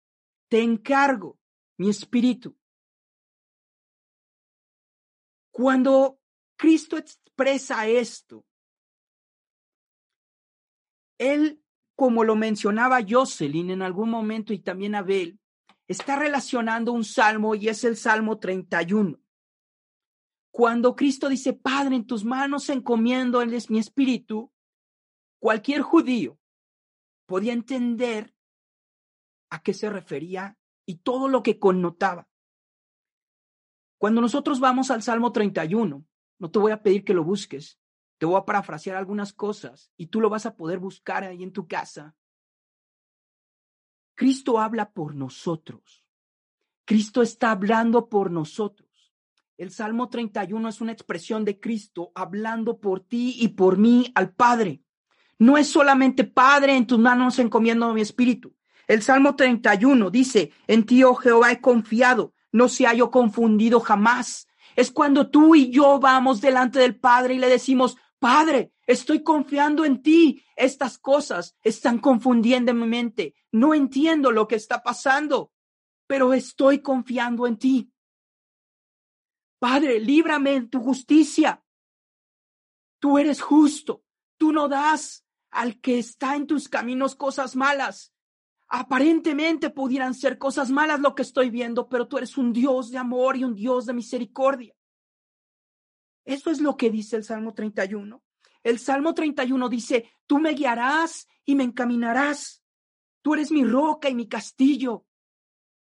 Te 0.49 0.63
encargo 0.63 1.39
mi 1.77 1.91
espíritu. 1.91 2.57
Cuando 5.51 6.21
Cristo 6.57 6.97
expresa 6.97 7.87
esto, 7.87 8.47
Él, 11.19 11.63
como 11.95 12.25
lo 12.25 12.37
mencionaba 12.37 13.01
Jocelyn 13.07 13.71
en 13.71 13.83
algún 13.83 14.09
momento 14.09 14.53
y 14.53 14.61
también 14.61 14.95
Abel, 14.95 15.39
está 15.89 16.17
relacionando 16.17 16.93
un 16.93 17.05
salmo 17.05 17.55
y 17.55 17.69
es 17.69 17.85
el 17.85 17.97
Salmo 17.97 18.39
31. 18.39 19.19
Cuando 20.51 20.97
Cristo 20.97 21.29
dice, 21.29 21.53
Padre, 21.53 21.97
en 21.97 22.07
tus 22.07 22.25
manos 22.25 22.69
encomiendo, 22.69 23.43
es 23.43 23.71
mi 23.71 23.79
espíritu, 23.79 24.53
cualquier 25.41 25.83
judío 25.83 26.39
podía 27.27 27.53
entender 27.53 28.35
a 29.51 29.63
qué 29.63 29.75
se 29.75 29.91
refería 29.91 30.57
y 30.87 30.97
todo 30.97 31.29
lo 31.29 31.43
que 31.43 31.59
connotaba. 31.59 32.29
Cuando 33.99 34.21
nosotros 34.21 34.61
vamos 34.61 34.91
al 34.91 35.03
Salmo 35.03 35.33
31, 35.33 36.05
no 36.39 36.51
te 36.51 36.59
voy 36.59 36.73
a 36.73 36.83
pedir 36.83 37.05
que 37.05 37.15
lo 37.15 37.25
busques, 37.25 37.79
te 38.19 38.27
voy 38.27 38.37
a 38.37 38.45
parafrasear 38.45 38.97
algunas 38.97 39.33
cosas 39.33 39.91
y 39.97 40.07
tú 40.07 40.21
lo 40.21 40.29
vas 40.29 40.45
a 40.45 40.57
poder 40.57 40.79
buscar 40.79 41.25
ahí 41.25 41.43
en 41.43 41.53
tu 41.53 41.67
casa. 41.67 42.15
Cristo 44.15 44.59
habla 44.59 44.91
por 44.91 45.15
nosotros. 45.15 46.05
Cristo 46.85 47.23
está 47.23 47.53
hablando 47.53 48.09
por 48.09 48.31
nosotros. 48.31 48.89
El 49.57 49.71
Salmo 49.71 50.09
31 50.09 50.69
es 50.69 50.81
una 50.81 50.93
expresión 50.93 51.45
de 51.45 51.61
Cristo 51.61 52.11
hablando 52.15 52.81
por 52.81 53.01
ti 53.01 53.37
y 53.39 53.49
por 53.49 53.79
mí 53.79 54.11
al 54.15 54.33
Padre. 54.33 54.83
No 55.39 55.57
es 55.57 55.69
solamente 55.69 56.25
Padre, 56.25 56.77
en 56.77 56.87
tus 56.87 56.99
manos 56.99 57.39
encomiendo 57.39 57.93
mi 57.95 58.01
espíritu. 58.01 58.57
El 58.89 59.03
Salmo 59.03 59.37
31 59.37 60.11
dice, 60.11 60.53
en 60.67 60.85
ti, 60.85 61.05
oh 61.05 61.15
Jehová, 61.15 61.53
he 61.53 61.61
confiado, 61.61 62.35
no 62.51 62.69
se 62.69 62.87
yo 62.97 63.11
confundido 63.11 63.81
jamás. 63.81 64.49
Es 64.75 64.91
cuando 64.91 65.29
tú 65.29 65.55
y 65.55 65.71
yo 65.71 66.01
vamos 66.01 66.41
delante 66.41 66.79
del 66.79 66.97
Padre 66.97 67.35
y 67.35 67.39
le 67.39 67.49
decimos, 67.49 67.97
Padre, 68.19 68.73
estoy 68.87 69.23
confiando 69.23 69.85
en 69.85 70.03
ti. 70.03 70.43
Estas 70.57 70.99
cosas 70.99 71.57
están 71.63 71.99
confundiendo 71.99 72.75
mi 72.75 72.87
mente. 72.87 73.35
No 73.53 73.75
entiendo 73.75 74.33
lo 74.33 74.49
que 74.49 74.57
está 74.57 74.83
pasando, 74.83 75.53
pero 76.07 76.33
estoy 76.33 76.81
confiando 76.81 77.47
en 77.47 77.59
ti. 77.59 77.93
Padre, 79.59 80.01
líbrame 80.01 80.55
en 80.55 80.71
tu 80.71 80.81
justicia. 80.81 81.65
Tú 82.99 83.19
eres 83.19 83.41
justo. 83.41 84.05
Tú 84.37 84.53
no 84.53 84.69
das 84.69 85.25
al 85.51 85.81
que 85.81 85.99
está 85.99 86.37
en 86.37 86.47
tus 86.47 86.69
caminos 86.69 87.15
cosas 87.15 87.57
malas. 87.57 88.13
Aparentemente 88.69 89.71
pudieran 89.71 90.15
ser 90.15 90.39
cosas 90.39 90.71
malas 90.71 91.01
lo 91.01 91.15
que 91.15 91.23
estoy 91.23 91.51
viendo, 91.51 91.89
pero 91.89 92.07
tú 92.07 92.19
eres 92.19 92.37
un 92.37 92.53
Dios 92.53 92.91
de 92.91 92.99
amor 92.99 93.37
y 93.37 93.45
un 93.45 93.55
Dios 93.55 93.87
de 93.87 93.95
misericordia. 93.95 94.75
Eso 96.29 96.51
es 96.51 96.61
lo 96.61 96.77
que 96.77 96.91
dice 96.91 97.17
el 97.17 97.25
Salmo 97.25 97.55
31. 97.55 98.23
El 98.63 98.79
Salmo 98.79 99.15
31 99.15 99.67
dice, 99.71 100.13
tú 100.27 100.39
me 100.39 100.53
guiarás 100.53 101.27
y 101.47 101.55
me 101.55 101.65
encaminarás. 101.65 102.63
Tú 103.23 103.33
eres 103.33 103.51
mi 103.51 103.65
roca 103.65 104.11
y 104.11 104.15
mi 104.15 104.29
castillo. 104.29 105.07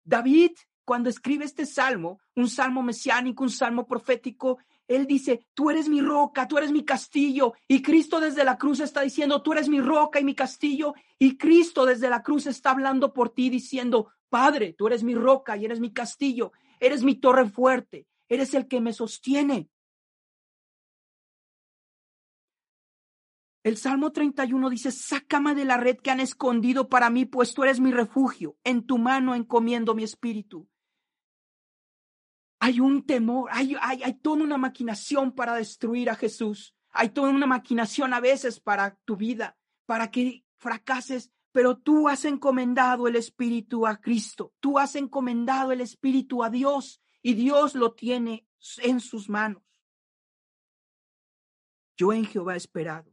David, 0.02 0.50
cuando 0.84 1.10
escribe 1.10 1.44
este 1.44 1.64
salmo, 1.64 2.18
un 2.34 2.48
salmo 2.48 2.82
mesiánico, 2.82 3.44
un 3.44 3.50
salmo 3.50 3.86
profético, 3.86 4.58
él 4.88 5.06
dice, 5.06 5.46
tú 5.54 5.70
eres 5.70 5.88
mi 5.88 6.00
roca, 6.00 6.48
tú 6.48 6.58
eres 6.58 6.72
mi 6.72 6.84
castillo. 6.84 7.52
Y 7.68 7.80
Cristo 7.80 8.18
desde 8.18 8.42
la 8.42 8.58
cruz 8.58 8.80
está 8.80 9.02
diciendo, 9.02 9.42
tú 9.42 9.52
eres 9.52 9.68
mi 9.68 9.80
roca 9.80 10.18
y 10.18 10.24
mi 10.24 10.34
castillo. 10.34 10.92
Y 11.20 11.36
Cristo 11.36 11.86
desde 11.86 12.10
la 12.10 12.24
cruz 12.24 12.46
está 12.46 12.72
hablando 12.72 13.12
por 13.12 13.30
ti 13.30 13.48
diciendo, 13.48 14.08
Padre, 14.28 14.72
tú 14.72 14.88
eres 14.88 15.04
mi 15.04 15.14
roca 15.14 15.56
y 15.56 15.66
eres 15.66 15.78
mi 15.78 15.92
castillo. 15.92 16.50
Eres 16.80 17.04
mi 17.04 17.14
torre 17.14 17.48
fuerte. 17.48 18.08
Eres 18.28 18.54
el 18.54 18.66
que 18.66 18.80
me 18.80 18.92
sostiene. 18.92 19.68
El 23.62 23.76
Salmo 23.76 24.10
31 24.10 24.70
dice, 24.70 24.90
sácame 24.90 25.54
de 25.54 25.64
la 25.64 25.76
red 25.76 25.98
que 25.98 26.10
han 26.10 26.20
escondido 26.20 26.88
para 26.88 27.10
mí, 27.10 27.24
pues 27.24 27.54
tú 27.54 27.62
eres 27.62 27.78
mi 27.78 27.92
refugio. 27.92 28.56
En 28.64 28.84
tu 28.84 28.98
mano 28.98 29.34
encomiendo 29.34 29.94
mi 29.94 30.02
espíritu 30.02 30.68
hay 32.64 32.78
un 32.78 33.04
temor, 33.04 33.50
hay, 33.52 33.74
hay, 33.80 34.04
hay 34.04 34.14
toda 34.14 34.44
una 34.44 34.56
maquinación 34.56 35.32
para 35.32 35.56
destruir 35.56 36.08
a 36.08 36.14
Jesús. 36.14 36.76
Hay 36.92 37.08
toda 37.08 37.30
una 37.30 37.44
maquinación 37.44 38.14
a 38.14 38.20
veces 38.20 38.60
para 38.60 38.96
tu 39.04 39.16
vida, 39.16 39.58
para 39.84 40.12
que 40.12 40.44
fracases, 40.58 41.32
pero 41.50 41.76
tú 41.76 42.08
has 42.08 42.24
encomendado 42.24 43.08
el 43.08 43.16
Espíritu 43.16 43.84
a 43.84 43.96
Cristo, 43.96 44.52
tú 44.60 44.78
has 44.78 44.94
encomendado 44.94 45.72
el 45.72 45.80
Espíritu 45.80 46.44
a 46.44 46.50
Dios 46.50 47.02
y 47.20 47.34
Dios 47.34 47.74
lo 47.74 47.94
tiene 47.94 48.46
en 48.78 49.00
sus 49.00 49.28
manos. 49.28 49.64
Yo 51.96 52.12
en 52.12 52.26
Jehová 52.26 52.54
he 52.54 52.58
esperado. 52.58 53.11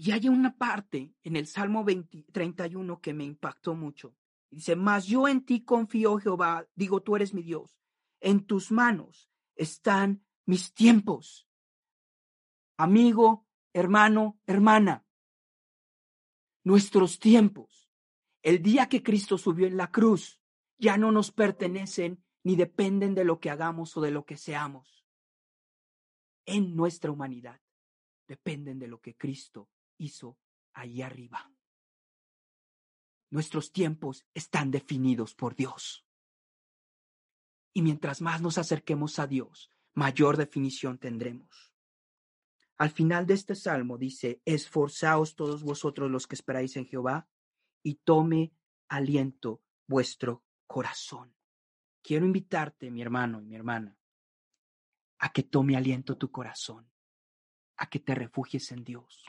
Y 0.00 0.12
hay 0.12 0.28
una 0.28 0.56
parte 0.56 1.12
en 1.24 1.34
el 1.34 1.48
Salmo 1.48 1.84
31 2.32 3.00
que 3.00 3.12
me 3.12 3.24
impactó 3.24 3.74
mucho. 3.74 4.14
Dice, 4.48 4.76
mas 4.76 5.06
yo 5.06 5.26
en 5.26 5.44
ti 5.44 5.64
confío, 5.64 6.18
Jehová, 6.18 6.68
digo, 6.76 7.02
tú 7.02 7.16
eres 7.16 7.34
mi 7.34 7.42
Dios 7.42 7.78
en 8.20 8.44
tus 8.44 8.70
manos 8.70 9.30
están 9.54 10.24
mis 10.46 10.72
tiempos. 10.72 11.48
Amigo, 12.76 13.46
hermano, 13.72 14.40
hermana, 14.46 15.04
nuestros 16.64 17.18
tiempos, 17.18 17.90
el 18.42 18.62
día 18.62 18.88
que 18.88 19.02
Cristo 19.02 19.36
subió 19.36 19.66
en 19.66 19.76
la 19.76 19.90
cruz, 19.90 20.40
ya 20.78 20.96
no 20.96 21.10
nos 21.10 21.32
pertenecen 21.32 22.24
ni 22.44 22.54
dependen 22.54 23.14
de 23.14 23.24
lo 23.24 23.40
que 23.40 23.50
hagamos 23.50 23.96
o 23.96 24.00
de 24.00 24.12
lo 24.12 24.24
que 24.24 24.36
seamos. 24.36 25.04
En 26.46 26.76
nuestra 26.76 27.10
humanidad 27.10 27.60
dependen 28.26 28.78
de 28.78 28.86
lo 28.86 29.00
que 29.00 29.16
Cristo 29.16 29.68
hizo 29.98 30.38
ahí 30.72 31.02
arriba. 31.02 31.52
Nuestros 33.30 33.72
tiempos 33.72 34.26
están 34.32 34.70
definidos 34.70 35.34
por 35.34 35.54
Dios. 35.54 36.06
Y 37.74 37.82
mientras 37.82 38.20
más 38.22 38.40
nos 38.40 38.56
acerquemos 38.56 39.18
a 39.18 39.26
Dios, 39.26 39.70
mayor 39.94 40.36
definición 40.36 40.98
tendremos. 40.98 41.74
Al 42.78 42.90
final 42.90 43.26
de 43.26 43.34
este 43.34 43.54
salmo 43.54 43.98
dice, 43.98 44.40
esforzaos 44.44 45.34
todos 45.34 45.62
vosotros 45.62 46.10
los 46.10 46.26
que 46.26 46.36
esperáis 46.36 46.76
en 46.76 46.86
Jehová 46.86 47.28
y 47.82 47.96
tome 47.96 48.52
aliento 48.88 49.62
vuestro 49.86 50.44
corazón. 50.66 51.34
Quiero 52.02 52.24
invitarte, 52.24 52.90
mi 52.90 53.02
hermano 53.02 53.40
y 53.42 53.46
mi 53.46 53.56
hermana, 53.56 53.98
a 55.18 55.32
que 55.32 55.42
tome 55.42 55.76
aliento 55.76 56.16
tu 56.16 56.30
corazón, 56.30 56.90
a 57.76 57.90
que 57.90 57.98
te 57.98 58.14
refugies 58.14 58.70
en 58.70 58.84
Dios, 58.84 59.24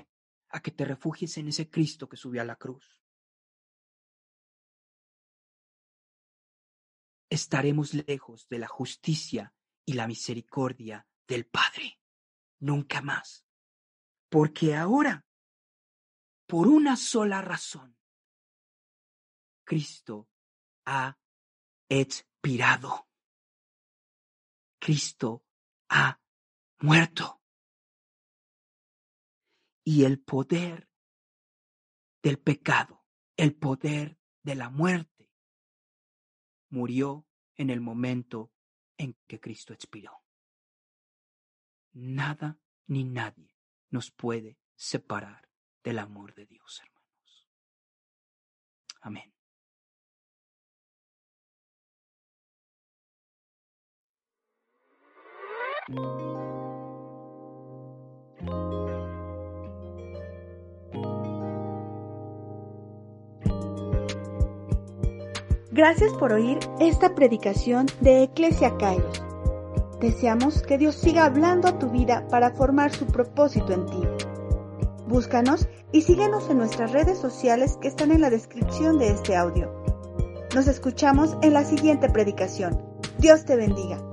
a 0.50 0.62
que 0.62 0.72
te 0.72 0.86
refugies 0.86 1.38
en 1.38 1.48
ese 1.48 1.70
Cristo 1.70 2.10
que 2.10 2.18
subió 2.18 2.42
a 2.42 2.46
la 2.46 2.56
cruz. 2.56 3.00
estaremos 7.30 7.94
lejos 7.94 8.48
de 8.50 8.60
la 8.60 8.68
justicia 8.68 9.54
y 9.86 9.94
la 9.94 10.08
misericordia 10.08 11.08
del 11.28 11.46
Padre. 11.46 12.00
Nunca 12.60 13.02
más. 13.02 13.46
Porque 14.30 14.76
ahora, 14.76 15.26
por 16.46 16.68
una 16.68 16.98
sola 16.98 17.42
razón, 17.42 17.98
Cristo 19.64 20.28
ha 20.86 21.18
expirado. 21.88 23.08
Cristo 24.80 25.46
ha 25.90 26.20
muerto. 26.80 27.42
Y 29.92 30.04
el 30.04 30.22
poder 30.22 30.88
del 32.22 32.38
pecado, 32.38 33.08
el 33.36 33.56
poder 33.56 34.20
de 34.44 34.54
la 34.54 34.70
muerte, 34.70 35.32
murió 36.70 37.26
en 37.56 37.72
el 37.72 37.82
momento 37.82 38.52
en 39.00 39.18
que 39.26 39.40
Cristo 39.40 39.74
expiró. 39.74 40.24
Nada 41.94 42.60
ni 42.86 43.04
nadie 43.04 43.58
nos 43.90 44.12
puede 44.12 44.60
separar 44.76 45.50
del 45.84 45.98
amor 45.98 46.36
de 46.36 46.46
Dios, 46.46 46.84
hermanos. 46.84 47.50
Amén. 49.02 49.34
Gracias 65.80 66.12
por 66.12 66.34
oír 66.34 66.60
esta 66.82 67.16
predicación 67.16 67.86
de 68.02 68.24
Eclesia 68.24 68.76
Kairos. 68.76 69.24
Deseamos 70.02 70.62
que 70.62 70.78
Dios 70.78 70.96
siga 70.96 71.24
hablando 71.24 71.70
a 71.70 71.80
tu 71.80 71.90
vida 71.90 72.28
para 72.28 72.52
formar 72.52 72.92
su 72.92 73.06
propósito 73.06 73.72
en 73.72 73.86
ti. 73.86 74.02
Búscanos 75.08 75.70
y 75.94 76.02
síguenos 76.02 76.50
en 76.50 76.58
nuestras 76.58 76.92
redes 76.92 77.18
sociales 77.18 77.78
que 77.82 77.88
están 77.88 78.12
en 78.12 78.20
la 78.20 78.30
descripción 78.30 79.00
de 79.00 79.12
este 79.12 79.38
audio. 79.38 79.72
Nos 80.54 80.68
escuchamos 80.68 81.38
en 81.44 81.54
la 81.54 81.64
siguiente 81.64 82.10
predicación. 82.10 82.78
Dios 83.18 83.46
te 83.46 83.56
bendiga. 83.56 84.09